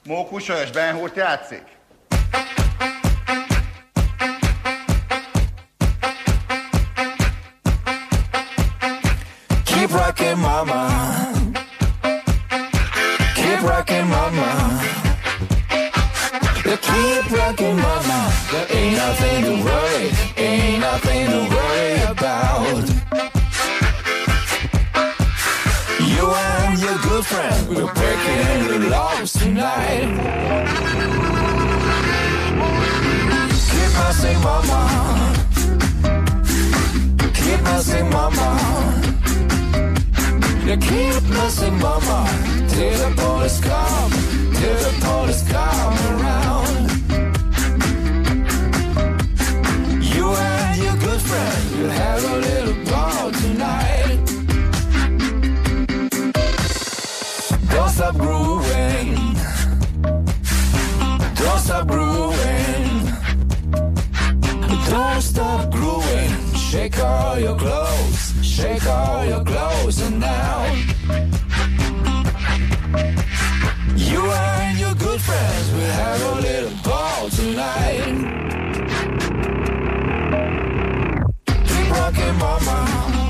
Mókusos 0.04 0.70
Benhurt 0.70 1.16
játszik? 1.16 1.62
Keep 9.64 9.90
rocking, 9.90 10.36
mama. 10.36 10.79
There 18.52 18.66
ain't 18.68 18.96
nothing 18.96 19.44
to 19.44 19.64
worry, 19.64 20.10
ain't 20.36 20.80
nothing 20.80 21.26
to 21.30 21.40
worry 21.54 22.02
about. 22.10 22.88
You 26.00 26.24
and 26.34 26.80
your 26.80 26.98
good 26.98 27.24
friend, 27.26 27.68
we're 27.68 27.94
breaking 27.94 28.68
the 28.68 28.88
laws 28.90 29.32
tonight. 29.34 30.08
Keep 33.70 33.90
dancing, 33.98 34.40
mama. 34.42 34.80
Keep 37.34 37.60
dancing, 37.64 38.10
mama. 38.10 39.10
You 40.70 40.76
keep 40.76 41.22
messing 41.30 41.78
mama 41.80 42.28
Till 42.68 42.96
the 42.98 43.12
police 43.16 43.60
come 43.60 44.10
Till 44.54 44.76
the 44.76 44.92
police 45.00 45.42
come 45.50 45.94
around 46.20 46.69
have 52.20 52.32
a 52.32 52.36
little 52.36 52.74
ball 52.84 53.30
tonight. 53.32 54.20
Don't 57.70 57.90
stop 57.90 58.16
grooving. 58.16 59.14
Don't 61.34 61.60
stop 61.60 61.86
grooving. 61.86 62.88
Don't 64.90 65.22
stop 65.22 65.70
grooving. 65.70 66.54
Shake 66.56 66.96
your 66.96 67.56
clothes. 67.56 68.34
Shake 68.42 68.84
your 68.84 69.44
clothes 69.44 70.00
and 70.02 70.20
now. 70.20 70.64
You 73.96 74.30
and 74.30 74.78
your 74.78 74.94
good 74.94 75.20
friends 75.20 75.70
will 75.72 75.94
have 76.02 76.22
a 76.22 76.40
little 76.40 76.72
ball 76.84 77.28
tonight 77.30 78.40
talking, 82.12 82.38
mama. 82.38 83.29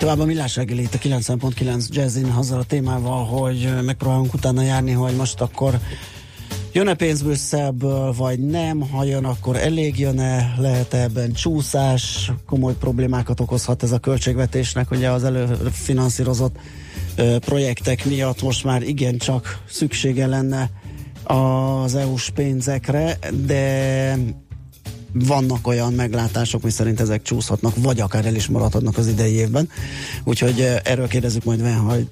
Tovább 0.00 0.18
a 0.18 0.24
millás 0.24 0.56
reggeli 0.56 0.82
itt 0.82 0.94
a 0.94 0.98
90.9 0.98 1.88
Jazzin 1.88 2.24
azzal 2.24 2.58
a 2.58 2.64
témával, 2.64 3.24
hogy 3.24 3.68
megpróbálunk 3.84 4.34
utána 4.34 4.62
járni, 4.62 4.92
hogy 4.92 5.16
most 5.16 5.40
akkor 5.40 5.78
jön-e 6.72 6.94
pénzből 6.94 7.34
szebből, 7.34 8.12
vagy 8.12 8.38
nem, 8.38 8.80
ha 8.80 9.04
jön, 9.04 9.24
akkor 9.24 9.56
elég 9.56 9.98
jön-e, 9.98 10.54
lehet 10.58 10.94
ebben 10.94 11.32
csúszás, 11.32 12.32
komoly 12.46 12.74
problémákat 12.74 13.40
okozhat 13.40 13.82
ez 13.82 13.92
a 13.92 13.98
költségvetésnek, 13.98 14.90
ugye 14.90 15.10
az 15.10 15.24
előfinanszírozott 15.24 16.56
projektek 17.38 18.04
miatt 18.04 18.42
most 18.42 18.64
már 18.64 18.82
igencsak 18.82 19.62
szüksége 19.68 20.26
lenne 20.26 20.70
az 21.24 21.94
EU-s 21.94 22.30
pénzekre, 22.30 23.18
de 23.46 24.14
vannak 25.12 25.66
olyan 25.66 25.92
meglátások, 25.92 26.62
mi 26.62 26.70
szerint 26.70 27.00
ezek 27.00 27.22
csúszhatnak, 27.22 27.72
vagy 27.76 28.00
akár 28.00 28.26
el 28.26 28.34
is 28.34 28.48
maradhatnak 28.48 28.98
az 28.98 29.06
idei 29.06 29.32
évben. 29.32 29.68
Úgyhogy 30.24 30.60
eh, 30.60 30.76
erről 30.84 31.08
kérdezzük 31.08 31.44
majd 31.44 31.62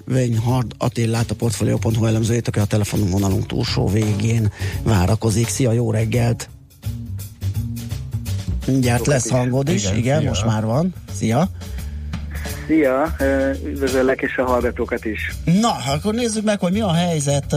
Weinhard 0.08 0.72
Attillát, 0.78 1.30
a 1.30 1.34
Portfolio.hu 1.34 2.06
elemzőjét, 2.06 2.48
aki 2.48 2.58
a 2.58 2.64
telefonvonalunk 2.64 3.46
túlsó 3.46 3.88
végén 3.88 4.52
várakozik. 4.82 5.48
Szia, 5.48 5.72
jó 5.72 5.90
reggelt! 5.90 6.48
Mindjárt 8.66 9.06
lesz 9.06 9.28
hangod 9.28 9.68
is, 9.68 9.84
igen, 9.84 9.96
igen 9.96 10.24
most 10.24 10.44
már 10.44 10.64
van. 10.64 10.94
Szia! 11.14 11.50
Szia, 12.68 13.14
üdvözöllek 13.64 14.20
és 14.20 14.36
a 14.36 14.44
hallgatókat 14.44 15.04
is. 15.04 15.34
Na, 15.60 15.76
akkor 15.94 16.14
nézzük 16.14 16.44
meg, 16.44 16.60
hogy 16.60 16.72
mi 16.72 16.80
a 16.80 16.92
helyzet 16.92 17.54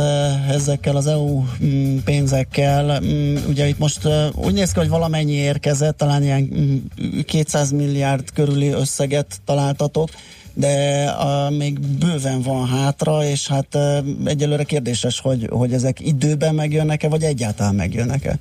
ezekkel 0.50 0.96
az 0.96 1.08
EU 1.08 1.44
mm, 1.64 1.98
pénzekkel. 1.98 3.00
Mm, 3.04 3.36
Ugye 3.48 3.68
itt 3.68 3.78
most 3.78 4.08
úgy 4.36 4.54
néz 4.54 4.72
ki, 4.72 4.80
hogy 4.80 4.90
valamennyi 4.90 5.34
érkezett, 5.34 5.98
talán 5.98 6.24
ilyen 6.24 6.50
mm, 6.56 7.20
200 7.26 7.72
milliárd 7.72 8.32
körüli 8.34 8.68
összeget 8.68 9.42
találtatok, 9.46 10.10
de 10.54 11.06
még 11.58 11.80
bőven 11.80 12.42
van 12.42 12.68
hátra, 12.68 13.24
és 13.24 13.48
hát 13.48 13.78
egyelőre 14.26 14.64
kérdéses, 14.64 15.20
hogy, 15.20 15.48
hogy 15.50 15.74
ezek 15.74 16.00
időben 16.00 16.56
megjönnek-e, 16.56 17.10
vagy 17.10 17.24
egyáltalán 17.24 17.76
megjönnek-e? 17.76 18.40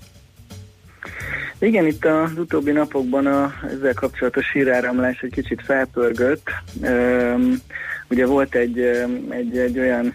Igen, 1.61 1.87
itt 1.87 2.05
az 2.05 2.39
utóbbi 2.39 2.71
napokban 2.71 3.27
a, 3.27 3.53
ezzel 3.73 3.95
kapcsolatos 3.95 4.53
híráramlás 4.53 5.21
egy 5.21 5.31
kicsit 5.31 5.63
felpörgött. 5.63 6.49
Üm, 6.83 7.61
ugye 8.11 8.27
volt 8.27 8.55
egy, 8.55 8.79
egy, 9.29 9.59
egy 9.59 9.79
olyan 9.79 10.15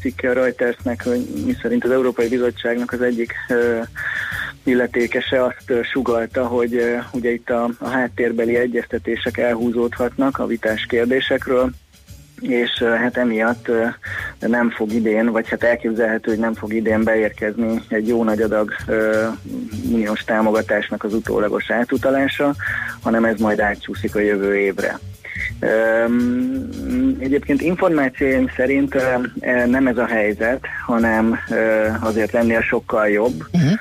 cikke 0.00 0.30
a 0.30 0.32
Reutersnek, 0.32 1.04
hogy 1.04 1.26
mi 1.46 1.56
szerint 1.62 1.84
az 1.84 1.90
Európai 1.90 2.28
Bizottságnak 2.28 2.92
az 2.92 3.02
egyik 3.02 3.34
illetékese 4.64 5.44
azt 5.44 5.86
sugalta, 5.92 6.46
hogy 6.46 6.82
ugye 7.12 7.30
itt 7.30 7.50
a, 7.50 7.70
a 7.78 7.88
háttérbeli 7.88 8.56
egyeztetések 8.56 9.38
elhúzódhatnak 9.38 10.38
a 10.38 10.46
vitás 10.46 10.86
kérdésekről, 10.86 11.70
és 12.40 12.82
hát 12.82 13.16
emiatt 13.16 13.70
nem 14.38 14.70
fog 14.70 14.92
idén, 14.92 15.30
vagy 15.32 15.48
hát 15.48 15.62
elképzelhető, 15.62 16.30
hogy 16.30 16.40
nem 16.40 16.54
fog 16.54 16.72
idén 16.72 17.04
beérkezni 17.04 17.82
egy 17.88 18.08
jó 18.08 18.24
nagy 18.24 18.40
adag 18.40 18.74
uniós 19.92 20.24
támogatásnak 20.24 21.04
az 21.04 21.14
utólagos 21.14 21.70
átutalása, 21.70 22.54
hanem 23.02 23.24
ez 23.24 23.38
majd 23.38 23.60
átcsúszik 23.60 24.14
a 24.14 24.20
jövő 24.20 24.56
évre. 24.56 24.98
Egyébként 27.18 27.60
információim 27.60 28.50
szerint 28.56 28.96
nem 29.66 29.86
ez 29.86 29.96
a 29.96 30.06
helyzet, 30.06 30.66
hanem 30.86 31.38
azért 32.00 32.32
lennél 32.32 32.60
sokkal 32.60 33.08
jobb. 33.08 33.44
Uh-huh. 33.52 33.72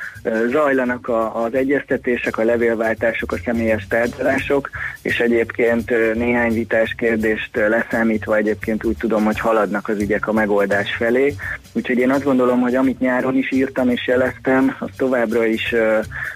Zajlanak 0.50 1.08
a, 1.08 1.44
az 1.44 1.54
egyeztetések, 1.54 2.38
a 2.38 2.44
levélváltások, 2.44 3.32
a 3.32 3.38
személyes 3.46 3.88
tárgyalások, 3.88 4.70
és 5.02 5.20
egyébként 5.20 5.90
néhány 6.16 6.54
vitás 6.54 6.96
kérdést 6.98 7.56
leszámítva 7.56 8.36
egyébként 8.36 8.86
úgy 8.86 8.98
tudom, 8.98 9.26
hogy 9.26 9.40
haladnak 9.40 9.88
az 9.88 10.00
ügyek 10.00 10.28
a 10.28 10.34
megoldás 10.34 10.96
felé. 10.98 11.36
Úgyhogy 11.74 11.98
én 11.98 12.12
azt 12.12 12.24
gondolom, 12.24 12.62
hogy 12.62 12.76
amit 12.76 13.00
nyáron 13.00 13.38
is 13.38 13.52
írtam 13.52 13.90
és 13.90 14.08
jeleztem, 14.08 14.76
az 14.80 14.90
továbbra 14.98 15.46
is, 15.46 15.76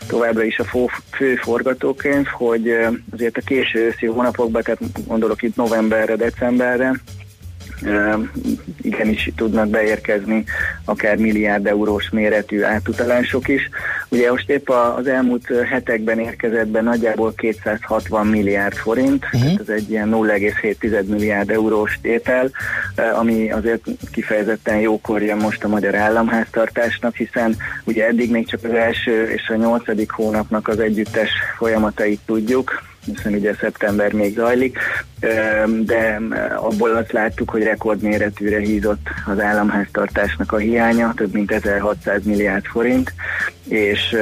továbbra 0.08 0.44
is 0.44 0.60
a 0.60 0.88
fő 1.12 1.36
forgatókönyv, 1.36 2.26
hogy 2.26 2.78
azért 3.12 3.38
a 3.38 3.42
késő 3.46 3.80
őszi 3.80 4.06
hónapokban, 4.06 4.62
tehát 4.62 5.08
gondolok 5.08 5.42
itt 5.42 5.56
novemberre, 5.56 6.16
decemberre, 6.16 6.94
igenis 8.82 9.32
tudnak 9.36 9.68
beérkezni 9.68 10.44
akár 10.86 11.18
milliárd 11.18 11.68
eurós 11.68 12.10
méretű 12.10 12.62
átutalások 12.62 13.48
is. 13.48 13.70
Ugye 14.10 14.30
most 14.30 14.50
épp 14.50 14.70
az 14.70 15.08
elmúlt 15.08 15.48
hetekben 15.70 16.20
érkezett 16.20 16.68
be 16.68 16.82
nagyjából 16.82 17.34
260 17.36 18.28
milliárd 18.28 18.76
forint, 18.76 19.24
uh-huh. 19.26 19.42
tehát 19.42 19.60
ez 19.60 19.70
egy 19.70 19.90
ilyen 19.90 20.10
0,7 20.12 21.06
milliárd 21.06 21.50
eurós 21.50 22.00
tétel, 22.02 22.50
ami 23.16 23.52
azért 23.52 23.84
kifejezetten 24.12 24.80
jókor 24.80 25.22
jön 25.22 25.38
most 25.38 25.64
a 25.64 25.68
magyar 25.68 25.96
államháztartásnak, 25.96 27.16
hiszen 27.16 27.56
ugye 27.84 28.08
eddig 28.08 28.32
még 28.32 28.48
csak 28.48 28.64
az 28.64 28.74
első 28.74 29.24
és 29.24 29.50
a 29.50 29.56
nyolcadik 29.56 30.12
hónapnak 30.12 30.68
az 30.68 30.80
együttes 30.80 31.30
folyamatait 31.58 32.20
tudjuk, 32.26 32.93
hiszen 33.06 33.34
ugye 33.34 33.54
szeptember 33.54 34.14
még 34.14 34.36
zajlik, 34.36 34.78
de 35.86 36.20
abból 36.56 36.96
azt 36.96 37.12
láttuk, 37.12 37.50
hogy 37.50 37.64
rekordméretűre 37.64 38.60
hízott 38.60 39.08
az 39.26 39.40
államháztartásnak 39.40 40.52
a 40.52 40.58
hiánya, 40.58 41.14
több 41.16 41.34
mint 41.34 41.52
1600 41.52 42.24
milliárd 42.24 42.66
forint, 42.66 43.14
és 43.68 44.16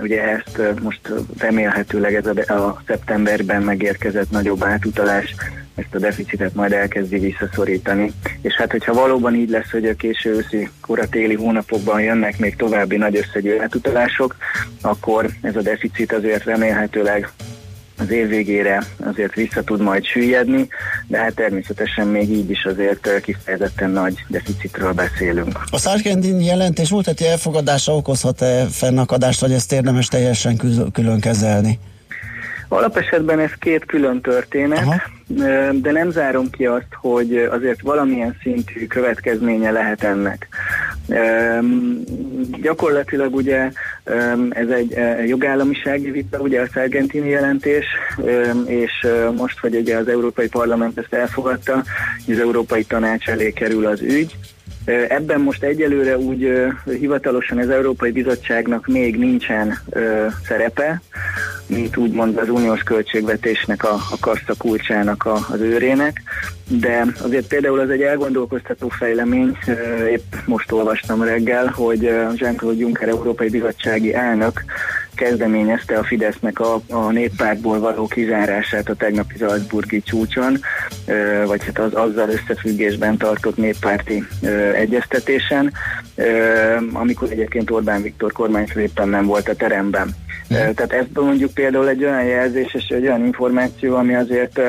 ugye 0.00 0.22
ezt 0.22 0.80
most 0.80 1.00
remélhetőleg 1.38 2.14
ez 2.14 2.26
a, 2.26 2.52
a 2.52 2.82
szeptemberben 2.86 3.62
megérkezett 3.62 4.30
nagyobb 4.30 4.64
átutalás 4.64 5.34
ezt 5.74 5.94
a 5.94 5.98
deficitet 5.98 6.54
majd 6.54 6.72
elkezdi 6.72 7.18
visszaszorítani. 7.18 8.12
És 8.40 8.54
hát, 8.54 8.70
hogyha 8.70 8.92
valóban 8.92 9.34
így 9.34 9.50
lesz, 9.50 9.70
hogy 9.70 9.86
a 9.86 9.94
késő 9.94 10.30
őszi, 10.34 10.70
kora 10.80 11.08
téli 11.08 11.34
hónapokban 11.34 12.00
jönnek 12.00 12.38
még 12.38 12.56
további 12.56 12.96
nagy 12.96 13.16
összegű 13.16 13.58
átutalások, 13.58 14.36
akkor 14.80 15.28
ez 15.42 15.56
a 15.56 15.62
deficit 15.62 16.12
azért 16.12 16.44
remélhetőleg 16.44 17.28
az 17.98 18.10
év 18.10 18.28
végére 18.28 18.84
azért 19.04 19.34
vissza 19.34 19.62
tud 19.62 19.80
majd 19.80 20.04
süllyedni, 20.04 20.68
de 21.06 21.18
hát 21.18 21.34
természetesen 21.34 22.06
még 22.06 22.30
így 22.30 22.50
is 22.50 22.64
azért 22.64 23.20
kifejezetten 23.20 23.90
nagy 23.90 24.24
deficitről 24.28 24.92
beszélünk. 24.92 25.60
A 25.70 25.78
Sargentini 25.78 26.44
jelentés 26.44 26.90
múlt 26.90 27.06
heti 27.06 27.26
elfogadása 27.26 27.96
okozhat-e 27.96 28.66
fennakadást, 28.70 29.40
vagy 29.40 29.52
ezt 29.52 29.72
érdemes 29.72 30.06
teljesen 30.06 30.56
kül- 30.56 30.92
külön 30.92 31.20
kezelni? 31.20 31.78
Alapesetben 32.72 33.38
ez 33.38 33.50
két 33.58 33.84
külön 33.84 34.20
történet, 34.20 34.78
Aha. 34.78 35.00
de 35.72 35.90
nem 35.90 36.10
zárom 36.10 36.50
ki 36.50 36.66
azt, 36.66 36.86
hogy 36.90 37.36
azért 37.36 37.80
valamilyen 37.80 38.36
szintű 38.42 38.86
következménye 38.86 39.70
lehet 39.70 40.02
ennek. 40.02 40.48
Gyakorlatilag 42.62 43.34
ugye 43.34 43.70
ez 44.50 44.68
egy 44.68 44.98
jogállamisági 45.26 46.10
vita, 46.10 46.38
ugye 46.38 46.60
a 46.60 46.66
Sargentini 46.72 47.28
jelentés, 47.28 47.86
és 48.66 49.06
most, 49.36 49.58
hogy 49.58 49.74
ugye 49.74 49.96
az 49.96 50.08
Európai 50.08 50.48
Parlament 50.48 50.98
ezt 50.98 51.14
elfogadta, 51.14 51.82
az 52.28 52.38
Európai 52.38 52.84
Tanács 52.84 53.28
elé 53.28 53.52
kerül 53.52 53.86
az 53.86 54.00
ügy, 54.00 54.36
Ebben 55.08 55.40
most 55.40 55.62
egyelőre 55.62 56.18
úgy 56.18 56.52
hivatalosan 56.84 57.58
az 57.58 57.70
Európai 57.70 58.10
Bizottságnak 58.10 58.86
még 58.86 59.18
nincsen 59.18 59.78
szerepe, 60.46 61.02
mint 61.72 61.96
úgymond 61.96 62.36
az 62.36 62.48
uniós 62.48 62.82
költségvetésnek 62.82 63.84
a, 63.84 63.92
a 63.92 64.16
kassa 64.20 64.54
kulcsának 64.58 65.24
a, 65.24 65.46
az 65.50 65.60
őrének, 65.60 66.22
de 66.68 67.06
azért 67.22 67.46
például 67.46 67.80
az 67.80 67.90
egy 67.90 68.02
elgondolkoztató 68.02 68.88
fejlemény, 68.88 69.58
épp 70.10 70.34
most 70.44 70.72
olvastam 70.72 71.22
reggel, 71.22 71.66
hogy 71.66 72.02
Jean-Claude 72.34 72.80
Juncker 72.80 73.08
Európai 73.08 73.48
Bizottsági 73.48 74.14
elnök 74.14 74.64
kezdeményezte 75.14 75.98
a 75.98 76.04
Fidesznek 76.04 76.60
a, 76.60 76.80
a 76.88 77.10
néppártból 77.10 77.78
való 77.78 78.06
kizárását 78.06 78.88
a 78.88 78.94
tegnapi 78.94 79.34
Salzburgi 79.38 80.02
csúcson, 80.02 80.58
vagy 81.46 81.64
hát 81.64 81.78
az 81.78 81.94
azzal 81.94 82.28
összefüggésben 82.28 83.16
tartott 83.16 83.56
néppárti 83.56 84.26
egyeztetésen, 84.74 85.72
amikor 86.92 87.30
egyébként 87.30 87.70
Orbán 87.70 88.02
Viktor 88.02 88.32
kormányfő 88.32 88.80
éppen 88.80 89.08
nem 89.08 89.26
volt 89.26 89.48
a 89.48 89.54
teremben. 89.54 90.14
Tehát 90.52 90.92
ez 90.92 91.04
mondjuk 91.14 91.54
például 91.54 91.88
egy 91.88 92.04
olyan 92.04 92.24
jelzés 92.24 92.74
és 92.74 92.86
egy 92.88 93.06
olyan 93.06 93.24
információ, 93.24 93.96
ami 93.96 94.14
azért 94.14 94.60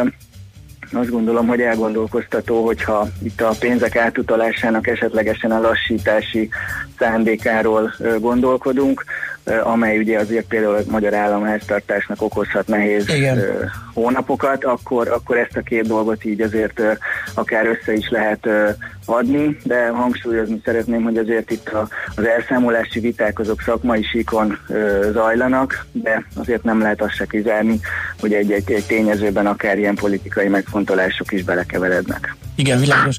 azt 0.91 1.09
gondolom, 1.09 1.47
hogy 1.47 1.61
elgondolkoztató, 1.61 2.65
hogyha 2.65 3.07
itt 3.23 3.41
a 3.41 3.55
pénzek 3.59 3.95
átutalásának 3.95 4.88
esetlegesen 4.88 5.51
a 5.51 5.61
lassítási 5.61 6.49
szándékáról 7.03 7.93
gondolkodunk, 8.19 9.03
amely 9.63 9.97
ugye 9.97 10.19
azért 10.19 10.47
például 10.47 10.75
a 10.75 10.91
magyar 10.91 11.13
államháztartásnak 11.13 12.21
okozhat 12.21 12.67
nehéz 12.67 13.09
Igen. 13.09 13.39
hónapokat, 13.93 14.63
akkor, 14.63 15.07
akkor 15.07 15.37
ezt 15.37 15.57
a 15.57 15.61
két 15.61 15.87
dolgot 15.87 16.25
így 16.25 16.41
azért 16.41 16.81
akár 17.33 17.65
össze 17.65 17.93
is 17.93 18.09
lehet 18.09 18.47
adni, 19.05 19.57
de 19.63 19.87
hangsúlyozni 19.87 20.61
szeretném, 20.65 21.03
hogy 21.03 21.17
azért 21.17 21.51
itt 21.51 21.69
a, 21.69 21.87
az 22.15 22.25
elszámolási 22.25 22.99
viták 22.99 23.39
azok 23.39 23.61
szakmai 23.61 24.03
síkon 24.03 24.57
ö, 24.67 25.09
zajlanak, 25.11 25.85
de 25.91 26.25
azért 26.35 26.63
nem 26.63 26.79
lehet 26.81 27.01
azt 27.01 27.15
se 27.15 27.25
kizárni, 27.25 27.79
hogy 28.19 28.33
egy-egy 28.33 28.71
egy 28.71 28.85
tényezőben 28.85 29.45
akár 29.45 29.77
ilyen 29.77 29.95
politikai 29.95 30.47
megfontolások 30.47 31.31
is 31.31 31.43
belekeverednek. 31.43 32.35
Igen, 32.55 32.79
világos. 32.79 33.17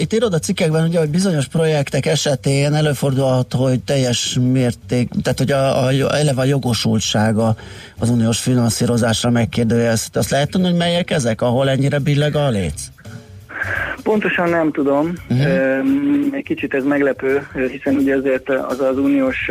Itt 0.00 0.12
írod 0.12 0.34
a 0.34 0.38
cikkekben, 0.38 0.86
ugye, 0.88 0.98
hogy 0.98 1.08
bizonyos 1.08 1.46
projektek 1.46 2.06
esetén 2.06 2.74
előfordulhat, 2.74 3.52
hogy 3.52 3.80
teljes 3.80 4.38
mérték, 4.52 5.10
tehát 5.22 5.38
hogy 5.38 5.50
a, 5.50 5.84
a, 5.84 6.14
eleve 6.16 6.40
a 6.40 6.44
jogosultsága 6.44 7.56
az 7.98 8.08
uniós 8.08 8.38
finanszírozásra 8.38 9.30
megkérdőjelezhet. 9.30 10.16
Azt 10.16 10.30
lehet 10.30 10.50
tudni, 10.50 10.66
hogy 10.68 10.76
melyek 10.76 11.10
ezek, 11.10 11.42
ahol 11.42 11.68
ennyire 11.68 11.98
billeg 11.98 12.36
a 12.36 12.48
léc? 12.48 12.82
Pontosan 14.02 14.48
nem 14.48 14.70
tudom, 14.72 15.12
uh-huh. 15.30 15.86
egy 16.30 16.44
kicsit 16.44 16.74
ez 16.74 16.84
meglepő, 16.84 17.46
hiszen 17.70 17.94
ugye 17.94 18.16
azért 18.16 18.48
az 18.48 18.80
az 18.80 18.98
uniós 18.98 19.50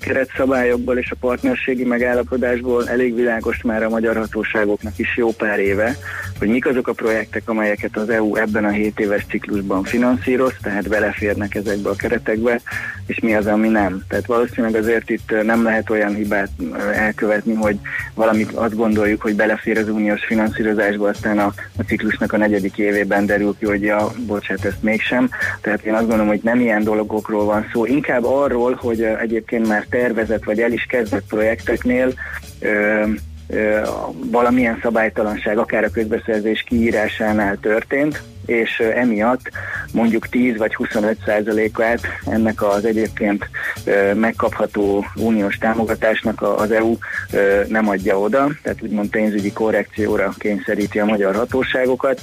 keretszabályokból 0.00 0.98
és 0.98 1.10
a 1.10 1.16
partnerségi 1.20 1.84
megállapodásból 1.84 2.88
elég 2.88 3.14
világos 3.14 3.62
már 3.62 3.82
a 3.82 3.88
magyar 3.88 4.16
hatóságoknak 4.16 4.98
is 4.98 5.16
jó 5.16 5.30
pár 5.32 5.58
éve, 5.58 5.96
hogy 6.38 6.48
mik 6.48 6.66
azok 6.66 6.88
a 6.88 6.92
projektek, 6.92 7.42
amelyeket 7.48 7.96
az 7.96 8.08
EU 8.08 8.36
ebben 8.36 8.64
a 8.64 8.70
7 8.70 9.00
éves 9.00 9.26
ciklusban 9.28 9.82
finanszíroz, 9.82 10.52
tehát 10.62 10.88
beleférnek 10.88 11.54
ezekbe 11.54 11.88
a 11.88 11.94
keretekbe, 11.94 12.60
és 13.06 13.18
mi 13.20 13.34
az, 13.34 13.46
ami 13.46 13.68
nem. 13.68 14.04
Tehát 14.08 14.26
valószínűleg 14.26 14.74
azért 14.74 15.10
itt 15.10 15.42
nem 15.42 15.62
lehet 15.62 15.90
olyan 15.90 16.14
hibát 16.14 16.50
elkövetni, 16.94 17.54
hogy 17.54 17.78
valamit 18.14 18.52
azt 18.52 18.76
gondoljuk, 18.76 19.22
hogy 19.22 19.34
belefér 19.34 19.78
az 19.78 19.88
uniós 19.88 20.24
finanszírozásba, 20.24 21.08
aztán 21.08 21.38
a, 21.38 21.52
a 21.76 21.82
ciklusnak 21.86 22.32
a 22.32 22.36
negyedik 22.36 22.78
évében 22.78 23.26
derül 23.38 23.56
ki, 23.58 23.66
hogy 23.66 23.82
ja, 23.82 24.10
bocsánat, 24.26 24.64
ezt 24.64 24.82
mégsem. 24.82 25.30
Tehát 25.60 25.82
én 25.84 25.94
azt 25.94 26.06
gondolom, 26.06 26.26
hogy 26.26 26.40
nem 26.42 26.60
ilyen 26.60 26.82
dolgokról 26.82 27.44
van 27.44 27.68
szó, 27.72 27.84
inkább 27.84 28.24
arról, 28.24 28.74
hogy 28.74 29.02
egyébként 29.02 29.68
már 29.68 29.86
tervezett 29.90 30.44
vagy 30.44 30.60
el 30.60 30.72
is 30.72 30.86
kezdett 30.88 31.24
projekteknél 31.28 32.12
ö, 32.60 33.04
ö, 33.48 33.80
valamilyen 34.30 34.78
szabálytalanság 34.82 35.58
akár 35.58 35.84
a 35.84 35.90
közbeszerzés 35.90 36.64
kiírásánál 36.68 37.58
történt, 37.60 38.22
és 38.46 38.78
emiatt 38.78 39.50
mondjuk 39.92 40.28
10 40.28 40.56
vagy 40.56 40.74
25 40.74 41.16
százalékát 41.26 42.00
ennek 42.26 42.62
az 42.62 42.84
egyébként 42.84 43.48
megkapható 44.14 45.04
uniós 45.16 45.56
támogatásnak 45.56 46.42
az 46.42 46.70
EU 46.70 46.96
nem 47.68 47.88
adja 47.88 48.18
oda, 48.18 48.48
tehát 48.62 48.82
úgymond 48.82 49.10
pénzügyi 49.10 49.52
korrekcióra 49.52 50.34
kényszeríti 50.38 50.98
a 50.98 51.04
magyar 51.04 51.34
hatóságokat, 51.34 52.20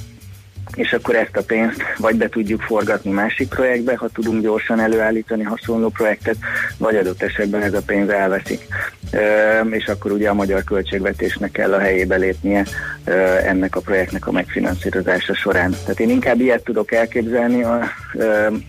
és 0.74 0.92
akkor 0.92 1.14
ezt 1.14 1.36
a 1.36 1.42
pénzt 1.42 1.82
vagy 1.98 2.16
be 2.16 2.28
tudjuk 2.28 2.60
forgatni 2.60 3.10
másik 3.10 3.48
projektbe, 3.48 3.96
ha 3.96 4.08
tudunk 4.08 4.42
gyorsan 4.42 4.80
előállítani 4.80 5.42
hasonló 5.42 5.88
projektet, 5.88 6.36
vagy 6.78 6.96
adott 6.96 7.22
esetben 7.22 7.62
ez 7.62 7.74
a 7.74 7.82
pénz 7.86 8.08
elveszik. 8.08 8.60
És 9.70 9.86
akkor 9.86 10.12
ugye 10.12 10.28
a 10.28 10.34
magyar 10.34 10.64
költségvetésnek 10.64 11.50
kell 11.50 11.72
a 11.72 11.78
helyébe 11.78 12.16
lépnie 12.16 12.64
ennek 13.44 13.76
a 13.76 13.80
projektnek 13.80 14.26
a 14.26 14.32
megfinanszírozása 14.32 15.34
során. 15.34 15.70
Tehát 15.70 16.00
én 16.00 16.10
inkább 16.10 16.40
ilyet 16.40 16.64
tudok 16.64 16.92
elképzelni, 16.92 17.64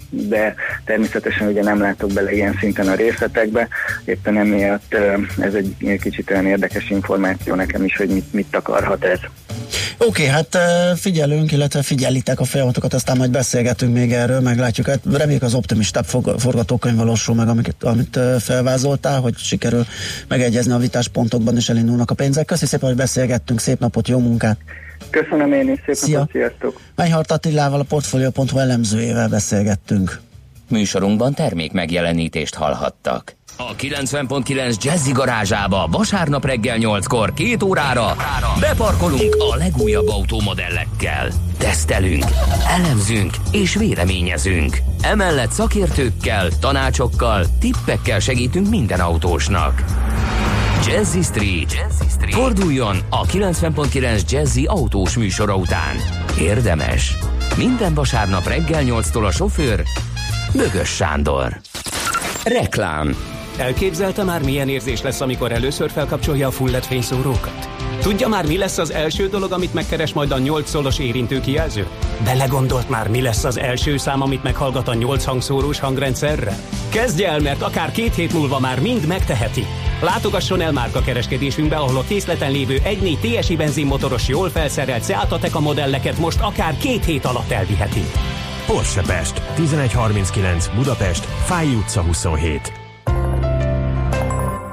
de 0.09 0.55
természetesen 0.85 1.47
ugye 1.47 1.63
nem 1.63 1.79
látok 1.79 2.13
bele 2.13 2.31
ilyen 2.31 2.57
szinten 2.59 2.87
a 2.87 2.95
részletekbe, 2.95 3.67
éppen 4.05 4.37
emiatt 4.37 4.95
ez 5.39 5.53
egy 5.53 5.99
kicsit 6.01 6.31
olyan 6.31 6.45
érdekes 6.45 6.89
információ 6.89 7.55
nekem 7.55 7.83
is, 7.83 7.97
hogy 7.97 8.09
mit, 8.09 8.33
mit 8.33 8.55
akarhat 8.55 9.03
ez. 9.03 9.19
Oké, 9.97 10.25
hát 10.25 10.55
ö, 10.55 10.95
figyelünk, 10.95 11.51
illetve 11.51 11.81
figyelitek 11.81 12.39
a 12.39 12.43
folyamatokat, 12.43 12.93
aztán 12.93 13.17
majd 13.17 13.31
beszélgetünk 13.31 13.93
még 13.93 14.13
erről, 14.13 14.39
meglátjuk. 14.39 14.87
Hát 14.87 14.99
reméljük 15.11 15.43
az 15.43 15.53
optimistább 15.53 16.05
forgatókönyv 16.37 16.95
valósul 16.95 17.35
meg, 17.35 17.47
amit, 17.47 17.75
amit 17.83 18.19
felvázoltál, 18.39 19.19
hogy 19.19 19.37
sikerül 19.37 19.85
megegyezni 20.27 20.71
a 20.71 20.77
vitáspontokban, 20.77 21.55
és 21.55 21.69
elindulnak 21.69 22.11
a 22.11 22.15
pénzek. 22.15 22.45
Köszi 22.45 22.65
szépen, 22.65 22.87
hogy 22.87 22.97
beszélgettünk, 22.97 23.59
szép 23.59 23.79
napot, 23.79 24.07
jó 24.07 24.19
munkát! 24.19 24.57
Köszönöm 25.09 25.53
én 25.53 25.71
is, 25.71 25.79
szép 25.85 25.95
Szia. 25.95 26.17
napot, 26.17 26.31
sziasztok! 26.31 26.79
Melyhart 26.95 27.31
Attilával, 27.31 27.79
a 27.79 27.83
Portfolio.hu 27.83 28.57
elemzőjével 28.59 29.27
beszélgettünk. 29.27 30.19
Műsorunkban 30.69 31.33
termék 31.33 31.71
megjelenítést 31.71 32.55
hallhattak. 32.55 33.35
A 33.59 33.75
90.9 33.75 34.83
Jazzy 34.83 35.11
garázsába 35.11 35.87
vasárnap 35.91 36.45
reggel 36.45 36.77
8-kor 36.79 37.33
két 37.33 37.63
órára 37.63 38.15
beparkolunk 38.59 39.35
a 39.39 39.55
legújabb 39.55 40.07
automodellekkel. 40.07 41.31
Tesztelünk, 41.57 42.25
elemzünk 42.67 43.33
és 43.51 43.75
véleményezünk. 43.75 44.77
Emellett 45.01 45.51
szakértőkkel, 45.51 46.49
tanácsokkal, 46.59 47.45
tippekkel 47.59 48.19
segítünk 48.19 48.69
minden 48.69 48.99
autósnak. 48.99 49.83
Jazzy 50.87 51.21
Street. 51.21 51.73
Jazzy 51.73 52.09
Street. 52.09 52.33
Forduljon 52.33 52.97
a 53.09 53.25
90.9 53.25 54.29
Jazzy 54.29 54.65
autós 54.65 55.17
műsora 55.17 55.55
után. 55.55 55.95
Érdemes. 56.39 57.17
Minden 57.55 57.93
vasárnap 57.93 58.47
reggel 58.47 58.83
8-tól 58.85 59.25
a 59.25 59.31
sofőr 59.31 59.83
Bögös 60.53 60.89
Sándor. 60.89 61.59
Reklám. 62.43 63.15
Elképzelte 63.57 64.23
már 64.23 64.43
milyen 64.43 64.69
érzés 64.69 65.01
lesz, 65.01 65.21
amikor 65.21 65.51
először 65.51 65.91
felkapcsolja 65.91 66.47
a 66.47 66.51
full 66.51 66.71
LED 66.71 66.85
fényszórókat? 66.85 67.69
Tudja 68.01 68.27
már, 68.27 68.45
mi 68.45 68.57
lesz 68.57 68.77
az 68.77 68.91
első 68.91 69.27
dolog, 69.27 69.51
amit 69.51 69.73
megkeres 69.73 70.13
majd 70.13 70.31
a 70.31 70.37
8 70.37 70.69
szolos 70.69 70.99
érintőkijelző? 70.99 71.87
Belegondolt 72.23 72.89
már, 72.89 73.07
mi 73.07 73.21
lesz 73.21 73.43
az 73.43 73.57
első 73.57 73.97
szám, 73.97 74.21
amit 74.21 74.43
meghallgat 74.43 74.87
a 74.87 74.93
8 74.93 75.23
hangszórós 75.23 75.79
hangrendszerre? 75.79 76.57
Kezdje 76.89 77.29
el, 77.29 77.39
mert 77.39 77.61
akár 77.61 77.91
két 77.91 78.15
hét 78.15 78.33
múlva 78.33 78.59
már 78.59 78.79
mind 78.79 79.07
megteheti. 79.07 79.65
Látogasson 80.01 80.61
el 80.61 80.71
márka 80.71 81.01
kereskedésünkbe, 81.01 81.75
ahol 81.75 81.97
a 81.97 82.03
készleten 82.07 82.51
lévő 82.51 82.77
1.4 82.83 83.39
TSI 83.39 83.55
benzinmotoros 83.55 84.27
jól 84.27 84.49
felszerelt 84.49 85.05
Seat 85.05 85.31
Ateca 85.31 85.59
modelleket 85.59 86.17
most 86.17 86.39
akár 86.41 86.77
két 86.77 87.05
hét 87.05 87.25
alatt 87.25 87.51
elviheti. 87.51 88.03
Porsche 88.65 89.01
Pest, 89.01 89.41
1139 89.57 90.67
Budapest, 90.75 91.25
Fáj 91.25 91.67
utca 91.67 92.01
27. 92.01 92.76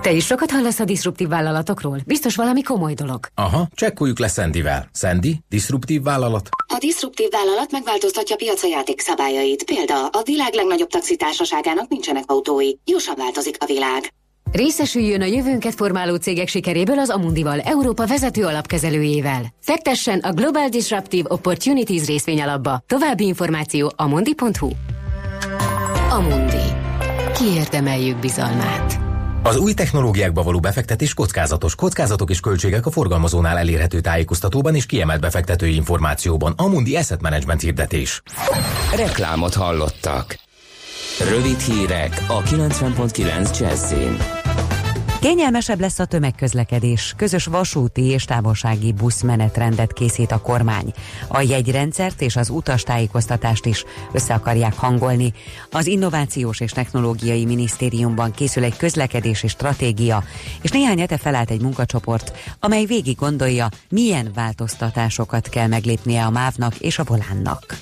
Te 0.05 0.13
is 0.13 0.25
sokat 0.25 0.51
hallasz 0.51 0.81
a 0.81 0.85
diszruptív 0.85 1.29
vállalatokról? 1.29 1.99
Biztos 2.07 2.37
valami 2.37 2.63
komoly 2.63 2.95
dolog. 2.95 3.27
Aha, 3.35 3.69
csekkoljuk 3.75 4.19
le 4.19 4.29
Szendivel. 4.29 4.89
Szendi, 4.93 5.39
diszruptív 5.49 6.03
vállalat. 6.03 6.49
A 6.67 6.77
diszruptív 6.79 7.29
vállalat 7.31 7.71
megváltoztatja 7.71 8.37
piaca 8.37 8.67
játékszabályait. 8.67 9.65
Példa, 9.65 10.07
a 10.07 10.23
világ 10.25 10.55
legnagyobb 10.55 10.89
taxitársaságának 10.89 11.89
nincsenek 11.89 12.25
autói. 12.27 12.71
Gyorsan 12.85 13.15
változik 13.17 13.57
a 13.59 13.67
világ. 13.67 14.13
Részesüljön 14.53 15.21
a 15.21 15.25
jövőnket 15.25 15.75
formáló 15.75 16.17
cégek 16.17 16.49
sikeréből 16.49 16.99
az 16.99 17.11
Amundival, 17.11 17.61
Európa 17.61 18.07
vezető 18.07 18.45
alapkezelőjével. 18.45 19.43
Fektessen 19.61 20.19
a 20.19 20.33
Global 20.33 20.69
Disruptive 20.69 21.33
Opportunities 21.33 22.07
részvényalapba. 22.07 22.83
További 22.87 23.27
információ 23.27 23.93
amundi.hu 23.97 24.71
Amundi. 26.11 26.67
Kiérdemeljük 27.35 28.17
bizalmát. 28.17 29.13
Az 29.47 29.57
új 29.57 29.73
technológiákba 29.73 30.43
való 30.43 30.61
befektetés 30.61 31.15
kockázatos. 31.15 31.75
Kockázatok 31.75 32.31
és 32.31 32.41
költségek 32.41 32.87
a 32.87 32.91
forgalmazónál 32.91 33.59
elérhető 33.59 34.01
tájékoztatóban 34.01 34.75
és 34.75 34.87
kiemelt 34.87 35.21
befektetői 35.21 35.75
információban. 35.75 36.53
Amundi 36.57 36.97
Asset 36.97 37.23
Management 37.23 37.61
hirdetés. 37.61 38.23
Reklámot 38.97 39.55
hallottak. 39.55 40.39
Rövid 41.31 41.59
hírek 41.59 42.25
a 42.29 42.43
90.9 42.43 43.59
Jazzin. 43.59 44.44
Kényelmesebb 45.25 45.81
lesz 45.81 45.99
a 45.99 46.05
tömegközlekedés. 46.05 47.15
Közös 47.17 47.45
vasúti 47.45 48.03
és 48.03 48.25
távolsági 48.25 48.93
buszmenetrendet 48.93 49.93
készít 49.93 50.33
a 50.33 50.41
kormány. 50.41 50.93
A 51.29 51.41
jegyrendszert 51.41 52.21
és 52.21 52.37
az 52.37 52.51
utastájékoztatást 52.51 53.67
is 53.67 53.85
össze 54.13 54.35
akarják 54.35 54.75
hangolni. 54.75 55.33
Az 55.71 55.87
Innovációs 55.87 56.61
és 56.61 56.71
Technológiai 56.71 57.45
Minisztériumban 57.45 58.31
készül 58.31 58.65
egy 58.65 58.77
közlekedési 58.77 59.49
stratégia, 59.49 60.25
és 60.63 60.71
néhány 60.71 60.99
hete 60.99 61.17
felállt 61.17 61.51
egy 61.51 61.63
munkacsoport, 61.63 62.33
amely 62.61 62.85
végig 62.85 63.17
gondolja, 63.17 63.69
milyen 63.89 64.31
változtatásokat 64.35 65.49
kell 65.49 65.67
meglépnie 65.67 66.25
a 66.25 66.31
MÁV-nak 66.31 66.75
és 66.79 66.99
a 66.99 67.05
Volánnak. 67.05 67.79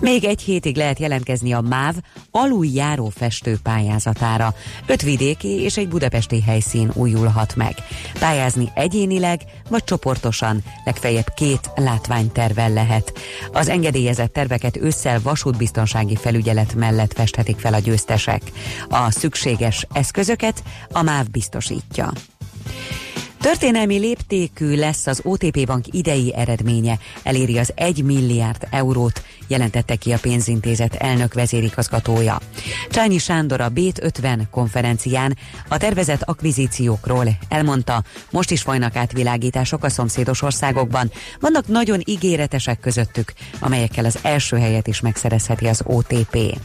Még 0.00 0.24
egy 0.24 0.42
hétig 0.42 0.76
lehet 0.76 0.98
jelentkezni 0.98 1.52
a 1.52 1.60
MÁV 1.60 1.94
aluljáró 2.30 3.08
festő 3.08 3.58
pályázatára. 3.62 4.54
Öt 4.86 5.02
vidéki 5.02 5.48
és 5.48 5.76
egy 5.76 5.88
budapesti 5.88 6.42
helyszín 6.42 6.90
újulhat 6.94 7.56
meg. 7.56 7.74
Pályázni 8.18 8.70
egyénileg 8.74 9.40
vagy 9.68 9.84
csoportosan, 9.84 10.62
legfeljebb 10.84 11.32
két 11.36 11.70
látványtervel 11.76 12.72
lehet. 12.72 13.12
Az 13.52 13.68
engedélyezett 13.68 14.32
terveket 14.32 14.76
ősszel 14.76 15.20
vasútbiztonsági 15.22 16.16
felügyelet 16.16 16.74
mellett 16.74 17.12
festhetik 17.12 17.58
fel 17.58 17.74
a 17.74 17.78
győztesek. 17.78 18.42
A 18.88 19.10
szükséges 19.10 19.86
eszközöket 19.92 20.62
a 20.92 21.02
MÁV 21.02 21.26
biztosítja. 21.30 22.12
Történelmi 23.40 23.98
léptékű 23.98 24.76
lesz 24.76 25.06
az 25.06 25.20
OTP 25.24 25.66
Bank 25.66 25.84
idei 25.90 26.34
eredménye, 26.34 26.98
eléri 27.22 27.58
az 27.58 27.72
1 27.74 28.02
milliárd 28.02 28.66
eurót, 28.70 29.22
jelentette 29.46 29.96
ki 29.96 30.12
a 30.12 30.18
pénzintézet 30.18 30.94
elnök 30.94 31.34
vezérigazgatója. 31.34 32.40
Csányi 32.90 33.18
Sándor 33.18 33.60
a 33.60 33.68
Bét 33.68 34.02
50 34.02 34.48
konferencián 34.50 35.36
a 35.68 35.76
tervezett 35.76 36.22
akvizíciókról 36.22 37.28
elmondta, 37.48 38.02
most 38.30 38.50
is 38.50 38.62
folynak 38.62 38.96
átvilágítások 38.96 39.84
a 39.84 39.88
szomszédos 39.88 40.42
országokban, 40.42 41.10
vannak 41.40 41.66
nagyon 41.66 42.00
ígéretesek 42.04 42.80
közöttük, 42.80 43.32
amelyekkel 43.60 44.04
az 44.04 44.18
első 44.22 44.58
helyet 44.58 44.86
is 44.86 45.00
megszerezheti 45.00 45.66
az 45.66 45.82
OTP. 45.84 46.58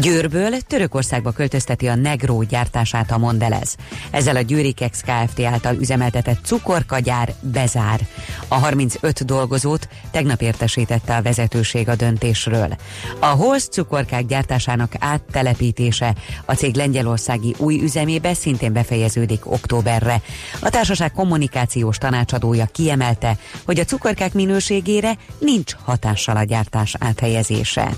Győrből 0.00 0.60
Törökországba 0.60 1.30
költözteti 1.30 1.86
a 1.86 1.94
Negró 1.94 2.42
gyártását 2.42 3.10
a 3.10 3.18
Mondelez. 3.18 3.76
Ezzel 4.10 4.36
a 4.36 4.40
Győrikex 4.40 5.00
Kft. 5.00 5.40
által 5.40 5.65
üzemeltetett 5.72 6.44
cukorkagyár 6.44 7.34
bezár. 7.40 8.00
A 8.48 8.54
35 8.54 9.24
dolgozót 9.24 9.88
tegnap 10.10 10.42
értesítette 10.42 11.16
a 11.16 11.22
vezetőség 11.22 11.88
a 11.88 11.94
döntésről. 11.94 12.76
A 13.18 13.26
Holsz 13.26 13.68
cukorkák 13.68 14.26
gyártásának 14.26 14.92
áttelepítése 14.98 16.14
a 16.44 16.54
cég 16.54 16.74
lengyelországi 16.74 17.54
új 17.58 17.82
üzemébe 17.82 18.34
szintén 18.34 18.72
befejeződik 18.72 19.50
októberre. 19.50 20.20
A 20.60 20.68
társaság 20.68 21.12
kommunikációs 21.12 21.98
tanácsadója 21.98 22.66
kiemelte, 22.72 23.38
hogy 23.64 23.78
a 23.78 23.84
cukorkák 23.84 24.32
minőségére 24.34 25.16
nincs 25.38 25.72
hatással 25.84 26.36
a 26.36 26.44
gyártás 26.44 26.94
áthelyezése. 26.98 27.88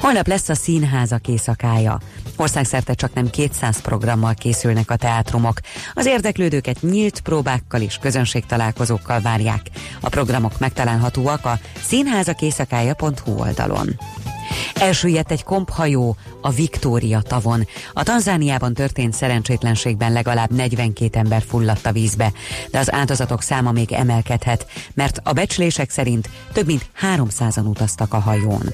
Holnap 0.00 0.26
lesz 0.26 0.48
a 0.48 0.54
színházak 0.54 1.28
éjszakája. 1.28 2.00
Országszerte 2.40 2.94
csak 2.94 3.14
nem 3.14 3.30
200 3.30 3.80
programmal 3.80 4.34
készülnek 4.34 4.90
a 4.90 4.96
teátrumok. 4.96 5.60
Az 5.94 6.06
érdeklődőket 6.06 6.82
nyílt 6.82 7.20
próbákkal 7.20 7.80
és 7.80 7.98
közönségtalálkozókkal 8.00 9.20
várják. 9.20 9.60
A 10.00 10.08
programok 10.08 10.58
megtalálhatóak 10.58 11.44
a 11.44 11.58
színházakéjszakája.hu 11.82 13.38
oldalon. 13.38 13.98
Elsüllyedt 14.74 15.30
egy 15.30 15.44
komphajó 15.44 16.16
a 16.40 16.50
Viktória 16.50 17.20
tavon. 17.20 17.66
A 17.92 18.02
Tanzániában 18.02 18.74
történt 18.74 19.14
szerencsétlenségben 19.14 20.12
legalább 20.12 20.50
42 20.50 21.18
ember 21.18 21.42
fulladt 21.48 21.86
a 21.86 21.92
vízbe, 21.92 22.32
de 22.70 22.78
az 22.78 22.92
áldozatok 22.92 23.42
száma 23.42 23.72
még 23.72 23.92
emelkedhet, 23.92 24.66
mert 24.94 25.20
a 25.22 25.32
becslések 25.32 25.90
szerint 25.90 26.28
több 26.52 26.66
mint 26.66 26.86
300-an 27.16 27.68
utaztak 27.68 28.14
a 28.14 28.18
hajón. 28.18 28.72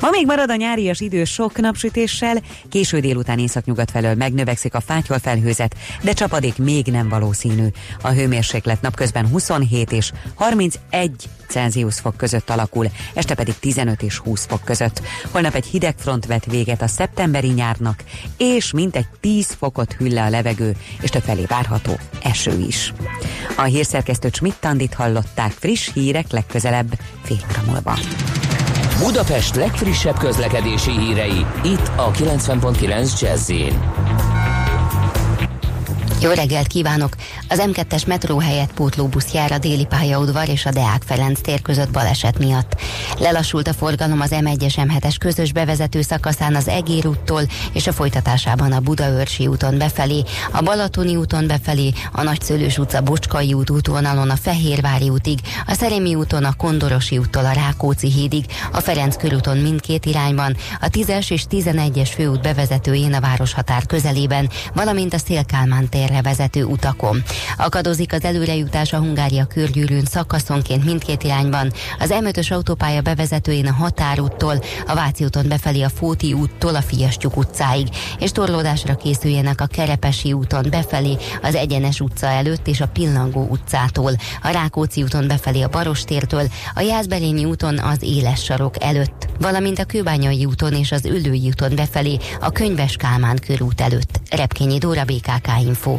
Ma 0.00 0.10
még 0.10 0.26
marad 0.26 0.50
a 0.50 0.56
nyárias 0.56 1.00
idő 1.00 1.24
sok 1.24 1.60
napsütéssel, 1.60 2.42
késő 2.68 3.00
délután 3.00 3.38
északnyugat 3.38 3.90
felől 3.90 4.14
megnövekszik 4.14 4.74
a 4.74 4.80
fátyol 4.80 5.18
felhőzet, 5.18 5.74
de 6.02 6.12
csapadék 6.12 6.58
még 6.58 6.86
nem 6.86 7.08
valószínű. 7.08 7.66
A 8.02 8.08
hőmérséklet 8.08 8.80
napközben 8.80 9.26
27 9.26 9.92
és 9.92 10.12
31 10.34 11.28
Celsius 11.52 12.00
fok 12.00 12.16
között 12.16 12.50
alakul, 12.50 12.86
este 13.14 13.34
pedig 13.34 13.58
15 13.58 14.02
és 14.02 14.18
20 14.18 14.46
fok 14.46 14.64
között. 14.64 15.02
Holnap 15.30 15.54
egy 15.54 15.66
hideg 15.66 15.94
front 15.98 16.26
vet 16.26 16.44
véget 16.44 16.82
a 16.82 16.86
szeptemberi 16.86 17.48
nyárnak, 17.48 18.02
és 18.36 18.72
mintegy 18.72 19.06
10 19.20 19.56
fokot 19.58 19.92
hűl 19.92 20.12
le 20.12 20.22
a 20.22 20.28
levegő, 20.28 20.76
és 21.00 21.10
többfelé 21.10 21.44
várható 21.44 21.98
eső 22.22 22.58
is. 22.58 22.92
A 23.56 23.62
hírszerkesztő 23.62 24.28
Schmidt-Tandit 24.32 24.94
hallották 24.94 25.50
friss 25.50 25.90
hírek 25.92 26.30
legközelebb 26.30 26.98
fél 27.22 27.36
múlva. 27.66 27.98
Budapest 28.98 29.54
legfrissebb 29.54 30.18
közlekedési 30.18 30.90
hírei, 30.90 31.46
itt 31.64 31.90
a 31.96 32.10
90.9 32.10 33.20
jazz 33.20 33.50
Jó 36.22 36.30
reggelt 36.30 36.66
kívánok! 36.66 37.16
Az 37.48 37.62
M2-es 37.66 38.06
metró 38.06 38.38
helyett 38.38 38.72
pótlóbusz 38.72 39.32
jár 39.32 39.52
a 39.52 39.58
déli 39.58 39.84
pályaudvar 39.84 40.48
és 40.48 40.66
a 40.66 40.70
Deák 40.70 41.02
Ferenc 41.06 41.40
tér 41.40 41.62
között 41.62 41.90
baleset 41.90 42.38
miatt. 42.38 42.80
Lelassult 43.18 43.68
a 43.68 43.72
forgalom 43.72 44.20
az 44.20 44.30
M1-es 44.32 44.74
M7-es 44.76 45.14
közös 45.18 45.52
bevezető 45.52 46.02
szakaszán 46.02 46.54
az 46.54 46.68
Egér 46.68 47.06
úttól 47.06 47.42
és 47.72 47.86
a 47.86 47.92
folytatásában 47.92 48.72
a 48.72 48.80
Budaörsi 48.80 49.46
úton 49.46 49.78
befelé, 49.78 50.22
a 50.52 50.62
Balatoni 50.62 51.16
úton 51.16 51.46
befelé, 51.46 51.92
a 52.12 52.22
Nagyszőlős 52.22 52.78
utca 52.78 53.00
Bocskai 53.00 53.52
út 53.52 53.70
útvonalon 53.70 54.30
a 54.30 54.36
Fehérvári 54.36 55.08
útig, 55.08 55.38
a 55.66 55.72
Szerémi 55.72 56.14
úton 56.14 56.44
a 56.44 56.56
Kondorosi 56.56 57.18
úttól 57.18 57.44
a 57.44 57.52
Rákóczi 57.52 58.10
hídig, 58.10 58.44
a 58.72 58.80
Ferenc 58.80 59.16
körúton 59.16 59.56
mindkét 59.56 60.06
irányban, 60.06 60.56
a 60.80 60.86
10-es 60.86 61.30
és 61.30 61.44
11-es 61.50 62.10
főút 62.14 62.42
bevezetőjén 62.42 63.14
a 63.14 63.20
városhatár 63.20 63.86
közelében, 63.86 64.50
valamint 64.74 65.14
a 65.14 65.18
Szélkálmán 65.18 65.88
térre 66.12 66.28
vezető 66.28 66.64
utakon. 66.64 67.22
Akadozik 67.56 68.12
az 68.12 68.24
előrejutás 68.24 68.92
a 68.92 68.98
Hungária 68.98 69.44
körgyűrűn 69.44 70.04
szakaszonként 70.04 70.84
mindkét 70.84 71.22
irányban, 71.22 71.72
az 71.98 72.14
M5-ös 72.20 72.52
autópálya 72.52 73.00
bevezetőjén 73.00 73.66
a 73.66 73.72
Határúttól, 73.72 74.62
a 74.86 74.94
Váci 74.94 75.24
úton 75.24 75.48
befelé 75.48 75.82
a 75.82 75.88
Fóti 75.88 76.32
úttól 76.32 76.74
a 76.74 76.82
Fiastyuk 76.82 77.36
utcáig, 77.36 77.88
és 78.18 78.32
torlódásra 78.32 78.94
készüljenek 78.94 79.60
a 79.60 79.66
Kerepesi 79.66 80.32
úton 80.32 80.66
befelé, 80.70 81.16
az 81.42 81.54
Egyenes 81.54 82.00
utca 82.00 82.26
előtt 82.26 82.66
és 82.66 82.80
a 82.80 82.88
Pillangó 82.88 83.46
utcától, 83.50 84.12
a 84.42 84.48
Rákóczi 84.50 85.02
úton 85.02 85.26
befelé 85.26 85.62
a 85.62 85.68
Barostértől, 85.68 86.46
a 86.74 86.80
Jászberényi 86.80 87.44
úton 87.44 87.78
az 87.78 88.02
Éles 88.02 88.42
sarok 88.42 88.82
előtt, 88.82 89.28
valamint 89.40 89.78
a 89.78 89.84
Kőbányai 89.84 90.44
úton 90.44 90.72
és 90.72 90.92
az 90.92 91.04
Ülői 91.04 91.46
úton 91.46 91.74
befelé 91.74 92.18
a 92.40 92.50
Könyves 92.50 92.96
Kálmán 92.96 93.38
körút 93.46 93.80
előtt. 93.80 94.20
Repkényi 94.30 94.78
Dóra 94.78 95.04
BKK 95.04 95.48
Info. 95.60 95.98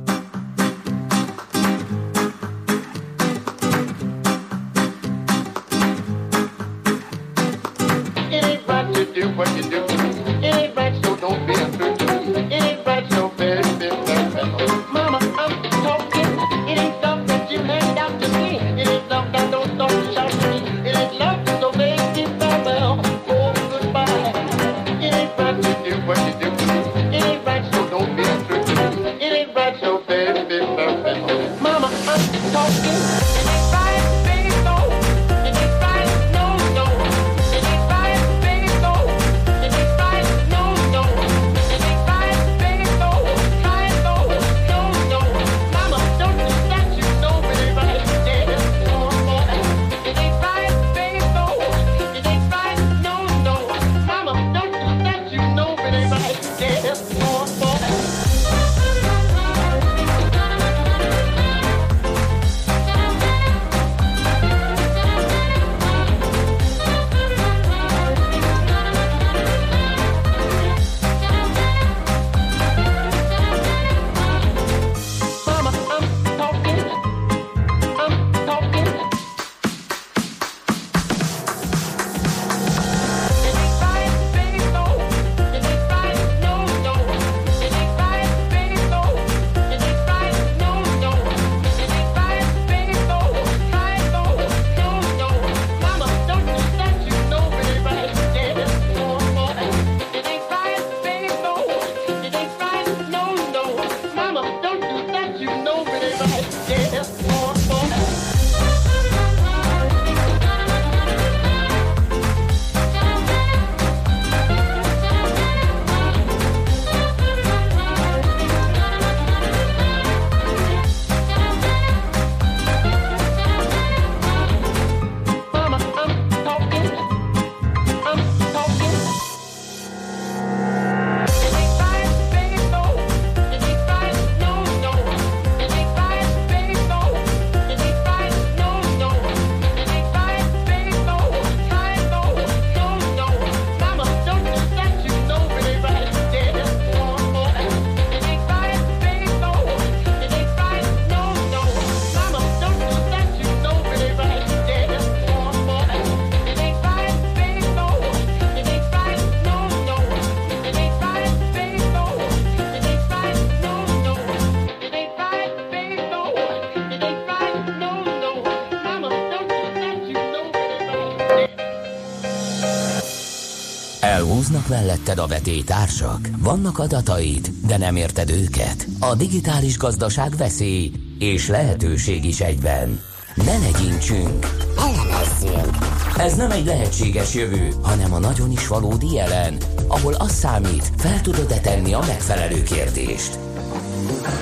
Melletted 174.71 175.17
a 175.17 175.27
vetétársak? 175.27 176.29
Vannak 176.37 176.79
adataid, 176.79 177.51
de 177.65 177.77
nem 177.77 177.95
érted 177.95 178.29
őket? 178.29 178.87
A 178.99 179.15
digitális 179.15 179.77
gazdaság 179.77 180.35
veszély 180.37 180.91
és 181.19 181.47
lehetőség 181.47 182.25
is 182.25 182.39
egyben. 182.39 183.01
Ne 183.35 183.57
legyintsünk! 183.57 184.47
Elemezzünk! 184.77 185.77
Ez 186.17 186.35
nem 186.35 186.51
egy 186.51 186.65
lehetséges 186.65 187.33
jövő, 187.33 187.73
hanem 187.81 188.13
a 188.13 188.19
nagyon 188.19 188.51
is 188.51 188.67
valódi 188.67 189.13
jelen, 189.13 189.57
ahol 189.87 190.13
az 190.13 190.31
számít, 190.31 190.91
fel 190.97 191.21
tudod-e 191.21 191.59
tenni 191.59 191.93
a 191.93 192.03
megfelelő 192.07 192.63
kérdést. 192.63 193.39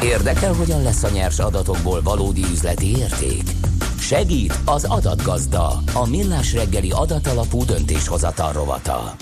Érdekel, 0.03 0.53
hogyan 0.53 0.81
lesz 0.81 1.03
a 1.03 1.09
nyers 1.09 1.39
adatokból 1.39 2.01
valódi 2.01 2.43
üzleti 2.51 2.97
érték? 2.97 3.43
Segít 3.99 4.59
az 4.65 4.83
adatgazda, 4.83 5.81
a 5.93 6.07
millás 6.09 6.53
reggeli 6.53 6.91
adatalapú 6.91 7.65
döntéshozatal 7.65 8.53
rovata. 8.53 9.15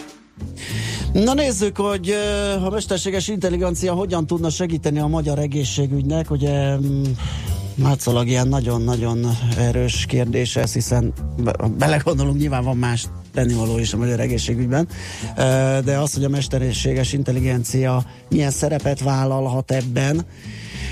Na 1.14 1.34
nézzük, 1.34 1.78
hogy 1.78 2.14
a 2.66 2.70
mesterséges 2.70 3.28
intelligencia 3.28 3.94
hogyan 3.94 4.28
tudna 4.28 4.50
segíteni 4.50 5.00
a 5.00 5.08
magyar 5.08 5.40
egészségügynek. 5.40 6.32
Ugye 6.32 6.78
mm, 6.78 7.04
látszólag 7.84 8.28
ilyen 8.28 8.48
nagyon-nagyon 8.48 9.38
erős 9.58 10.06
kérdés 10.08 10.56
ez, 10.56 10.74
hiszen 10.74 11.14
be- 11.44 11.56
belegondolunk, 11.78 12.38
nyilván 12.40 12.64
van 12.64 12.78
más 12.78 13.06
tennivaló 13.34 13.78
is 13.78 13.94
a 13.94 13.98
magyar 13.98 14.20
egészségügyben, 14.20 14.88
de 15.84 15.98
az, 15.98 16.14
hogy 16.14 16.24
a 16.24 16.30
mesterséges 16.30 17.14
intelligencia 17.14 18.06
milyen 18.30 18.52
szerepet 18.52 19.00
vállalhat 19.00 19.72
ebben, 19.72 20.26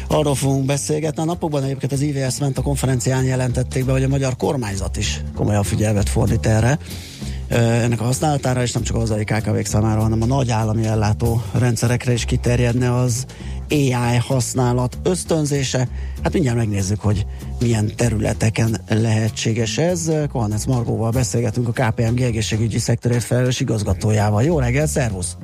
Arról 0.08 0.36
fogunk 0.36 0.66
beszélgetni. 0.66 1.22
A 1.22 1.26
napokban 1.26 1.64
egyébként 1.64 1.92
az 1.92 2.02
IVS 2.02 2.40
ment 2.40 2.58
a 2.58 2.62
konferencián 2.62 3.24
jelentették 3.24 3.86
be, 3.86 3.92
hogy 3.92 4.04
a 4.04 4.08
magyar 4.08 4.36
kormányzat 4.36 4.98
is 4.98 5.22
komolyan 5.36 5.64
figyelmet 5.64 6.10
fordít 6.10 6.46
erre 6.46 6.80
ennek 7.48 8.02
a 8.02 8.04
használatára, 8.04 8.62
és 8.62 8.72
nem 8.72 8.84
csak 8.84 8.96
a 8.96 9.00
hazai 9.00 9.24
KKV-k 9.24 9.66
számára, 9.66 10.02
hanem 10.02 10.22
a 10.22 10.26
nagy 10.26 10.52
állami 10.52 10.86
ellátó 10.86 11.42
rendszerekre 11.52 12.14
is 12.14 12.26
kiterjedne 12.26 12.96
az 12.96 13.26
AI 13.70 14.16
használat 14.28 14.98
ösztönzése. 15.04 15.88
Hát 16.24 16.34
mindjárt 16.34 16.58
megnézzük, 16.58 17.02
hogy 17.02 17.26
milyen 17.60 17.92
területeken 17.96 18.82
lehetséges 18.90 19.78
ez. 19.78 20.12
Kohanec 20.32 20.66
Margóval 20.66 21.12
beszélgetünk 21.12 21.68
a 21.68 21.72
KPMG 21.72 22.22
egészségügyi 22.22 22.80
szektorért 22.80 23.24
felelős 23.24 23.60
igazgatójával. 23.60 24.44
Jó 24.44 24.60
reggel, 24.60 24.88
szervusz! 24.88 25.38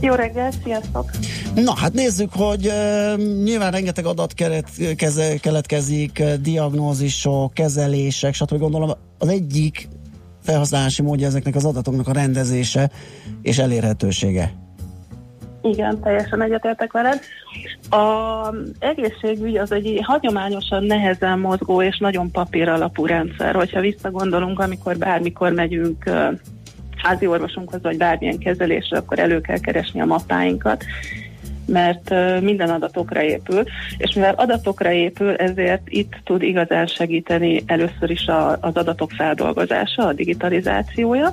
Jó 0.00 0.14
reggelt, 0.14 0.54
sziasztok! 0.64 1.10
Na, 1.54 1.74
hát 1.74 1.92
nézzük, 1.92 2.32
hogy 2.32 2.66
uh, 2.66 3.42
nyilván 3.42 3.70
rengeteg 3.70 4.06
adat 4.06 4.34
keret, 4.34 4.68
keze, 4.96 5.36
keletkezik, 5.36 6.18
uh, 6.20 6.34
diagnózisok, 6.34 7.54
kezelések, 7.54 8.34
stb. 8.34 8.58
Gondolom 8.58 8.90
az 9.18 9.28
egyik 9.28 9.88
felhasználási 10.50 11.02
módja 11.02 11.26
ezeknek 11.26 11.54
az 11.54 11.64
adatoknak 11.64 12.08
a 12.08 12.12
rendezése 12.12 12.90
és 13.42 13.58
elérhetősége. 13.58 14.52
Igen, 15.62 16.00
teljesen 16.00 16.42
egyetértek 16.42 16.92
veled. 16.92 17.20
A 17.90 18.54
egészségügy 18.78 19.56
az 19.56 19.72
egy 19.72 20.00
hagyományosan 20.02 20.84
nehezen 20.84 21.38
mozgó 21.38 21.82
és 21.82 21.98
nagyon 21.98 22.30
papír 22.30 22.68
alapú 22.68 23.06
rendszer. 23.06 23.54
Hogyha 23.54 23.80
visszagondolunk, 23.80 24.58
amikor 24.58 24.96
bármikor 24.96 25.52
megyünk 25.52 26.10
házi 26.96 27.26
orvosunkhoz, 27.26 27.82
vagy 27.82 27.96
bármilyen 27.96 28.38
kezelésre, 28.38 28.98
akkor 28.98 29.18
elő 29.18 29.40
kell 29.40 29.58
keresni 29.58 30.00
a 30.00 30.04
mappáinkat 30.04 30.84
mert 31.70 32.10
minden 32.40 32.70
adatokra 32.70 33.22
épül, 33.22 33.64
és 33.96 34.14
mivel 34.14 34.34
adatokra 34.34 34.90
épül, 34.90 35.34
ezért 35.34 35.82
itt 35.84 36.12
tud 36.24 36.42
igazán 36.42 36.86
segíteni 36.86 37.62
először 37.66 38.10
is 38.10 38.26
a, 38.26 38.50
az 38.50 38.76
adatok 38.76 39.10
feldolgozása, 39.10 40.06
a 40.06 40.12
digitalizációja, 40.12 41.32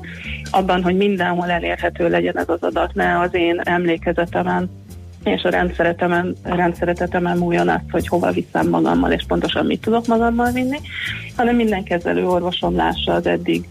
abban, 0.52 0.84
hogy 0.84 0.98
mindenhol 0.98 1.50
elérhető 1.50 2.10
legyen 2.10 2.38
ez 2.38 2.50
az 2.50 2.64
adat, 2.64 2.94
ne 2.94 3.20
az 3.20 3.34
én 3.34 3.62
emlékezetemen 3.64 4.70
és 5.24 5.44
a 5.44 5.50
rendszeretemen, 5.50 6.36
rendszeretetemen 6.44 7.38
múljon 7.38 7.70
azt, 7.70 7.90
hogy 7.92 8.08
hova 8.08 8.32
viszem 8.32 8.70
magammal, 8.70 9.12
és 9.12 9.24
pontosan 9.28 9.66
mit 9.66 9.82
tudok 9.82 10.08
magammal 10.08 10.52
vinni, 10.52 10.78
hanem 11.36 11.56
minden 11.56 11.84
kezelő 11.84 12.28
orvosom 12.28 12.76
lássa 12.76 13.14
az 13.14 13.26
eddig 13.26 13.66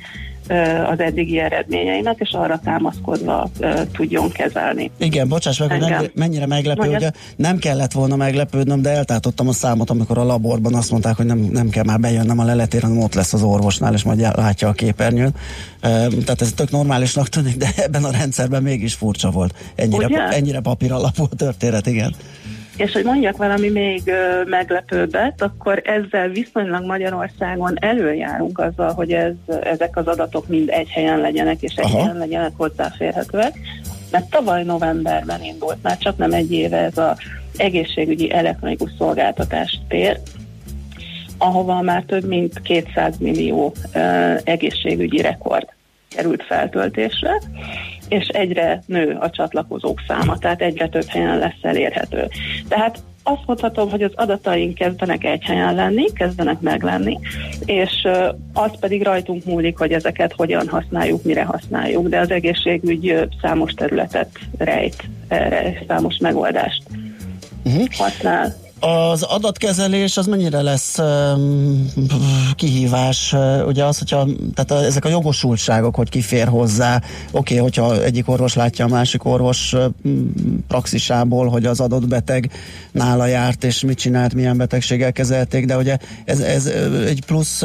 az 0.90 1.00
eddigi 1.00 1.38
eredményeimet, 1.38 2.20
és 2.20 2.30
arra 2.32 2.60
támaszkodva 2.64 3.50
tudjon 3.92 4.30
kezelni. 4.30 4.90
Igen, 4.98 5.28
bocsáss 5.28 5.58
meg, 5.58 5.70
hogy 5.70 5.82
Engem. 5.82 5.90
mennyire, 5.98 6.12
mennyire 6.14 6.46
meglepő, 6.46 6.80
Mondjad. 6.80 7.00
ugye 7.00 7.10
nem 7.36 7.58
kellett 7.58 7.92
volna 7.92 8.16
meglepődnöm, 8.16 8.82
de 8.82 8.90
eltátottam 8.90 9.48
a 9.48 9.52
számot, 9.52 9.90
amikor 9.90 10.18
a 10.18 10.24
laborban 10.24 10.74
azt 10.74 10.90
mondták, 10.90 11.16
hogy 11.16 11.26
nem, 11.26 11.38
nem 11.38 11.68
kell 11.68 11.84
már 11.84 12.00
bejönnem 12.00 12.38
a 12.38 12.44
leletére, 12.44 12.86
hanem 12.86 13.02
ott 13.02 13.14
lesz 13.14 13.32
az 13.32 13.42
orvosnál, 13.42 13.94
és 13.94 14.02
majd 14.02 14.20
látja 14.20 14.68
a 14.68 14.72
képernyőn. 14.72 15.34
Tehát 15.80 16.40
ez 16.40 16.52
tök 16.52 16.70
normálisnak 16.70 17.28
tűnik, 17.28 17.56
de 17.56 17.68
ebben 17.76 18.04
a 18.04 18.10
rendszerben 18.10 18.62
mégis 18.62 18.94
furcsa 18.94 19.30
volt. 19.30 19.54
Ennyire, 19.74 20.06
Ugye? 20.06 20.18
ennyire 20.18 20.60
papír 20.60 20.92
alapú 20.92 21.22
a 21.22 21.36
történet, 21.36 21.86
igen. 21.86 22.14
És 22.76 22.92
hogy 22.92 23.04
mondjak 23.04 23.36
valami 23.36 23.68
még 23.68 24.02
meglepőbbet, 24.44 25.42
akkor 25.42 25.82
ezzel 25.84 26.28
viszonylag 26.28 26.84
Magyarországon 26.84 27.74
előjárunk 27.80 28.58
azzal, 28.58 28.92
hogy 28.92 29.12
ez, 29.12 29.32
ezek 29.62 29.96
az 29.96 30.06
adatok 30.06 30.48
mind 30.48 30.68
egy 30.68 30.88
helyen 30.88 31.20
legyenek, 31.20 31.62
és 31.62 31.74
egy 31.74 31.84
Aha. 31.84 31.98
helyen 31.98 32.16
legyenek 32.16 32.52
hozzáférhetőek. 32.56 33.58
Mert 34.10 34.30
tavaly 34.30 34.64
novemberben 34.64 35.44
indult, 35.44 35.82
már 35.82 35.98
csak 35.98 36.16
nem 36.16 36.32
egy 36.32 36.52
éve 36.52 36.76
ez 36.76 36.98
az 36.98 37.18
egészségügyi 37.56 38.32
elektronikus 38.32 38.90
szolgáltatás 38.98 39.80
tér, 39.88 40.20
ahova 41.38 41.80
már 41.80 42.02
több 42.06 42.24
mint 42.24 42.62
200 42.62 43.18
millió 43.18 43.72
ö, 43.94 44.34
egészségügyi 44.44 45.20
rekord 45.20 45.68
került 46.08 46.42
feltöltésre, 46.42 47.40
és 48.08 48.26
egyre 48.26 48.82
nő 48.86 49.16
a 49.20 49.30
csatlakozók 49.30 50.02
száma, 50.08 50.38
tehát 50.38 50.60
egyre 50.60 50.88
több 50.88 51.06
helyen 51.06 51.38
lesz 51.38 51.58
elérhető. 51.62 52.28
Tehát 52.68 53.02
azt 53.22 53.42
mondhatom, 53.46 53.90
hogy 53.90 54.02
az 54.02 54.12
adataink 54.14 54.74
kezdenek 54.74 55.24
egy 55.24 55.42
helyen 55.42 55.74
lenni, 55.74 56.12
kezdenek 56.12 56.60
meglenni, 56.60 57.18
és 57.64 58.08
az 58.52 58.70
pedig 58.80 59.02
rajtunk 59.02 59.44
múlik, 59.44 59.78
hogy 59.78 59.92
ezeket 59.92 60.32
hogyan 60.36 60.68
használjuk, 60.68 61.22
mire 61.22 61.42
használjuk, 61.42 62.08
de 62.08 62.18
az 62.18 62.30
egészségügy 62.30 63.28
számos 63.40 63.72
területet 63.72 64.30
rejt 64.58 65.04
erre, 65.28 65.82
számos 65.86 66.16
megoldást 66.20 66.82
uh-huh. 67.64 67.86
használ. 67.90 68.54
Az 68.80 69.22
adatkezelés 69.22 70.16
az 70.16 70.26
mennyire 70.26 70.62
lesz 70.62 70.98
um, 70.98 71.86
kihívás? 72.54 73.34
Ugye 73.66 73.84
az, 73.84 73.98
hogyha 73.98 74.28
tehát 74.54 74.70
a, 74.70 74.84
ezek 74.86 75.04
a 75.04 75.08
jogosultságok, 75.08 75.94
hogy 75.94 76.08
ki 76.08 76.20
fér 76.20 76.48
hozzá, 76.48 76.96
oké, 76.96 77.04
okay, 77.30 77.56
hogyha 77.56 78.02
egyik 78.02 78.28
orvos 78.28 78.54
látja 78.54 78.84
a 78.84 78.88
másik 78.88 79.24
orvos 79.24 79.72
uh, 79.72 79.84
praxisából, 80.68 81.48
hogy 81.48 81.66
az 81.66 81.80
adott 81.80 82.08
beteg 82.08 82.50
nála 82.92 83.26
járt, 83.26 83.64
és 83.64 83.80
mit 83.80 83.98
csinált, 83.98 84.34
milyen 84.34 84.56
betegséggel 84.56 85.12
kezelték, 85.12 85.66
de 85.66 85.76
ugye 85.76 85.96
ez, 86.24 86.40
ez 86.40 86.66
egy 87.06 87.24
plusz 87.26 87.62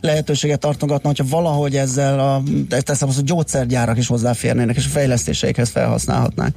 lehetőséget 0.00 0.60
tartogatna, 0.60 1.08
hogyha 1.08 1.24
valahogy 1.28 1.76
ezzel 1.76 2.20
a, 2.20 2.42
teszem 2.80 3.08
azt, 3.08 3.16
hogy 3.16 3.26
gyógyszergyárak 3.26 3.98
is 3.98 4.06
hozzáférnének, 4.06 4.76
és 4.76 4.86
a 4.86 4.90
fejlesztéseikhez 4.90 5.68
felhasználhatnák. 5.68 6.54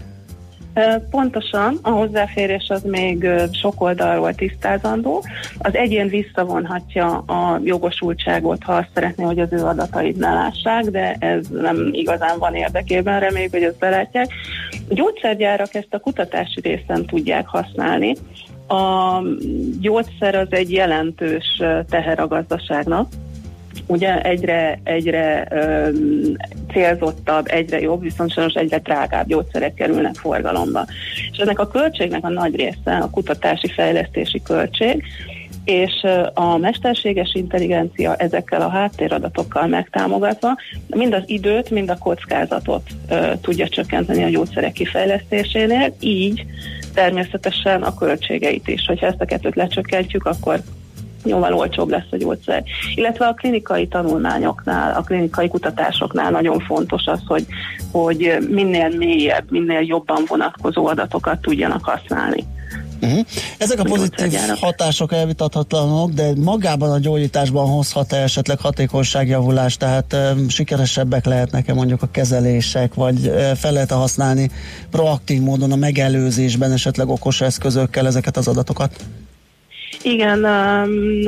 Pontosan, 1.10 1.80
a 1.82 1.90
hozzáférés 1.90 2.68
az 2.70 2.84
még 2.84 3.30
sok 3.52 3.82
oldalról 3.82 4.34
tisztázandó. 4.34 5.24
Az 5.58 5.76
egyén 5.76 6.08
visszavonhatja 6.08 7.18
a 7.18 7.60
jogosultságot, 7.64 8.64
ha 8.64 8.74
azt 8.74 8.90
szeretné, 8.94 9.24
hogy 9.24 9.40
az 9.40 9.54
ő 9.54 9.64
adatait 9.64 10.18
ne 10.18 10.34
lássák, 10.34 10.84
de 10.84 11.16
ez 11.20 11.48
nem 11.48 11.90
igazán 11.92 12.40
van 12.40 12.56
érdekében, 12.56 13.20
reméljük, 13.20 13.52
hogy 13.52 13.64
ezt 13.64 13.80
belátják. 13.80 14.28
A 14.90 14.94
gyógyszergyárak 14.94 15.74
ezt 15.74 15.94
a 15.94 16.00
kutatási 16.00 16.60
részen 16.62 17.06
tudják 17.06 17.48
használni. 17.48 18.16
A 18.68 19.22
gyógyszer 19.82 20.36
az 20.36 20.48
egy 20.50 20.72
jelentős 20.72 21.62
teher 21.90 22.20
a 22.20 22.28
gazdaságnak, 22.28 23.08
ugye 23.86 24.22
egyre, 24.22 24.80
egyre 24.84 25.48
um, 25.52 26.36
célzottabb, 26.72 27.46
egyre 27.48 27.80
jobb, 27.80 28.02
viszont 28.02 28.32
sajnos 28.32 28.54
egyre 28.54 28.78
drágább 28.78 29.28
gyógyszerek 29.28 29.74
kerülnek 29.74 30.16
forgalomba. 30.16 30.86
És 31.32 31.38
ennek 31.38 31.60
a 31.60 31.68
költségnek 31.68 32.24
a 32.24 32.30
nagy 32.30 32.56
része 32.56 32.98
a 33.02 33.10
kutatási 33.10 33.68
fejlesztési 33.68 34.42
költség, 34.42 35.04
és 35.68 36.08
a 36.34 36.58
mesterséges 36.58 37.34
intelligencia 37.34 38.16
ezekkel 38.16 38.62
a 38.62 38.70
háttéradatokkal 38.70 39.68
megtámogatva 39.68 40.56
mind 40.88 41.14
az 41.14 41.24
időt, 41.26 41.70
mind 41.70 41.90
a 41.90 41.98
kockázatot 41.98 42.90
ö, 43.10 43.32
tudja 43.42 43.68
csökkenteni 43.68 44.24
a 44.24 44.30
gyógyszerek 44.30 44.72
kifejlesztésénél, 44.72 45.94
így 46.00 46.46
természetesen 46.94 47.84
a 47.84 47.94
költségeit 47.94 48.68
is. 48.68 48.86
Hogyha 48.86 49.06
ezt 49.06 49.22
a 49.22 49.26
kettőt 49.26 49.56
lecsökkentjük, 49.56 50.26
akkor 50.26 50.62
jóval 51.26 51.54
olcsóbb 51.54 51.90
lesz 51.90 52.08
a 52.12 52.18
gyógyszer. 52.18 52.64
Illetve 52.96 53.26
a 53.26 53.34
klinikai 53.34 53.88
tanulmányoknál, 53.88 54.96
a 54.96 55.02
klinikai 55.02 55.48
kutatásoknál 55.48 56.32
nagyon 56.32 56.60
fontos 56.60 57.06
az, 57.06 57.20
hogy, 57.28 57.46
hogy 57.92 58.38
minél 58.50 58.90
mélyebb, 58.90 59.52
minél 59.52 59.82
jobban 59.82 60.24
vonatkozó 60.28 60.86
adatokat 60.88 61.42
tudjanak 61.42 61.84
használni. 61.86 62.46
Uh-huh. 63.02 63.20
Ezek 63.58 63.80
a 63.80 63.84
pozitív 63.84 64.34
hatások 64.60 65.14
elvitathatlanok, 65.14 66.12
de 66.12 66.32
magában 66.36 66.92
a 66.92 67.00
gyógyításban 67.00 67.68
hozhat-e 67.68 68.16
esetleg 68.16 68.60
hatékonyságjavulást, 68.60 69.80
tehát 69.80 70.14
um, 70.14 70.50
sikeresebbek 70.50 71.26
lehetnek-e 71.26 71.74
mondjuk 71.74 72.02
a 72.02 72.08
kezelések, 72.12 72.94
vagy 72.94 73.28
uh, 73.28 73.52
fel 73.52 73.72
lehet 73.72 73.92
használni 73.92 74.52
proaktív 74.92 75.42
módon 75.42 75.72
a 75.72 75.76
megelőzésben 75.76 76.72
esetleg 76.72 77.10
okos 77.10 77.42
eszközökkel 77.42 78.08
ezeket 78.08 78.38
az 78.38 78.48
adatokat? 78.48 78.92
Igen, 80.02 80.44
um, 80.44 81.22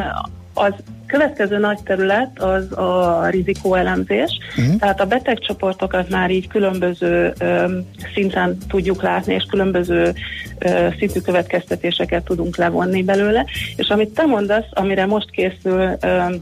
az 0.53 0.73
következő 1.07 1.57
nagy 1.57 1.79
terület 1.83 2.41
az 2.41 2.77
a 2.77 3.27
rizikóelemzés, 3.29 4.37
uh-huh. 4.57 4.75
tehát 4.75 5.01
a 5.01 5.05
betegcsoportokat 5.05 6.09
már 6.09 6.31
így 6.31 6.47
különböző 6.47 7.33
um, 7.41 7.89
szinten 8.13 8.57
tudjuk 8.67 9.01
látni, 9.01 9.33
és 9.33 9.43
különböző 9.49 10.13
uh, 10.65 10.95
szintű 10.97 11.19
következtetéseket 11.19 12.23
tudunk 12.23 12.57
levonni 12.57 13.03
belőle, 13.03 13.45
és 13.75 13.87
amit 13.87 14.13
te 14.13 14.25
mondasz, 14.25 14.67
amire 14.69 15.05
most 15.05 15.29
készül 15.29 15.81
um, 15.81 16.33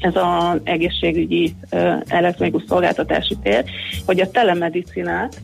ez 0.00 0.12
az 0.14 0.60
egészségügyi 0.64 1.54
uh, 1.70 1.94
elektronikus 2.08 2.62
szolgáltatási 2.68 3.36
tér, 3.42 3.64
hogy 4.06 4.20
a 4.20 4.30
telemedicinát 4.30 5.40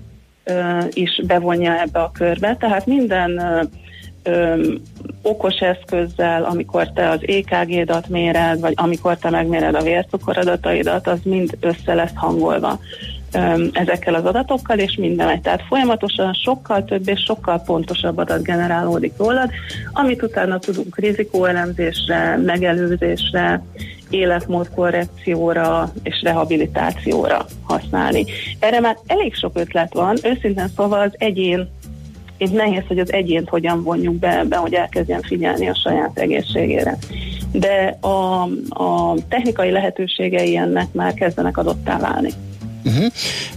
uh, 0.46 0.84
is 0.92 1.22
bevonja 1.26 1.80
ebbe 1.80 1.98
a 2.00 2.10
körbe, 2.10 2.56
tehát 2.56 2.86
minden 2.86 3.30
uh, 3.30 3.70
öm, 4.22 4.82
okos 5.22 5.54
eszközzel, 5.54 6.44
amikor 6.44 6.92
te 6.92 7.08
az 7.08 7.20
EKG-dat 7.26 8.08
méred, 8.08 8.60
vagy 8.60 8.72
amikor 8.76 9.16
te 9.16 9.30
megméred 9.30 9.74
a 9.74 9.82
vércukoradataidat, 9.82 11.06
az 11.06 11.18
mind 11.24 11.56
össze 11.60 11.94
lesz 11.94 12.14
hangolva 12.14 12.78
öm, 13.32 13.70
ezekkel 13.72 14.14
az 14.14 14.24
adatokkal, 14.24 14.78
és 14.78 14.96
minden 14.96 15.28
egy. 15.28 15.40
Tehát 15.40 15.62
folyamatosan 15.68 16.32
sokkal 16.32 16.84
több 16.84 17.08
és 17.08 17.20
sokkal 17.20 17.62
pontosabb 17.66 18.18
adat 18.18 18.42
generálódik 18.42 19.12
rólad, 19.16 19.50
amit 19.92 20.22
utána 20.22 20.58
tudunk 20.58 20.98
rizikóelemzésre, 20.98 22.36
megelőzésre, 22.36 23.62
életmódkorrekcióra 24.10 25.92
és 26.02 26.22
rehabilitációra 26.22 27.46
használni. 27.62 28.24
Erre 28.58 28.80
már 28.80 28.96
elég 29.06 29.34
sok 29.34 29.58
ötlet 29.58 29.94
van, 29.94 30.16
őszintén 30.22 30.68
szóval 30.76 31.00
az 31.00 31.14
egyén 31.18 31.68
így 32.42 32.52
nehéz, 32.52 32.82
hogy 32.88 32.98
az 32.98 33.12
egyént 33.12 33.48
hogyan 33.48 33.82
vonjuk 33.82 34.14
be 34.14 34.38
ebbe, 34.38 34.56
hogy 34.56 34.74
elkezdjen 34.74 35.22
figyelni 35.22 35.68
a 35.68 35.74
saját 35.74 36.18
egészségére. 36.18 36.98
De 37.52 37.98
a, 38.00 38.42
a 38.68 39.14
technikai 39.28 39.70
lehetőségei 39.70 40.56
ennek 40.56 40.92
már 40.92 41.14
kezdenek 41.14 41.58
adottá 41.58 41.98
válni. 41.98 42.30
Uh-huh. 42.84 43.04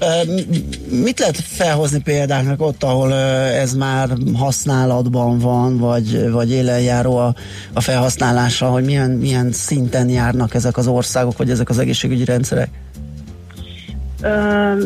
Uh, 0.02 1.02
mit 1.04 1.20
lehet 1.20 1.38
felhozni 1.38 2.02
példáknak 2.02 2.62
ott, 2.62 2.84
ahol 2.84 3.14
ez 3.14 3.74
már 3.74 4.10
használatban 4.34 5.40
van, 5.40 5.78
vagy, 5.78 6.32
vagy 6.32 6.52
élenjáró 6.52 7.18
a, 7.18 7.36
a 7.74 7.82
felhasználása, 7.82 8.70
hogy 8.70 8.84
milyen, 8.84 9.12
milyen 9.12 9.52
szinten 9.52 10.10
járnak 10.10 10.54
ezek 10.54 10.78
az 10.78 10.88
országok, 10.88 11.38
vagy 11.38 11.50
ezek 11.50 11.70
az 11.70 11.80
egészségügyi 11.80 12.26
rendszerek? 12.26 12.70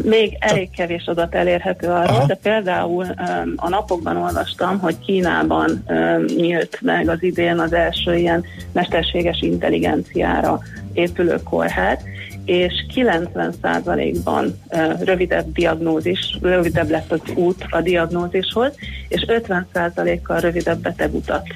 Még 0.04 0.38
elég 0.40 0.70
kevés 0.70 1.06
adat 1.06 1.36
elérhető 1.36 1.88
arról, 1.88 2.16
Aha. 2.16 2.26
de 2.26 2.36
például 2.36 3.06
ö, 3.06 3.22
a 3.56 3.70
napokban 3.70 4.18
olvastam, 4.18 4.80
hogy 4.80 5.00
Kínában 5.00 5.84
ö, 5.88 6.24
nyílt 6.38 6.78
meg 6.82 7.10
az 7.10 7.24
idén 7.24 7.60
az 7.60 7.74
első 7.74 8.16
ilyen 8.16 8.44
mesterséges 8.72 9.42
intelligenciára 9.42 10.60
épülő 10.94 11.40
kórház, 11.44 12.00
és 12.46 12.74
90%-ban 12.96 14.60
ö, 14.70 14.78
rövidebb 15.04 15.52
diagnózis, 15.52 16.38
rövidebb 16.42 16.90
lett 16.90 17.12
az 17.12 17.22
út 17.36 17.66
a 17.70 17.82
diagnózishoz, 17.82 18.72
és 19.08 19.26
50%-kal 19.28 20.40
rövidebb 20.40 20.80
betegutat 20.80 21.48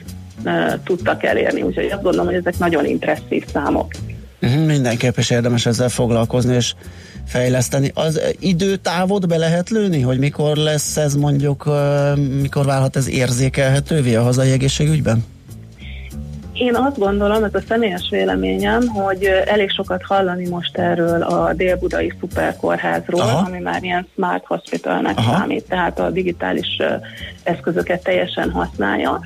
ö, 0.44 0.50
tudtak 0.84 1.24
elérni. 1.24 1.62
Úgyhogy 1.62 1.90
azt 1.92 2.04
gondolom, 2.04 2.26
hogy 2.26 2.36
ezek 2.36 2.58
nagyon 2.58 2.86
impresszív 2.86 3.46
számok. 3.54 3.92
Uh-huh, 4.42 4.66
mindenképp 4.66 5.18
is 5.18 5.30
érdemes 5.30 5.66
ezzel 5.66 5.90
foglalkozni, 5.90 6.56
és 6.56 6.74
fejleszteni. 7.32 7.92
Az 7.94 8.22
időtávot 8.40 9.28
be 9.28 9.38
lehet 9.38 9.70
lőni, 9.70 10.02
hogy 10.02 10.20
mikor 10.20 10.58
lesz 10.58 10.98
ez 10.98 11.16
mondjuk, 11.16 11.70
mikor 12.42 12.66
válhat 12.66 12.96
ez 12.96 13.10
érzékelhetővé 13.10 14.16
a 14.16 14.24
hazai 14.24 14.52
egészségügyben? 14.52 15.24
Én 16.62 16.76
azt 16.76 16.98
gondolom, 16.98 17.44
ez 17.44 17.54
a 17.54 17.62
személyes 17.68 18.08
véleményem, 18.10 18.88
hogy 18.88 19.24
elég 19.46 19.70
sokat 19.70 20.04
hallani 20.04 20.48
most 20.50 20.78
erről 20.78 21.22
a 21.22 21.54
dél-budai 21.54 22.14
szuperkórházról, 22.20 23.22
Aha. 23.22 23.46
ami 23.48 23.60
már 23.60 23.84
ilyen 23.84 24.08
smart 24.14 24.46
hospitalnek 24.46 25.18
Aha. 25.18 25.38
számít, 25.38 25.68
tehát 25.68 26.00
a 26.00 26.10
digitális 26.10 26.78
eszközöket 27.44 28.04
teljesen 28.04 28.52
használja. 28.52 29.20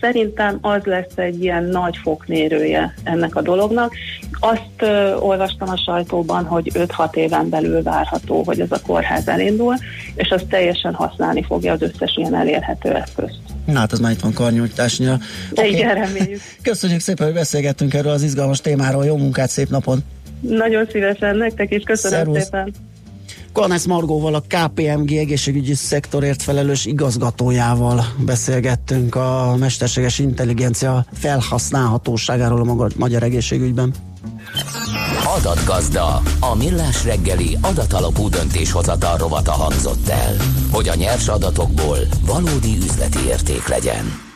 Szerintem 0.00 0.58
az 0.60 0.84
lesz 0.84 1.16
egy 1.16 1.42
ilyen 1.42 1.64
nagy 1.64 1.96
fokmérője 1.96 2.94
ennek 3.04 3.36
a 3.36 3.42
dolognak. 3.42 3.94
Azt 4.40 4.92
olvastam 5.20 5.68
a 5.68 5.76
sajtóban, 5.76 6.44
hogy 6.44 6.70
5-6 6.74 7.14
éven 7.14 7.48
belül 7.48 7.82
várható, 7.82 8.42
hogy 8.42 8.60
ez 8.60 8.72
a 8.72 8.80
kórház 8.86 9.28
elindul, 9.28 9.74
és 10.14 10.30
az 10.30 10.42
teljesen 10.48 10.94
használni 10.94 11.42
fogja 11.42 11.72
az 11.72 11.82
összes 11.82 12.16
ilyen 12.16 12.34
elérhető 12.34 12.94
eszközt. 12.94 13.49
Na 13.72 13.78
hát 13.78 13.92
az 13.92 13.98
már 13.98 14.12
itt 14.12 14.20
van 14.20 14.32
karnyújtásnyira. 14.32 15.18
De 15.52 15.66
igen, 15.66 15.94
reméljük. 15.94 16.40
Köszönjük 16.62 17.00
szépen, 17.00 17.26
hogy 17.26 17.34
beszélgettünk 17.34 17.94
erről 17.94 18.12
az 18.12 18.22
izgalmas 18.22 18.60
témáról. 18.60 19.04
Jó 19.04 19.16
munkát, 19.16 19.50
szép 19.50 19.68
napon! 19.68 20.04
Nagyon 20.40 20.86
szívesen 20.92 21.36
nektek 21.36 21.70
is, 21.72 21.82
köszönöm 21.82 22.18
Szervusz. 22.18 22.42
szépen. 22.42 22.74
Kornász 23.52 23.84
Margóval, 23.84 24.34
a 24.34 24.40
KPMG 24.40 25.12
egészségügyi 25.12 25.74
szektorért 25.74 26.42
felelős 26.42 26.86
igazgatójával 26.86 28.04
beszélgettünk 28.24 29.14
a 29.14 29.56
mesterséges 29.58 30.18
intelligencia 30.18 31.06
felhasználhatóságáról 31.12 32.68
a 32.68 32.88
magyar 32.96 33.22
egészségügyben. 33.22 33.94
Adatgazda, 35.36 36.22
a 36.40 36.54
millás 36.54 37.04
reggeli 37.04 37.58
adatalapú 37.60 38.28
döntéshozatal 38.28 39.16
rovata 39.16 39.52
hangzott 39.52 40.08
el, 40.08 40.36
hogy 40.70 40.88
a 40.88 40.94
nyers 40.94 41.28
adatokból 41.28 41.98
valódi 42.26 42.76
üzleti 42.76 43.18
érték 43.26 43.68
legyen. 43.68 44.28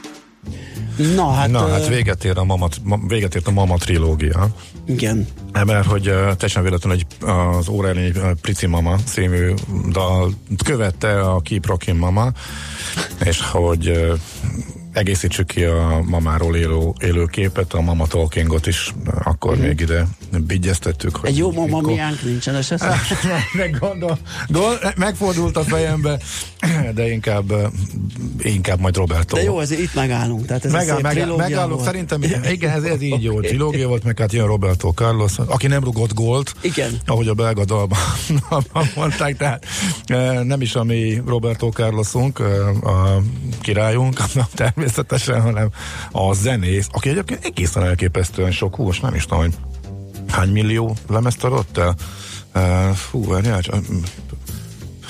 Na 1.14 1.30
hát, 1.30 1.50
Na, 1.50 1.68
hát 1.68 1.88
véget, 1.88 2.24
ér 2.24 2.38
a 2.38 2.44
mama, 2.44 2.68
ma- 2.82 3.00
véget 3.08 3.34
ért 3.34 3.46
a 3.46 3.50
Mama 3.50 3.76
trilógia. 3.76 4.48
Igen. 4.86 5.28
Mert 5.64 5.86
hogy 5.86 6.02
teljesen 6.02 6.62
véletlenül 6.62 6.98
egy, 6.98 7.28
az 7.28 7.68
óra 7.68 7.88
egy 7.88 8.16
uh, 8.16 8.30
Prici 8.40 8.66
Mama 8.66 8.96
című 9.04 9.54
dal 9.90 10.32
követte 10.64 11.20
a 11.20 11.40
Keep 11.40 11.66
Rockin' 11.66 11.96
Mama, 11.96 12.32
és 13.24 13.40
hogy 13.50 14.12
egészítsük 14.94 15.46
ki 15.46 15.64
a 15.64 16.02
mamáról 16.06 16.56
élő, 16.56 16.78
élő 17.00 17.24
képet, 17.24 17.72
a 17.72 17.80
Mama 17.80 18.06
Talkingot 18.06 18.66
is 18.66 18.94
akkor 19.24 19.56
még 19.56 19.80
ide 19.80 20.06
bigyeztettük. 20.42 21.18
Egy 21.22 21.36
jó 21.36 21.52
mama 21.52 21.76
mikor- 21.76 21.94
miánk 21.94 22.22
nincsen 22.22 22.54
esetleg? 22.54 22.96
meg 23.52 23.76
gondol, 23.80 24.18
gond, 24.48 24.78
megfordult 24.96 25.56
a 25.56 25.62
fejembe, 25.62 26.18
de 26.94 27.10
inkább, 27.10 27.52
uh, 27.52 27.62
inkább 28.38 28.80
majd 28.80 28.96
Roberto. 28.96 29.36
De 29.36 29.42
jó, 29.42 29.60
ezért 29.60 29.80
itt 29.80 29.94
megállunk. 29.94 30.46
Tehát 30.46 30.64
ez 30.64 30.72
Megáll, 30.72 31.00
megáll, 31.00 31.36
megállok, 31.36 31.72
volt. 31.74 31.84
szerintem 31.84 32.22
igen, 32.52 32.70
ez, 32.70 32.82
ez 32.82 33.02
így 33.02 33.22
jó. 33.22 33.40
Trilógia 33.40 33.88
volt, 33.88 34.04
meg 34.04 34.18
hát 34.18 34.32
jön 34.32 34.46
Roberto 34.46 34.90
Carlos, 34.90 35.32
aki 35.46 35.66
nem 35.66 35.84
rugott 35.84 36.14
gólt, 36.14 36.54
Igen. 36.60 36.98
ahogy 37.06 37.28
a 37.28 37.34
belga 37.34 37.64
dalban 37.64 37.98
mondták, 38.96 39.36
tehát 39.36 39.66
eh, 40.04 40.42
nem 40.42 40.60
is 40.60 40.74
a 40.74 40.84
mi 40.84 41.22
Roberto 41.26 41.68
Carlosunk, 41.68 42.38
eh, 42.38 42.84
a 42.90 43.22
királyunk, 43.60 44.20
természetesen, 44.54 45.40
hanem 45.40 45.68
a 46.12 46.34
zenész, 46.34 46.86
aki 46.92 47.08
egyébként 47.08 47.44
egészen 47.44 47.82
elképesztően 47.84 48.50
sok, 48.50 48.74
hú, 48.74 48.84
most 48.84 49.02
nem 49.02 49.14
is 49.14 49.22
tudom, 49.24 49.38
hogy 49.38 49.52
hány 50.34 50.50
millió 50.50 50.96
lemezt 51.08 51.44
adott 51.44 51.78
el? 51.78 51.94
Uh, 52.54 52.94
fú, 52.94 53.26
várjál, 53.26 53.60
csak, 53.60 53.92
mm, 53.92 53.98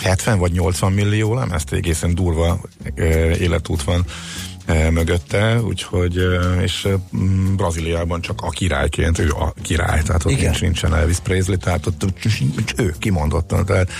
70 0.02 0.38
vagy 0.38 0.52
80 0.52 0.92
millió 0.92 1.34
lemezt, 1.34 1.72
egészen 1.72 2.14
durva 2.14 2.60
uh, 2.96 3.40
életút 3.40 3.82
van 3.82 4.04
uh, 4.68 4.90
mögötte, 4.90 5.62
úgyhogy, 5.62 6.18
uh, 6.18 6.62
és 6.62 6.88
Brazíliában 7.56 8.20
csak 8.20 8.40
a 8.42 8.48
királyként, 8.48 9.18
ő 9.18 9.30
a 9.30 9.54
király, 9.62 10.02
tehát 10.02 10.24
ott 10.24 10.32
Igen. 10.32 10.44
nincs, 10.44 10.60
nincsen 10.60 10.94
Elvis 10.94 11.18
Presley, 11.18 11.56
tehát 11.56 11.86
ott 11.86 12.06
ő 12.76 12.94
kimondottan, 12.98 13.64
tehát 13.64 13.90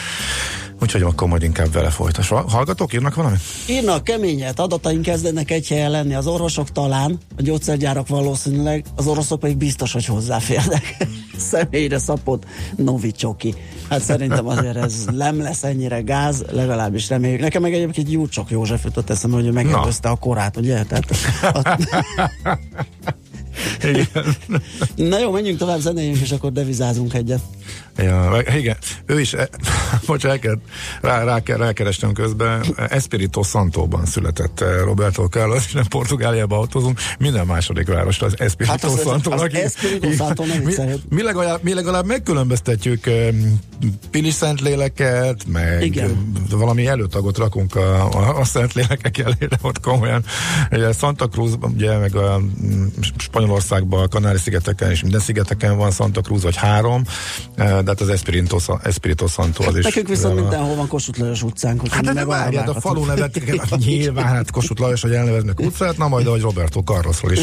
úgyhogy 0.85 1.03
akkor 1.03 1.29
majd 1.29 1.43
inkább 1.43 1.73
vele 1.73 1.91
folytas. 1.91 2.29
Hallgatók 2.29 2.93
írnak 2.93 3.15
valamit? 3.15 3.41
Írnak 3.69 4.05
keményet, 4.05 4.61
adataink 4.61 5.03
kezdenek 5.03 5.51
egy 5.51 5.69
helyen 5.69 5.91
lenni, 5.91 6.15
az 6.15 6.27
orvosok 6.27 6.73
talán, 6.73 7.19
a 7.37 7.43
gyógyszergyárak 7.43 8.09
valószínűleg, 8.09 8.85
az 8.97 9.07
oroszok 9.07 9.41
pedig 9.41 9.57
biztos, 9.57 9.93
hogy 9.93 10.05
hozzáférnek. 10.05 10.97
Személyre 11.51 11.99
szapott 11.99 12.45
Novicsoki. 12.77 13.55
Hát 13.89 14.03
szerintem 14.03 14.47
azért 14.47 14.77
ez 14.77 15.05
nem 15.13 15.41
lesz 15.41 15.63
ennyire 15.63 16.01
gáz, 16.01 16.45
legalábbis 16.51 17.09
reméljük. 17.09 17.41
Nekem 17.41 17.63
meg 17.63 17.75
egyébként 17.75 18.11
Jurcsok 18.11 18.51
József 18.51 18.85
jutott 18.85 19.11
eszembe, 19.11 19.37
hogy 19.37 19.47
ő 19.47 19.53
megelőzte 19.53 20.09
a 20.09 20.17
korát, 20.17 20.57
ugye? 20.57 20.85
Tehát, 20.85 21.05
Na 24.97 25.19
jó, 25.19 25.31
menjünk 25.31 25.59
tovább, 25.59 25.81
zenéljünk, 25.81 26.21
és 26.21 26.31
akkor 26.31 26.53
devizázunk 26.53 27.15
egyet. 27.15 27.41
Ja, 27.97 28.43
igen, 28.57 28.77
ő 29.07 29.21
is, 29.21 29.33
eh, 29.33 29.47
Bocs, 30.07 30.25
el 30.25 30.39
kell, 30.39 30.59
rá, 31.01 31.25
rá, 31.25 31.41
kell, 31.43 31.57
rákerestem 31.57 32.13
közben. 32.13 32.65
Espirito 32.89 33.43
Santóban 33.43 34.07
született 34.07 34.61
eh, 34.61 34.81
Roberto 34.85 35.25
Carlos, 35.29 35.67
és 35.67 35.73
nem 35.73 35.85
Portugáliába 35.89 36.57
autózunk. 36.57 37.01
Minden 37.19 37.47
második 37.47 37.87
város 37.87 38.21
az 38.21 38.35
Espirito 38.39 38.73
Hát 38.73 38.85
az- 38.85 39.01
Santo. 39.03 39.31
az 39.33 39.41
aki- 39.41 39.57
Espirito 39.61 40.11
Santo 40.13 40.45
nem 40.45 40.63
mi, 40.63 40.73
mi, 41.09 41.23
legalább, 41.23 41.63
mi 41.63 41.75
legalább 41.75 42.07
megkülönböztetjük 42.07 43.07
um, 43.07 43.61
Pili 44.11 44.31
Szentléleket, 44.31 45.45
meg 45.47 45.83
Igen. 45.85 46.35
valami 46.51 46.87
előtagot 46.87 47.39
rakunk 47.39 47.77
a, 47.77 48.09
a, 48.13 48.39
a 48.39 48.45
Szentlélekek 48.45 49.19
elére, 49.19 49.59
ott 49.63 49.81
komolyan. 49.81 50.25
Ugye 50.71 50.93
Santa 50.93 51.29
Cruz, 51.29 51.53
ugye, 51.61 51.99
meg 51.99 52.17
a 52.17 52.39
mm, 52.39 52.87
Spanyolországban, 53.45 54.03
a 54.03 54.09
Kanári-szigeteken 54.09 54.91
és 54.91 55.03
minden 55.03 55.21
szigeteken 55.21 55.77
van 55.77 55.91
Santa 55.91 56.21
Cruz, 56.21 56.43
vagy 56.43 56.57
három, 56.57 57.03
eh, 57.55 57.67
de 57.67 57.83
hát 57.87 58.01
az 58.01 58.09
Espirito, 58.09 58.57
Espirito 58.83 59.27
Santo 59.27 59.65
az 59.69 59.77
is. 59.77 59.85
Nekünk 59.85 60.09
viszont 60.09 60.39
a- 60.39 60.41
mindenhol 60.41 60.77
van 60.77 60.89
Kossuth 60.89 61.19
Lajos 61.21 61.43
utcánk, 61.43 61.81
hogy 61.81 61.91
Hát 61.93 62.13
de 62.13 62.25
várját, 62.25 62.69
a 62.69 62.81
falu 62.81 63.05
nevet 63.05 63.41
nyilván, 63.77 64.25
hát 64.25 64.51
Kossuth 64.51 64.81
Lajos, 64.81 65.03
hogy 65.03 65.13
elneveznek 65.13 65.61
utcát, 65.61 65.97
na 65.97 66.09
majd 66.09 66.27
ahogy 66.27 66.41
Roberto 66.41 66.81
Carlosról 66.81 67.33
is 67.33 67.41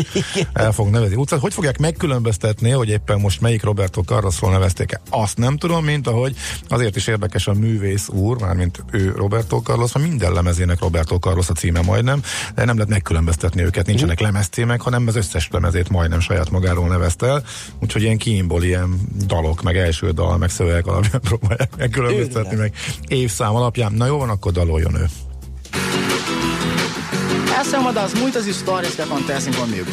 el 0.53 0.71
fog 0.71 0.89
nevezni 0.89 1.15
utcát. 1.15 1.39
Hogy 1.39 1.53
fogják 1.53 1.77
megkülönböztetni, 1.77 2.69
hogy 2.69 2.89
éppen 2.89 3.19
most 3.19 3.41
melyik 3.41 3.63
Roberto 3.63 4.01
Carlosról 4.01 4.51
nevezték 4.51 4.91
el? 4.91 5.01
Azt 5.09 5.37
nem 5.37 5.57
tudom, 5.57 5.83
mint 5.85 6.07
ahogy 6.07 6.35
azért 6.67 6.95
is 6.95 7.07
érdekes 7.07 7.47
a 7.47 7.53
művész 7.53 8.07
úr, 8.09 8.39
mármint 8.39 8.83
ő 8.91 9.13
Roberto 9.15 9.57
Carlos, 9.61 9.93
mert 9.93 10.07
minden 10.07 10.33
lemezének 10.33 10.79
Roberto 10.79 11.15
Carlos 11.17 11.49
a 11.49 11.53
címe 11.53 11.81
majdnem, 11.81 12.21
de 12.55 12.65
nem 12.65 12.75
lehet 12.75 12.89
megkülönböztetni 12.91 13.61
őket, 13.63 13.85
nincsenek 13.85 14.19
lemezcímek, 14.19 14.81
hanem 14.81 15.07
az 15.07 15.15
összes 15.15 15.47
lemezét 15.51 15.89
majdnem 15.91 16.19
saját 16.19 16.49
magáról 16.49 16.87
nevezte 16.87 17.27
el, 17.27 17.43
úgyhogy 17.81 18.01
ilyen 18.01 18.17
ilyen 18.63 18.99
dalok, 19.27 19.61
meg 19.61 19.77
első 19.77 20.11
dal, 20.11 20.37
meg 20.37 20.49
szövegek 20.49 20.87
alapján 20.87 21.21
próbálják 21.29 21.69
megkülönböztetni, 21.77 22.55
meg 22.55 22.73
évszám 23.07 23.55
alapján. 23.55 23.91
Na 23.93 24.05
jó 24.05 24.17
van, 24.17 24.29
akkor 24.29 24.51
daloljon 24.51 24.95
ő. 24.95 25.05
Essa 27.59 27.75
é 27.75 27.79
uma 27.79 27.91
das 27.91 28.13
muitas 28.13 28.45
histórias 28.45 28.95
que 28.95 29.03
acontecem 29.03 29.53
comigo. 29.53 29.91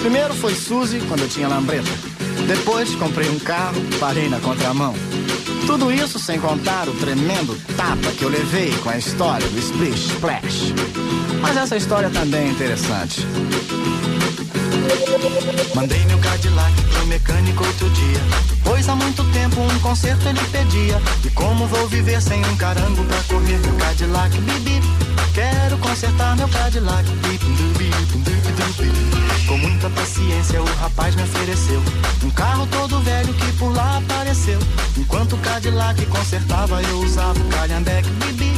Primeiro 0.00 0.32
foi 0.32 0.54
Suzy, 0.54 0.98
quando 1.08 1.22
eu 1.22 1.28
tinha 1.28 1.48
lambreta. 1.48 1.90
Depois 2.46 2.94
comprei 2.94 3.28
um 3.28 3.38
carro, 3.38 3.80
parei 3.98 4.28
na 4.28 4.40
contramão. 4.40 4.94
Tudo 5.66 5.92
isso 5.92 6.18
sem 6.18 6.40
contar 6.40 6.88
o 6.88 6.94
tremendo 6.94 7.54
tapa 7.76 8.10
que 8.16 8.24
eu 8.24 8.28
levei 8.28 8.70
com 8.82 8.88
a 8.88 8.96
história 8.96 9.46
do 9.48 9.58
Splish 9.58 10.06
Splash. 10.14 10.72
Mas 11.40 11.56
essa 11.56 11.76
história 11.76 12.10
também 12.10 12.48
é 12.48 12.50
interessante. 12.50 13.26
Mandei 15.74 16.04
meu 16.06 16.18
Cadillac 16.18 16.82
pro 16.82 17.06
mecânico 17.06 17.64
outro 17.64 17.88
dia. 17.90 18.20
Pois 18.64 18.88
há 18.88 18.94
muito 18.94 19.24
tempo 19.32 19.60
um 19.60 19.78
conserto 19.80 20.26
ele 20.26 20.40
pedia. 20.50 21.00
E 21.24 21.30
como 21.30 21.66
vou 21.66 21.86
viver 21.88 22.20
sem 22.20 22.44
um 22.44 22.56
carango 22.56 23.04
pra 23.04 23.22
correr 23.24 23.58
meu 23.58 23.74
Cadillac? 23.74 24.36
Bibi, 24.38 24.80
quero 25.32 25.78
consertar 25.78 26.36
meu 26.36 26.48
Cadillac. 26.48 27.08
Com 29.46 29.58
muita 29.58 29.90
paciência 29.90 30.62
o 30.62 30.64
rapaz 30.80 31.14
me 31.14 31.22
ofereceu 31.22 31.82
um 32.22 32.30
carro 32.30 32.66
todo 32.66 33.00
velho 33.00 33.32
que 33.34 33.52
por 33.54 33.74
lá 33.74 33.98
apareceu. 33.98 34.58
Enquanto 34.96 35.34
o 35.34 35.38
Cadillac 35.38 36.04
consertava 36.06 36.82
eu 36.82 37.00
usava 37.00 37.38
o 37.38 37.44
calhambeque. 37.44 38.10
Bibi, 38.10 38.52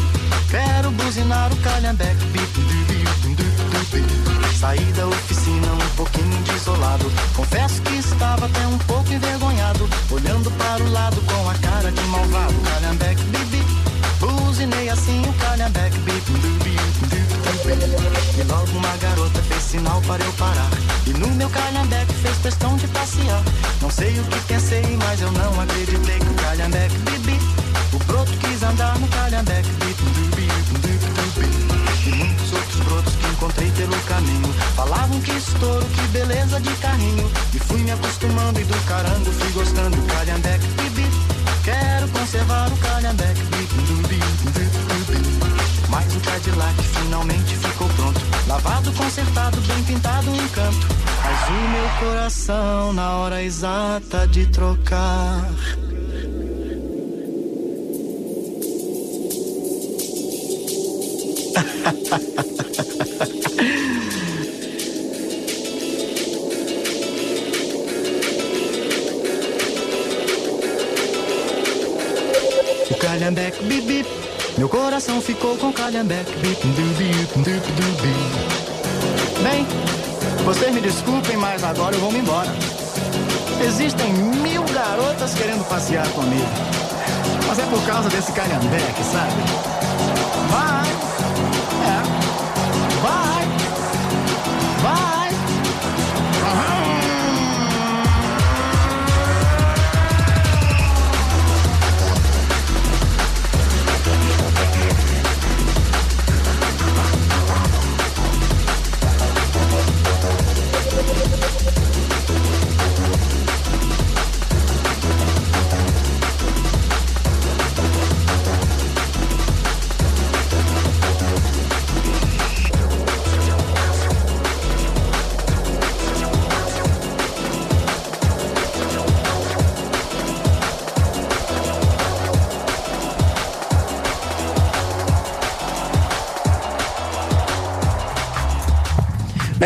quero 0.50 0.90
buzinar 0.90 1.52
o 1.52 1.56
dubi, 1.56 2.38
dubi. 2.54 4.31
Saí 4.62 4.92
da 4.92 5.08
oficina 5.08 5.72
um 5.72 5.96
pouquinho 5.96 6.40
desolado. 6.44 7.10
Confesso 7.34 7.82
que 7.82 7.96
estava 7.96 8.46
até 8.46 8.64
um 8.68 8.78
pouco 8.78 9.12
envergonhado. 9.12 9.90
Olhando 10.08 10.52
para 10.52 10.84
o 10.84 10.92
lado 10.92 11.20
com 11.22 11.50
a 11.50 11.54
cara 11.54 11.90
de 11.90 12.00
malvado. 12.02 12.54
Calhambeque, 12.62 13.24
bibi. 13.24 13.60
Buzinei 14.20 14.88
assim 14.88 15.20
o 15.28 15.32
calhambeque, 15.32 15.98
bibi, 15.98 16.32
dubi. 16.38 16.76
E 18.38 18.42
logo 18.44 18.70
uma 18.78 18.96
garota 18.98 19.42
fez 19.42 19.62
sinal 19.64 20.00
para 20.02 20.22
eu 20.22 20.32
parar. 20.34 20.70
E 21.08 21.10
no 21.10 21.26
meu 21.34 21.50
calhambeque 21.50 22.14
fez 22.22 22.38
questão 22.38 22.76
de 22.76 22.86
passear. 22.86 23.42
Não 23.80 23.90
sei 23.90 24.16
o 24.20 24.22
que 24.22 24.40
pensei, 24.42 24.96
mas 24.96 25.20
eu 25.22 25.32
não 25.32 25.60
acreditei 25.60 26.20
que 26.20 26.28
o 26.28 26.34
calhambeque, 26.34 26.98
bibi. 26.98 27.40
O 27.92 27.98
broto 28.04 28.30
quis 28.38 28.62
andar 28.62 28.96
no 29.00 29.08
calhambeque, 29.08 29.70
bibi, 29.70 30.04
dubi, 30.04 30.48
dubi, 30.70 31.21
encontrei 33.42 33.70
pelo 33.72 33.98
caminho. 34.02 34.52
Falavam 34.76 35.20
que 35.20 35.32
estouro, 35.32 35.84
que 35.86 36.06
beleza 36.08 36.60
de 36.60 36.70
carrinho. 36.76 37.30
E 37.52 37.58
fui 37.58 37.82
me 37.82 37.90
acostumando 37.90 38.60
e 38.60 38.64
do 38.64 38.86
carango 38.86 39.32
fui 39.32 39.50
gostando. 39.50 39.96
Calhambeque, 40.02 40.66
bibi, 40.68 41.06
quero 41.64 42.08
conservar 42.08 42.72
o 42.72 42.76
calhambeque 42.76 43.42
bibi. 43.42 44.20
Mas 45.88 46.14
o 46.14 46.20
Cadillac 46.20 46.82
finalmente 46.82 47.56
ficou 47.56 47.88
pronto. 47.88 48.20
Lavado, 48.46 48.92
consertado, 48.92 49.60
bem 49.62 49.82
pintado, 49.84 50.30
um 50.30 50.48
canto 50.48 50.86
Mas 51.22 51.48
o 51.48 51.52
meu 51.52 51.88
coração 52.00 52.92
na 52.92 53.16
hora 53.16 53.42
exata 53.42 54.26
de 54.26 54.46
trocar. 54.46 55.50
O 62.46 62.48
bip, 73.60 73.86
bip. 73.86 74.08
Meu 74.58 74.68
coração 74.68 75.20
ficou 75.20 75.56
com 75.56 75.72
calhambeque. 75.72 76.32
Bem, 79.42 79.66
vocês 80.44 80.74
me 80.74 80.80
desculpem, 80.80 81.36
mas 81.36 81.64
agora 81.64 81.94
eu 81.94 82.00
vou 82.00 82.12
me 82.12 82.18
embora. 82.18 82.48
Existem 83.64 84.12
mil 84.12 84.62
garotas 84.64 85.34
querendo 85.34 85.66
passear 85.68 86.06
comigo. 86.08 86.48
Mas 87.46 87.58
é 87.58 87.64
por 87.66 87.82
causa 87.86 88.08
desse 88.08 88.32
calhambeque, 88.32 89.04
sabe? 89.04 89.81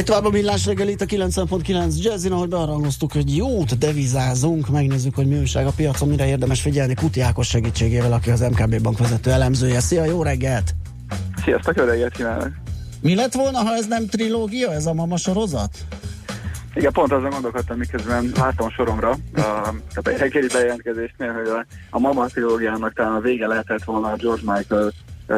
Megy 0.06 0.14
tovább 0.14 0.32
a 0.32 0.36
millás 0.36 0.66
reggel 0.66 0.88
itt 0.88 1.00
a 1.00 1.04
90.9 1.04 2.02
Jazzin, 2.02 2.32
ahogy 2.32 2.48
bearangoztuk, 2.48 3.12
hogy 3.12 3.36
jót 3.36 3.78
devizázunk, 3.78 4.68
megnézzük, 4.68 5.14
hogy 5.14 5.26
mi 5.26 5.38
újság 5.38 5.66
a 5.66 5.72
piacon, 5.76 6.08
mire 6.08 6.26
érdemes 6.26 6.60
figyelni 6.60 6.94
Kuti 6.94 7.20
Ákos 7.20 7.48
segítségével, 7.48 8.12
aki 8.12 8.30
az 8.30 8.40
MKB 8.40 8.82
bank 8.82 8.98
vezető 8.98 9.30
elemzője. 9.30 9.80
Szia, 9.80 10.04
jó 10.04 10.22
reggelt! 10.22 10.74
Sziasztok, 11.44 11.76
jó 11.76 11.84
reggelt 11.84 12.12
kívánok! 12.12 12.48
Mi 13.00 13.14
lett 13.14 13.34
volna, 13.34 13.58
ha 13.58 13.74
ez 13.74 13.86
nem 13.86 14.06
trilógia, 14.06 14.72
ez 14.72 14.86
a 14.86 14.94
mama 14.94 15.16
sorozat? 15.16 15.70
Igen, 16.74 16.92
pont 16.92 17.12
azon 17.12 17.30
gondolkodtam, 17.30 17.78
miközben 17.78 18.32
láttam 18.36 18.70
soromra, 18.70 19.10
a, 19.10 19.16
tehát 19.34 20.04
a 20.04 20.10
reggeli 20.18 20.46
bejelentkezésnél, 20.52 21.32
hogy 21.32 21.48
a, 21.48 21.66
a 21.90 21.98
Mama 21.98 22.26
trilógiának 22.26 22.92
talán 22.92 23.14
a 23.14 23.20
vége 23.20 23.46
lehetett 23.46 23.84
volna 23.84 24.08
a 24.08 24.16
George 24.16 24.52
Michael 24.52 24.92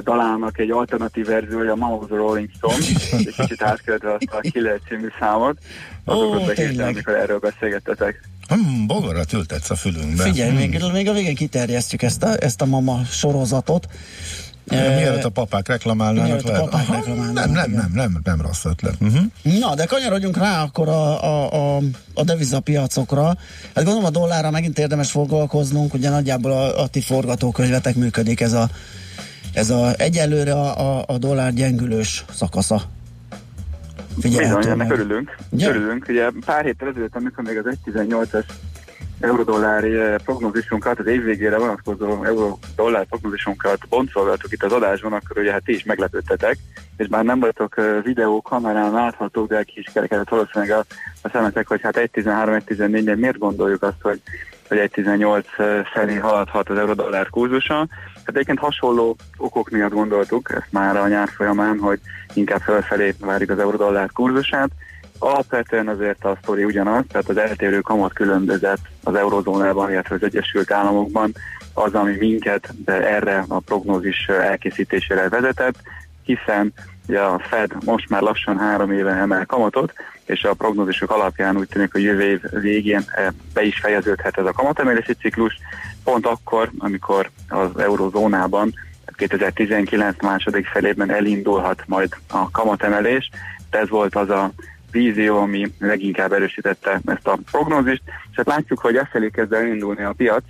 dalának 0.05 0.59
egy 0.59 0.71
alternatív 0.71 1.27
verziója, 1.27 1.73
of 1.73 2.07
the 2.07 2.17
Rolling 2.17 2.49
Stone, 2.57 2.85
egy 3.11 3.35
kicsit 3.37 3.63
átkövetve 3.63 4.13
azt 4.13 4.29
a 4.31 4.41
Killer 4.41 4.81
című 4.89 5.09
számot. 5.21 5.59
Azokot 6.05 6.47
behívtam, 6.47 6.87
amikor 6.87 7.15
erről 7.15 7.39
beszélgettetek. 7.39 8.29
Hmm, 8.49 8.87
bogarat 8.87 9.33
ültetsz 9.33 9.71
a 9.71 9.75
fülünkbe. 9.75 10.23
Figyelj, 10.23 10.53
még, 10.53 10.83
még 10.93 11.09
a 11.09 11.13
végén 11.13 11.35
kiterjesztjük 11.35 12.03
ezt 12.03 12.23
a, 12.23 12.43
ezt 12.43 12.61
a 12.61 12.67
mama 12.67 13.05
sorozatot. 13.05 13.89
Mielőtt 14.71 15.25
a 15.25 15.29
papák 15.29 15.69
reklamálnának, 15.69 16.27
Mielőtt 16.27 16.49
a 16.49 16.61
papák 16.61 16.89
Aha, 16.89 16.95
reklamálnának, 16.95 17.55
nem, 17.55 17.71
nem, 17.71 17.71
nem, 17.71 17.91
nem, 17.95 18.21
nem 18.25 18.41
rossz 18.41 18.65
ötlet. 18.65 18.95
Uh-huh. 19.01 19.59
Na, 19.59 19.75
de 19.75 19.85
kanyarodjunk 19.85 20.37
rá 20.37 20.63
akkor 20.63 20.89
a, 20.89 21.25
a, 21.25 21.77
a, 21.77 21.83
a 22.15 22.25
devizapiacokra. 22.25 23.27
Hát 23.75 23.85
gondolom 23.85 24.05
a 24.05 24.11
dollárra 24.11 24.51
megint 24.51 24.79
érdemes 24.79 25.11
foglalkoznunk, 25.11 25.95
ugye 25.95 26.11
nagyjából 26.11 26.51
a, 26.51 26.83
a 26.83 26.87
ti 26.87 27.01
forgatókönyvetek 27.01 27.95
működik 27.95 28.41
ez 28.41 28.53
a, 28.53 28.71
ez 29.55 29.71
a 29.71 29.93
egyelőre 29.97 30.53
a, 30.53 30.99
a, 30.99 31.05
a 31.07 31.19
dollár 31.19 31.53
gyengülős 31.53 32.25
szakasza. 32.31 32.83
Figyelhető 34.21 34.57
Bizony, 34.57 34.73
ennek 34.73 34.93
örülünk. 34.93 35.37
Ugye? 35.51 35.69
Örülünk. 35.69 36.07
Ugye 36.09 36.31
pár 36.45 36.65
héttel 36.65 36.89
ezelőtt, 36.89 37.17
amikor 37.17 37.45
még 37.45 37.59
az 37.59 37.65
1.18-as 37.85 38.45
eurodollári 39.21 39.95
eh, 39.95 40.15
prognózisunkat, 40.25 40.99
az 40.99 41.07
év 41.07 41.23
végére 41.23 41.59
vonatkozó 41.59 42.25
euró-dollár 42.25 43.07
prognózisunkat 43.07 43.89
boncolgattuk 43.89 44.53
itt 44.53 44.63
az 44.63 44.73
adásban, 44.73 45.13
akkor 45.13 45.39
ugye 45.39 45.53
hát 45.53 45.65
ti 45.65 45.75
is 45.75 45.85
meglepődtetek, 45.85 46.59
és 46.97 47.09
bár 47.09 47.25
nem 47.25 47.41
voltok 47.41 47.79
eh, 47.79 48.03
videó 48.03 48.43
kamerán 48.43 48.93
láthatók, 48.93 49.49
de 49.49 49.63
ki 49.63 49.73
is 49.75 49.91
kerekedett 49.93 50.29
valószínűleg 50.29 50.79
a, 50.79 50.85
a 51.23 51.29
szemetek, 51.33 51.69
hogy 51.69 51.81
hát 51.83 51.97
1.13-1.14-ben 51.97 53.19
miért 53.19 53.39
gondoljuk 53.39 53.83
azt, 53.83 54.01
hogy 54.03 54.21
hogy 54.69 54.79
1.18 54.79 55.85
felé 55.93 56.15
haladhat 56.15 56.69
az 56.69 56.79
eurodollár 56.79 57.29
kurzusa. 57.29 57.87
Hát 58.29 58.37
egyébként 58.37 58.59
hasonló 58.59 59.17
okok 59.37 59.71
miatt 59.71 59.93
gondoltuk 59.93 60.51
ezt 60.51 60.67
már 60.71 60.97
a 60.97 61.09
nyár 61.09 61.29
folyamán, 61.29 61.79
hogy 61.79 62.01
inkább 62.35 62.61
felfelé 62.61 63.15
várjuk 63.21 63.51
az 63.51 63.59
eurodollár 63.59 64.11
kurzusát. 64.13 64.71
Alapvetően 65.19 65.89
azért 65.89 66.25
a 66.25 66.39
sztori 66.43 66.65
ugyanaz, 66.65 67.05
tehát 67.09 67.29
az 67.29 67.37
eltérő 67.37 67.81
kamat 67.81 68.13
különbözet 68.13 68.79
az 69.05 69.15
eurozónában, 69.15 69.91
illetve 69.91 70.15
az 70.15 70.23
Egyesült 70.23 70.73
Államokban 70.73 71.35
az, 71.75 71.95
ami 71.95 72.17
minket 72.17 72.75
erre 72.85 73.45
a 73.49 73.61
prognózis 73.61 74.27
elkészítésére 74.27 75.29
vezetett, 75.29 75.77
hiszen 76.23 76.73
ugye 77.07 77.21
a 77.21 77.39
Fed 77.39 77.85
most 77.85 78.09
már 78.09 78.23
lassan 78.23 78.59
három 78.59 78.93
éve 78.93 79.13
emel 79.13 79.47
kamatot, 79.47 79.93
és 80.25 80.43
a 80.45 80.55
prognózisok 80.55 81.11
alapján 81.11 81.57
úgy 81.57 81.69
tűnik, 81.69 81.93
hogy 81.93 82.03
jövő 82.03 82.23
év 82.23 82.41
végén 82.51 83.05
eh, 83.07 83.27
be 83.55 83.63
is 83.63 83.79
fejeződhet 83.79 84.39
ez 84.39 84.47
a 84.47 84.53
kamatemelési 84.53 85.15
ciklus, 85.15 85.59
pont 86.09 86.27
akkor, 86.27 86.71
amikor 86.79 87.31
az 87.49 87.79
eurozónában 87.79 88.75
2019 89.17 90.23
második 90.23 90.67
felében 90.67 91.11
elindulhat 91.11 91.83
majd 91.87 92.17
a 92.29 92.51
kamatemelés. 92.51 93.31
Ez 93.71 93.89
volt 93.89 94.17
az 94.17 94.31
a 94.31 94.51
vízió, 94.91 95.39
ami 95.39 95.73
leginkább 95.79 96.33
erősítette 96.33 97.01
ezt 97.05 97.27
a 97.27 97.39
prognózist, 97.51 98.03
és 98.07 98.37
hát 98.37 98.47
látjuk, 98.47 98.79
hogy 98.79 98.97
ezt 98.97 99.11
felé 99.11 99.31
kezd 99.31 99.53
elindulni 99.53 100.03
a 100.03 100.13
piac, 100.13 100.43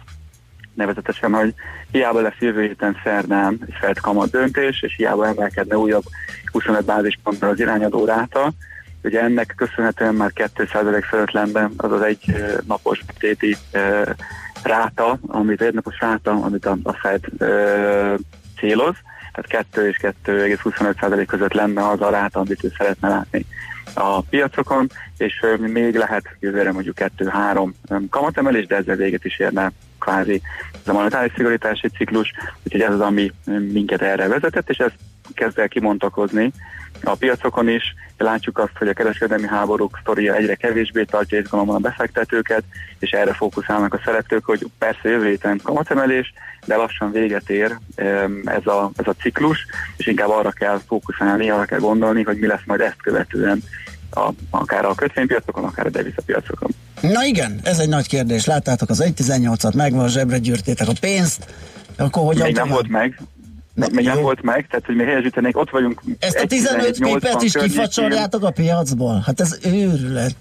nevezetesen, 0.74 1.34
hogy 1.34 1.54
hiába 1.90 2.20
lesz 2.20 2.38
jövő 2.38 2.62
héten 2.62 2.96
szerdán 3.04 3.58
egy 3.66 3.74
Fed 3.80 3.98
kamat 3.98 4.30
döntés, 4.30 4.82
és 4.82 4.94
hiába 4.96 5.26
emelkedne 5.26 5.76
újabb 5.76 6.04
25 6.52 6.84
bázisponttal 6.84 7.50
az 7.50 7.60
irányadó 7.60 8.04
ráta, 8.04 8.52
ugye 9.02 9.20
ennek 9.20 9.54
köszönhetően 9.56 10.14
már 10.14 10.30
2% 10.34 11.04
fölött 11.08 11.30
lenne 11.30 11.70
az 11.76 11.92
az 11.92 12.02
egy 12.02 12.34
napos 12.66 13.00
téti 13.18 13.56
ráta, 14.62 15.18
amit 15.26 15.62
egy 15.62 15.74
napos 15.74 16.00
ráta, 16.00 16.30
amit 16.30 16.66
a, 16.66 16.76
a 16.82 16.92
Fed 16.92 17.24
eh, 17.38 18.14
céloz, 18.56 18.94
tehát 19.32 19.66
2 19.70 19.88
és 19.88 19.96
2,25% 20.02 21.24
között 21.26 21.52
lenne 21.52 21.88
az 21.88 22.00
a 22.00 22.10
ráta, 22.10 22.40
amit 22.40 22.64
ő 22.64 22.72
szeretne 22.78 23.08
látni 23.08 23.46
a 23.94 24.20
piacokon, 24.20 24.90
és 25.16 25.40
ö, 25.42 25.56
még 25.56 25.94
lehet 25.94 26.36
jövőre 26.40 26.72
mondjuk 26.72 26.96
2-3 27.18 27.70
kamatemelés, 28.10 28.66
de 28.66 28.76
ezzel 28.76 28.96
véget 28.96 29.24
is 29.24 29.38
érne 29.38 29.72
kvázi 29.98 30.42
ez 30.72 30.88
a 30.88 30.92
monetáris 30.92 31.32
szigorítási 31.36 31.88
ciklus, 31.88 32.32
úgyhogy 32.62 32.80
ez 32.80 32.92
az, 32.92 33.00
ami 33.00 33.32
ö, 33.46 33.58
minket 33.58 34.02
erre 34.02 34.28
vezetett, 34.28 34.70
és 34.70 34.78
ez 34.78 34.90
kezd 35.34 35.58
el 35.58 35.68
kimontakozni 35.68 36.52
a 37.02 37.14
piacokon 37.14 37.68
is. 37.68 37.94
Látjuk 38.18 38.58
azt, 38.58 38.72
hogy 38.78 38.88
a 38.88 38.92
kereskedelmi 38.92 39.46
háborúk 39.46 39.98
sztoria 40.00 40.34
egyre 40.34 40.54
kevésbé 40.54 41.02
tartja 41.02 41.38
izgalomban 41.38 41.76
a 41.76 41.78
befektetőket, 41.78 42.62
és 42.98 43.10
erre 43.10 43.32
fókuszálnak 43.32 43.94
a 43.94 44.00
szereplők, 44.04 44.44
hogy 44.44 44.66
persze 44.78 45.08
jövő 45.08 45.28
héten 45.28 45.60
kamatemelés, 45.62 46.32
de 46.66 46.76
lassan 46.76 47.10
véget 47.12 47.50
ér 47.50 47.78
ez 48.44 48.66
a, 48.66 48.90
ez 48.96 49.06
a 49.06 49.14
ciklus, 49.20 49.66
és 49.96 50.06
inkább 50.06 50.28
arra 50.28 50.50
kell 50.50 50.80
fókuszálni, 50.86 51.50
arra 51.50 51.64
kell 51.64 51.78
gondolni, 51.78 52.22
hogy 52.22 52.38
mi 52.38 52.46
lesz 52.46 52.64
majd 52.66 52.80
ezt 52.80 53.02
követően 53.02 53.62
a, 54.10 54.30
akár 54.50 54.84
a 54.84 54.94
kötvénypiacokon, 54.94 55.64
akár 55.64 55.86
a 55.86 55.90
devizapiacokon. 55.90 56.70
Na 57.00 57.24
igen, 57.24 57.60
ez 57.62 57.78
egy 57.78 57.88
nagy 57.88 58.06
kérdés. 58.06 58.44
Láttátok 58.44 58.90
az 58.90 59.02
1.18-at, 59.02 59.74
megvan, 59.74 60.08
zsebre 60.08 60.38
gyűrtétek 60.38 60.88
a 60.88 60.92
pénzt, 61.00 61.54
akkor 61.96 62.24
hogyan 62.24 62.46
Még 62.46 62.54
nem 62.54 62.68
volt 62.68 62.88
meg, 62.88 63.20
még, 63.78 63.90
még 63.94 64.04
nem 64.04 64.20
volt 64.20 64.42
meg, 64.42 64.66
tehát 64.66 64.86
hogy 64.86 64.94
még 64.96 65.06
helyesítenék, 65.06 65.56
ott 65.56 65.70
vagyunk. 65.70 66.02
Ezt 66.18 66.36
a 66.36 66.42
1.17.80 66.42 66.48
15 66.48 66.98
pipet 66.98 67.42
is 67.42 67.52
környékén. 67.52 67.76
kifacsarjátok 67.76 68.42
a 68.42 68.50
piacból? 68.50 69.22
Hát 69.26 69.40
ez 69.40 69.58
őrület. 69.64 70.34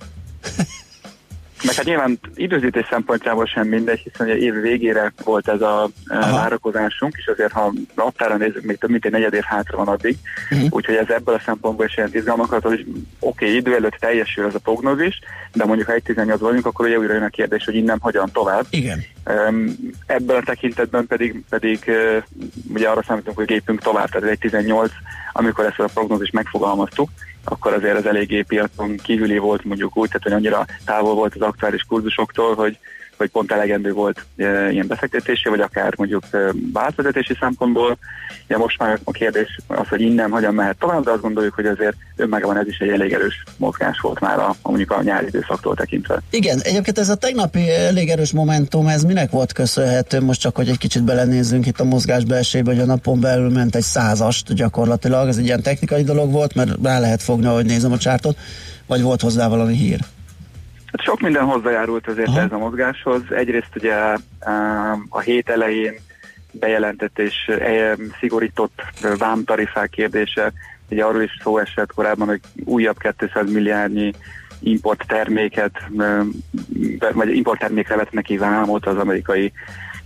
Meg 1.68 1.76
hát 1.76 1.86
nyilván 1.86 2.20
időzítés 2.36 2.86
szempontjából 2.90 3.46
sem 3.46 3.68
mindegy, 3.68 4.00
hiszen 4.00 4.28
ugye 4.28 4.38
év 4.38 4.54
végére 4.54 5.14
volt 5.24 5.48
ez 5.48 5.62
a 5.62 5.90
e, 6.08 6.18
várakozásunk, 6.18 7.14
és 7.18 7.28
azért 7.28 7.52
ha 7.52 7.74
naptára 7.96 8.38
nézzük, 8.38 8.64
még 8.64 8.78
több 8.78 8.90
mint 8.90 9.06
egy 9.06 9.12
negyed 9.12 9.34
év 9.34 9.44
hátra 9.44 9.78
van 9.78 9.88
addig, 9.88 10.18
uh-huh. 10.52 10.68
úgyhogy 10.72 10.96
ez 10.96 11.10
ebből 11.10 11.36
a 11.36 11.42
szempontból 11.46 11.86
is 11.86 11.96
jelent 11.96 12.16
izgalmakat, 12.16 12.64
hogy 12.64 12.86
oké, 13.20 13.46
okay, 13.46 13.56
idő 13.56 13.76
előtt 13.76 13.98
teljesül 14.00 14.46
ez 14.46 14.56
a 14.56 14.60
prognózis, 14.60 15.20
de 15.54 15.66
mondjuk 15.66 15.88
ha 15.88 15.94
1.18 15.94 16.36
vagyunk, 16.40 16.66
akkor 16.66 16.86
ugye 16.86 16.98
újra 16.98 17.14
jön 17.14 17.24
a 17.24 17.30
kérdés, 17.30 17.64
hogy 17.64 17.76
innen 17.76 17.98
hogyan 18.02 18.30
tovább. 18.32 18.66
Igen. 18.70 19.04
Ebből 20.06 20.36
a 20.36 20.44
tekintetben 20.46 21.08
pedig, 21.08 21.44
pedig 21.50 21.92
ugye 22.74 22.90
arra 22.90 23.04
számítunk, 23.08 23.38
hogy 23.38 23.46
gépünk 23.46 23.82
tovább, 23.82 24.10
tehát 24.10 24.38
1.18, 24.42 24.90
amikor 25.34 25.66
ezt 25.66 25.80
a 25.80 25.90
prognózist 25.94 26.34
megfogalmaztuk, 26.34 27.10
akkor 27.50 27.74
azért 27.74 27.98
az 27.98 28.06
eléggé 28.06 28.42
piacon 28.42 28.98
kívüli 28.98 29.38
volt 29.38 29.64
mondjuk 29.64 29.98
úgy, 29.98 30.08
tehát 30.08 30.24
hogy 30.24 30.32
annyira 30.32 30.66
távol 30.86 31.14
volt 31.14 31.36
az 31.36 31.42
aktuális 31.42 31.84
kurzusoktól, 31.84 32.56
hogy, 32.56 32.78
hogy 33.18 33.30
pont 33.30 33.52
elegendő 33.52 33.92
volt 33.92 34.26
e, 34.38 34.72
ilyen 34.72 34.88
befektetési, 34.88 35.50
vagy 35.50 35.60
akár 35.60 35.94
mondjuk 35.98 36.24
e, 36.32 36.38
váltvezetési 36.74 37.36
szempontból. 37.40 37.98
Ja, 38.48 38.58
most 38.58 38.80
már 38.80 39.00
a 39.04 39.12
kérdés 39.12 39.60
az, 39.68 39.88
hogy 39.88 40.02
innen 40.02 40.32
hogyan 40.32 40.54
mehet 40.54 40.78
tovább, 40.78 41.04
de 41.04 41.12
azt 41.12 41.22
gondoljuk, 41.22 41.54
hogy 41.54 41.66
azért 41.66 41.96
önmagában 42.16 42.58
ez 42.58 42.68
is 42.68 42.78
egy 42.78 42.90
elég 42.90 43.14
erős 43.14 43.44
mozgás 43.58 44.00
volt 44.00 44.20
már 44.20 44.40
a 44.40 44.56
mondjuk 44.62 44.92
a 44.92 45.02
nyári 45.02 45.26
időszaktól 45.26 45.76
tekintve. 45.76 46.22
Igen, 46.30 46.60
egyébként 46.62 46.98
ez 46.98 47.10
a 47.10 47.16
tegnapi 47.16 47.70
elég 47.70 48.10
erős 48.10 48.32
momentum, 48.32 48.88
ez 48.88 49.04
minek 49.04 49.30
volt 49.30 49.54
köszönhető? 49.54 50.22
Most 50.22 50.42
csak, 50.42 50.56
hogy 50.56 50.70
egy 50.70 50.78
kicsit 50.78 51.04
belenézzünk 51.04 51.66
itt 51.66 51.80
a 51.80 51.84
mozgás 51.84 52.24
belsébe, 52.24 52.72
hogy 52.72 52.82
a 52.82 52.86
napon 52.86 53.20
belül 53.20 53.50
ment 53.50 53.76
egy 53.76 53.82
százast 53.82 54.54
gyakorlatilag, 54.54 55.28
ez 55.28 55.38
egy 55.38 55.46
ilyen 55.46 55.62
technikai 55.62 56.04
dolog 56.04 56.32
volt, 56.32 56.56
mert 56.56 56.72
rá 56.84 57.00
lehet 57.00 57.24
fogni, 57.24 57.46
ahogy 57.46 57.66
nézem 57.66 57.92
a 57.92 57.98
csártot, 57.98 58.38
vagy 58.88 59.02
volt 59.02 59.22
hozzá 59.22 59.48
valami 59.48 59.76
hír? 59.76 60.00
Hát 60.92 61.02
sok 61.02 61.20
minden 61.20 61.44
hozzájárult 61.44 62.08
azért 62.08 62.38
ez 62.38 62.52
a 62.52 62.58
mozgáshoz. 62.58 63.22
Egyrészt 63.30 63.76
ugye 63.76 63.96
a 65.10 65.20
hét 65.20 65.50
elején 65.50 65.94
bejelentett 66.52 67.20
és 67.20 67.36
eh, 67.46 67.94
szigorított 68.20 68.82
vámtarifák 69.18 69.90
kérdése, 69.90 70.52
ugye 70.90 71.04
arról 71.04 71.22
is 71.22 71.40
szó 71.44 71.58
esett 71.58 71.94
korábban, 71.94 72.28
hogy 72.28 72.42
újabb 72.66 72.98
200 73.18 73.52
milliárdnyi 73.52 74.14
import 74.60 75.04
terméket, 75.08 75.72
eh, 75.98 76.22
vagy 77.14 77.36
import 77.36 77.60
termékre 77.60 77.96
vett 77.96 78.12
neki 78.12 78.38
vámot 78.38 78.86
az 78.86 78.98
amerikai 78.98 79.52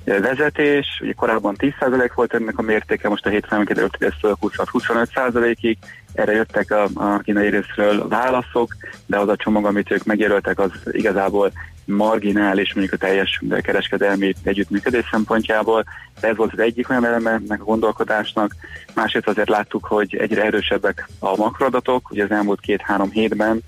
vezetés. 0.03 0.99
Ugye 1.01 1.13
korábban 1.13 1.55
10% 1.57 2.11
volt 2.15 2.33
ennek 2.33 2.57
a 2.57 2.61
mértéke, 2.61 3.09
most 3.09 3.25
a 3.25 3.29
hétfőn 3.29 3.53
emelkedett, 3.53 3.97
hogy 3.97 4.07
ez 4.07 4.19
föl 4.19 4.35
20-25%-ig. 4.41 5.77
Erre 6.13 6.31
jöttek 6.31 6.71
a, 6.71 6.87
a 6.93 7.19
kínai 7.19 7.49
részről 7.49 8.07
válaszok, 8.07 8.75
de 9.05 9.17
az 9.17 9.27
a 9.27 9.35
csomag, 9.35 9.65
amit 9.65 9.91
ők 9.91 10.03
megjelöltek, 10.03 10.59
az 10.59 10.71
igazából 10.91 11.51
marginális, 11.85 12.73
mondjuk 12.73 13.01
a 13.01 13.05
teljes 13.05 13.41
kereskedelmi 13.61 14.33
együttműködés 14.43 15.07
szempontjából. 15.11 15.83
De 16.19 16.27
ez 16.27 16.35
volt 16.35 16.53
az 16.53 16.59
egyik 16.59 16.89
olyan 16.89 17.05
eleme 17.05 17.31
ennek 17.31 17.61
a 17.61 17.65
gondolkodásnak. 17.65 18.55
Másrészt 18.93 19.27
azért 19.27 19.49
láttuk, 19.49 19.85
hogy 19.85 20.15
egyre 20.15 20.43
erősebbek 20.43 21.09
a 21.19 21.35
makroadatok. 21.35 22.11
Ugye 22.11 22.23
az 22.23 22.31
elmúlt 22.31 22.59
két-három 22.59 23.09
hétben 23.09 23.61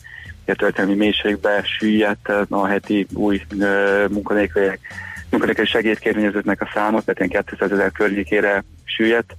a 0.46 0.56
történelmi 0.56 0.96
mélységbe 0.96 1.64
süllyedt 1.64 2.30
a 2.50 2.66
heti 2.66 3.08
új 3.14 3.42
munkanélküliek 4.10 4.80
munkanélküli 5.30 5.68
segédkérvényezőknek 5.68 6.62
a 6.62 6.70
száma, 6.74 7.02
tehát 7.02 7.32
ilyen 7.32 7.46
200 7.46 7.72
ezer 7.72 7.92
környékére 7.92 8.64
süllyedt. 8.84 9.36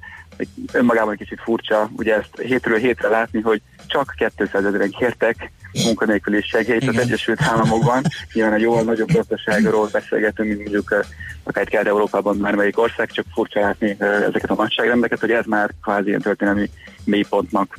Önmagában 0.72 1.12
egy 1.12 1.18
kicsit 1.18 1.40
furcsa, 1.40 1.90
ugye 1.96 2.14
ezt 2.14 2.40
hétről 2.40 2.78
hétre 2.78 3.08
látni, 3.08 3.40
hogy 3.40 3.60
csak 3.86 4.14
200 4.36 4.64
ezeren 4.64 4.90
kértek 4.90 5.52
munkanélküli 5.84 6.42
segélyt 6.42 6.88
az 6.88 6.98
Egyesült 6.98 7.42
Államokban. 7.42 8.02
Nyilván 8.32 8.52
egy 8.52 8.60
jóval 8.60 8.82
nagyobb 8.82 9.12
gazdaságról 9.12 9.88
beszélgetünk, 9.92 10.48
mint 10.48 10.60
mondjuk 10.60 11.04
akár 11.42 11.64
Kelet-Európában 11.64 12.40
bármelyik 12.40 12.78
ország, 12.78 13.10
csak 13.10 13.24
furcsa 13.34 13.60
látni 13.60 13.96
ezeket 14.00 14.50
a 14.50 14.54
nagyságrendeket, 14.54 15.20
hogy 15.20 15.30
ez 15.30 15.44
már 15.44 15.70
kvázi 15.82 16.08
ilyen 16.08 16.20
történelmi 16.20 16.70
mélypontnak 17.04 17.78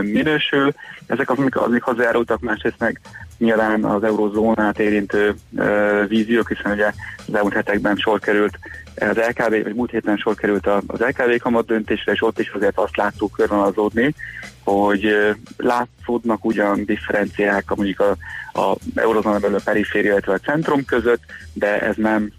minősül. 0.00 0.74
Ezek 1.06 1.30
azok, 1.30 1.54
amik 1.54 1.82
hozzájárultak, 1.82 2.40
másrészt 2.40 2.78
meg 2.78 3.00
nyilván 3.38 3.84
az 3.84 4.02
eurozónát 4.02 4.78
érintő 4.78 5.34
víziók, 6.08 6.48
hiszen 6.48 6.72
ugye 6.72 6.92
az 7.26 7.34
elmúlt 7.34 7.54
hetekben 7.54 7.96
sor 7.96 8.18
került 8.18 8.58
az 9.08 9.16
LKB, 9.16 9.62
vagy 9.62 9.74
múlt 9.74 9.90
héten 9.90 10.16
sor 10.16 10.34
került 10.34 10.66
az 10.66 11.00
LKB 11.00 11.38
kamat 11.38 11.66
döntésre, 11.66 12.12
és 12.12 12.22
ott 12.22 12.38
is 12.38 12.48
azért 12.48 12.78
azt 12.78 12.96
láttuk 12.96 13.32
körvonalazódni, 13.32 14.14
hogy 14.64 15.16
látszódnak 15.56 16.44
ugyan 16.44 16.84
differenciák 16.84 17.74
mondjuk 17.74 18.00
a, 18.00 18.16
a 18.60 18.76
eurozóna 18.94 19.38
belül 19.38 19.56
a 19.56 19.60
periféria, 19.64 20.10
illetve 20.10 20.32
a 20.32 20.38
centrum 20.38 20.84
között, 20.84 21.22
de 21.52 21.80
ez 21.80 21.96
nem 21.96 22.32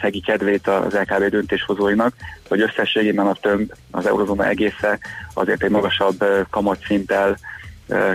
szegi 0.00 0.20
kedvét 0.20 0.66
az 0.66 0.92
LKB 0.92 1.24
döntéshozóinak, 1.24 2.14
hogy 2.48 2.60
összességében 2.60 3.26
a 3.26 3.36
tömb, 3.40 3.72
az 3.90 4.06
eurozóna 4.06 4.46
egésze 4.46 4.98
azért 5.34 5.62
egy 5.62 5.70
magasabb 5.70 6.24
kamatszinttel 6.50 7.38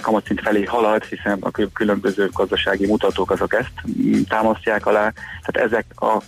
kamatszint 0.01 0.41
felé 0.41 0.63
halad, 0.63 1.03
hiszen 1.03 1.37
a 1.41 1.51
kül- 1.51 1.73
különböző 1.73 2.29
gazdasági 2.33 2.85
mutatók 2.85 3.31
azok 3.31 3.53
ezt 3.53 3.71
mm, 3.99 4.21
támasztják 4.21 4.85
alá. 4.85 5.13
Tehát 5.41 5.71
ezek 5.71 5.85
a 6.01 6.05
ez 6.05 6.19
a 6.19 6.21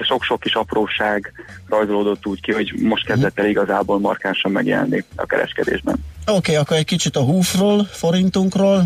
sok-sok 0.00 0.40
kis 0.40 0.54
apróság 0.54 1.32
rajzolódott 1.68 2.26
úgy 2.26 2.40
ki, 2.40 2.52
hogy 2.52 2.74
most 2.82 3.06
kezdett 3.06 3.38
el 3.38 3.46
igazából 3.46 3.98
markánsan 3.98 4.52
megjelenni 4.52 5.04
a 5.16 5.26
kereskedésben. 5.26 5.94
Oké, 6.26 6.36
okay, 6.36 6.54
akkor 6.54 6.76
egy 6.76 6.84
kicsit 6.84 7.16
a 7.16 7.22
húfról, 7.22 7.84
forintunkról. 7.90 8.76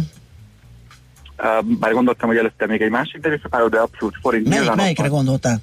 Uh, 1.38 1.64
Bár 1.78 1.92
gondoltam, 1.92 2.28
hogy 2.28 2.36
előtte 2.38 2.66
még 2.66 2.80
egy 2.82 2.90
másik 2.90 3.20
devizapáró, 3.20 3.68
de 3.68 3.78
abszolút 3.78 4.14
forint 4.20 4.48
Melyik, 4.48 4.74
melyikre 4.74 5.08
van. 5.08 5.12
gondoltál? 5.16 5.58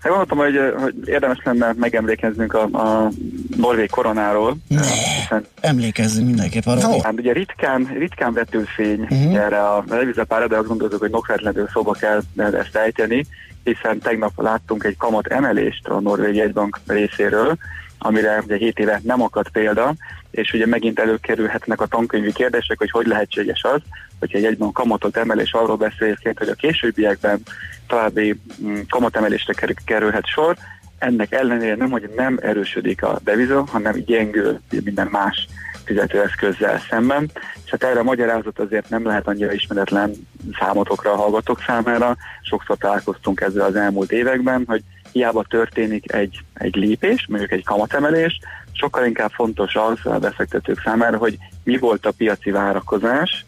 Hát 0.00 0.14
gondoltam, 0.14 0.38
hogy, 0.38 0.82
hogy 0.82 1.08
érdemes 1.08 1.38
lenne 1.44 1.72
megemlékeznünk 1.76 2.54
a, 2.54 2.62
a 2.62 3.10
norvég 3.56 3.90
koronáról. 3.90 4.56
Ne, 4.68 4.80
hiszen 5.20 5.46
emlékezzünk 5.60 6.26
mindenképp 6.26 6.66
arra. 6.66 7.02
Hát 7.02 7.12
ugye 7.12 7.32
ritkán, 7.32 7.88
ritkán 7.98 8.32
vetül 8.32 8.64
fény 8.64 9.00
Mhm. 9.00 9.14
uh-huh. 9.14 9.36
erre 9.36 9.60
a 9.68 9.84
devizapára, 9.88 10.46
de 10.48 10.56
azt 10.56 10.66
gondoltuk, 10.66 11.00
hogy 11.00 11.10
nokvetlenül 11.10 11.68
szóba 11.72 11.92
kell 11.92 12.22
ezt 12.36 12.76
ejteni, 12.76 13.26
hiszen 13.66 13.98
tegnap 13.98 14.32
láttunk 14.36 14.84
egy 14.84 14.96
kamat 14.96 15.26
emelést 15.26 15.88
a 15.88 16.00
Norvég 16.00 16.34
jegybank 16.34 16.78
részéről, 16.86 17.56
amire 17.98 18.42
ugye 18.44 18.56
7 18.56 18.78
éve 18.78 19.00
nem 19.04 19.22
akadt 19.22 19.48
példa, 19.48 19.94
és 20.30 20.52
ugye 20.52 20.66
megint 20.66 20.98
előkerülhetnek 20.98 21.80
a 21.80 21.86
tankönyvi 21.86 22.32
kérdések, 22.32 22.78
hogy 22.78 22.90
hogy 22.90 23.06
lehetséges 23.06 23.62
az, 23.62 23.80
hogyha 24.18 24.38
egy 24.38 24.44
egyben 24.44 24.72
kamatot 24.72 25.16
emel, 25.16 25.40
és 25.40 25.52
arról 25.52 25.76
beszél, 25.76 26.06
egyébként, 26.06 26.38
hogy 26.38 26.48
a 26.48 26.54
későbbiekben 26.54 27.42
további 27.86 28.40
mm, 28.62 28.80
kamatemelésre 28.88 29.52
kerül, 29.52 29.74
kerülhet 29.84 30.26
sor, 30.26 30.56
ennek 30.98 31.32
ellenére 31.32 31.74
nem, 31.74 31.90
hogy 31.90 32.10
nem 32.16 32.38
erősödik 32.42 33.02
a 33.02 33.18
deviza, 33.24 33.64
hanem 33.70 33.94
gyengül 33.94 34.60
minden 34.84 35.08
más 35.10 35.46
fizetőeszközzel 35.84 36.80
szemben. 36.90 37.30
És 37.64 37.70
hát 37.70 37.84
erre 37.84 38.00
a 38.00 38.02
magyarázat 38.02 38.58
azért 38.58 38.88
nem 38.88 39.06
lehet 39.06 39.26
annyira 39.26 39.52
ismeretlen 39.52 40.12
számotokra 40.58 41.12
a 41.12 41.16
hallgatók 41.16 41.62
számára. 41.66 42.16
Sokszor 42.42 42.76
találkoztunk 42.76 43.40
ezzel 43.40 43.64
az 43.64 43.76
elmúlt 43.76 44.12
években, 44.12 44.64
hogy 44.66 44.82
hiába 45.12 45.44
történik 45.48 46.12
egy, 46.12 46.40
egy 46.54 46.76
lépés, 46.76 47.26
mondjuk 47.28 47.52
egy 47.52 47.64
kamatemelés, 47.64 48.38
sokkal 48.72 49.06
inkább 49.06 49.30
fontos 49.30 49.74
az 49.74 49.98
a 50.04 50.18
befektetők 50.18 50.80
számára, 50.84 51.16
hogy 51.16 51.36
mi 51.64 51.78
volt 51.78 52.06
a 52.06 52.12
piaci 52.12 52.50
várakozás, 52.50 53.44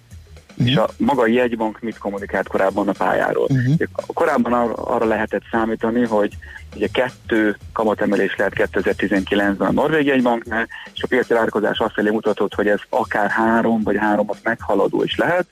és 0.64 0.76
a 0.76 0.88
maga 0.96 1.22
a 1.22 1.26
jegybank 1.26 1.80
mit 1.80 1.98
kommunikált 1.98 2.48
korábban 2.48 2.88
a 2.88 2.92
pályáról. 2.92 3.46
Uh-huh. 3.50 3.74
Korábban 4.06 4.52
arra, 4.52 4.74
arra 4.74 5.06
lehetett 5.06 5.42
számítani, 5.50 6.04
hogy 6.04 6.36
ugye 6.76 6.86
kettő 6.86 7.56
kamatemelés 7.72 8.36
lehet 8.36 8.52
2019-ben 8.56 9.68
a 9.68 9.72
Norvég 9.72 10.06
jegybanknál, 10.06 10.68
és 10.94 11.02
a 11.02 11.06
piaci 11.06 11.32
várakozás 11.32 11.78
azt 11.78 11.94
felé 11.94 12.10
mutatott, 12.10 12.54
hogy 12.54 12.68
ez 12.68 12.80
akár 12.88 13.30
három 13.30 13.82
vagy 13.82 13.96
háromot 13.98 14.38
meghaladó 14.42 15.02
is 15.02 15.16
lehet. 15.16 15.46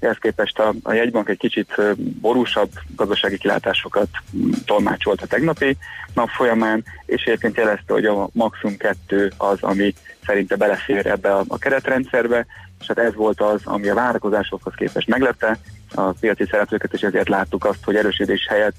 Ehhez 0.00 0.16
képest 0.20 0.58
a, 0.58 0.74
a 0.82 0.92
jegybank 0.92 1.28
egy 1.28 1.38
kicsit 1.38 1.74
borúsabb 2.20 2.70
gazdasági 2.96 3.38
kilátásokat 3.38 4.08
tolmácsolt 4.64 5.22
a 5.22 5.26
tegnapi 5.26 5.76
nap 6.14 6.28
folyamán, 6.28 6.84
és 7.06 7.22
egyébként 7.22 7.56
jelezte, 7.56 7.92
hogy 7.92 8.04
a 8.04 8.28
maximum 8.32 8.76
kettő 8.76 9.32
az, 9.36 9.58
ami 9.60 9.94
szerinte 10.26 10.56
belefér 10.56 11.06
ebbe 11.06 11.34
a, 11.34 11.44
a 11.48 11.58
keretrendszerbe, 11.58 12.46
és 12.80 12.86
hát 12.86 12.98
ez 12.98 13.14
volt 13.14 13.40
az, 13.40 13.60
ami 13.64 13.88
a 13.88 13.94
várakozásokhoz 13.94 14.74
képest 14.76 15.08
meglepte 15.08 15.58
a 15.94 16.02
piaci 16.02 16.44
szereplőket, 16.50 16.92
és 16.92 17.00
ezért 17.00 17.28
láttuk 17.28 17.64
azt, 17.64 17.84
hogy 17.84 17.96
erősödés 17.96 18.46
helyett 18.48 18.76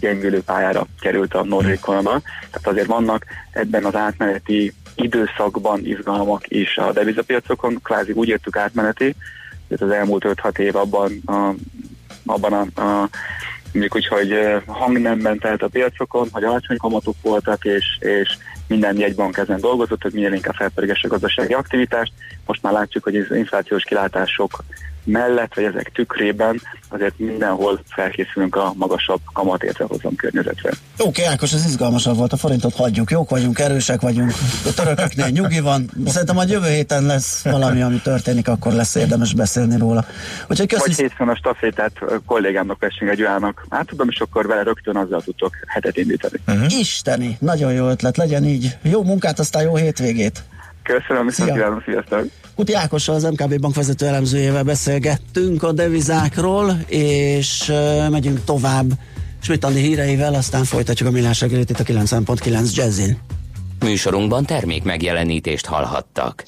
gyengülő 0.00 0.42
pályára 0.42 0.86
került 1.00 1.34
a 1.34 1.44
norvég 1.44 1.80
korona. 1.80 2.22
Tehát 2.50 2.66
azért 2.66 2.86
vannak 2.86 3.24
ebben 3.50 3.84
az 3.84 3.94
átmeneti 3.94 4.74
időszakban 4.94 5.84
izgalmak 5.84 6.44
is 6.48 6.76
a 6.76 6.92
devizapiacokon, 6.92 7.80
kvázi 7.82 8.12
úgy 8.12 8.28
értük 8.28 8.56
átmeneti, 8.56 9.14
hogy 9.68 9.82
az 9.82 9.90
elmúlt 9.90 10.24
5-6 10.26 10.58
év 10.58 10.76
abban 10.76 11.20
a, 11.26 11.54
abban 12.26 12.52
a, 12.52 12.80
a 12.80 13.08
mondjuk 13.72 13.94
úgy, 13.94 14.06
hogy 14.06 14.32
eh, 14.32 14.62
hangnemben 14.66 15.38
telt 15.38 15.62
a 15.62 15.68
piacokon, 15.68 16.28
hogy 16.32 16.44
alacsony 16.44 16.76
kamatok 16.76 17.14
voltak, 17.22 17.64
és, 17.64 17.84
és 18.00 18.36
minden 18.66 18.98
jegybank 18.98 19.36
ezen 19.36 19.60
dolgozott, 19.60 20.02
hogy 20.02 20.12
minél 20.12 20.32
inkább 20.32 20.54
felpörgesse 20.54 21.06
a 21.08 21.10
gazdasági 21.10 21.52
aktivitást. 21.52 22.12
Most 22.46 22.62
már 22.62 22.72
látjuk, 22.72 23.04
hogy 23.04 23.16
az 23.16 23.30
inflációs 23.30 23.84
kilátások 23.84 24.64
mellett, 25.04 25.54
vagy 25.54 25.64
ezek 25.64 25.92
tükrében 25.94 26.60
azért 26.88 27.18
mindenhol 27.18 27.80
felkészülünk 27.88 28.56
a 28.56 28.72
magasabb 28.76 29.20
kamat 29.32 29.62
értelhozom 29.62 30.16
környezetre. 30.16 30.70
Oké, 30.98 31.22
okay, 31.22 31.32
Ákos, 31.32 31.52
ez 31.52 31.64
izgalmasabb 31.64 32.16
volt, 32.16 32.32
a 32.32 32.36
forintot 32.36 32.74
hagyjuk, 32.74 33.10
jók 33.10 33.30
vagyunk, 33.30 33.58
erősek 33.58 34.00
vagyunk, 34.00 34.32
a 34.64 34.74
törököknél 34.74 35.28
nyugi 35.28 35.60
van, 35.60 35.90
szerintem 36.06 36.34
majd 36.34 36.50
jövő 36.50 36.68
héten 36.68 37.04
lesz 37.04 37.42
valami, 37.42 37.82
ami 37.82 38.00
történik, 38.02 38.48
akkor 38.48 38.72
lesz 38.72 38.94
érdemes 38.94 39.34
beszélni 39.34 39.78
róla. 39.78 40.04
Úgyhogy 40.48 40.68
köszi. 40.68 40.82
Vagy 40.86 40.96
hétfőn 40.96 41.28
a 41.28 41.36
stafétát 41.36 41.92
a 42.00 42.20
kollégámnak 42.26 42.80
vessünk 42.80 43.10
egy 43.10 43.20
olyannak. 43.20 43.66
Átadom, 43.68 44.08
és 44.08 44.20
akkor 44.20 44.46
vele 44.46 44.62
rögtön 44.62 44.96
azzal 44.96 45.22
tudtok 45.22 45.54
hetet 45.66 45.96
indítani. 45.96 46.40
Uh-huh. 46.46 46.78
Isteni, 46.78 47.36
nagyon 47.40 47.72
jó 47.72 47.88
ötlet, 47.88 48.16
legyen 48.16 48.44
így. 48.44 48.76
Jó 48.82 49.02
munkát, 49.02 49.38
aztán 49.38 49.62
jó 49.62 49.76
hétvégét. 49.76 50.42
Köszönöm, 50.84 51.26
viszont 51.26 51.52
kívánom, 51.52 51.82
sziasztok! 51.84 52.26
Kuti 52.54 52.74
Ákossal, 52.74 53.14
az 53.14 53.22
MKB 53.22 53.60
bank 53.60 53.74
vezető 53.74 54.06
elemzőjével 54.06 54.62
beszélgettünk 54.62 55.62
a 55.62 55.72
devizákról, 55.72 56.78
és 56.86 57.68
uh, 57.68 58.08
megyünk 58.10 58.44
tovább 58.44 58.86
Smitandi 59.40 59.80
híreivel, 59.80 60.34
aztán 60.34 60.64
folytatjuk 60.64 61.08
a 61.08 61.12
millás 61.12 61.40
reggelit 61.40 61.70
itt 61.70 61.80
a 61.80 61.84
90.9 61.84 62.74
Jazzin. 62.74 63.18
Műsorunkban 63.80 64.44
termék 64.44 64.82
megjelenítést 64.82 65.66
hallhattak. 65.66 66.42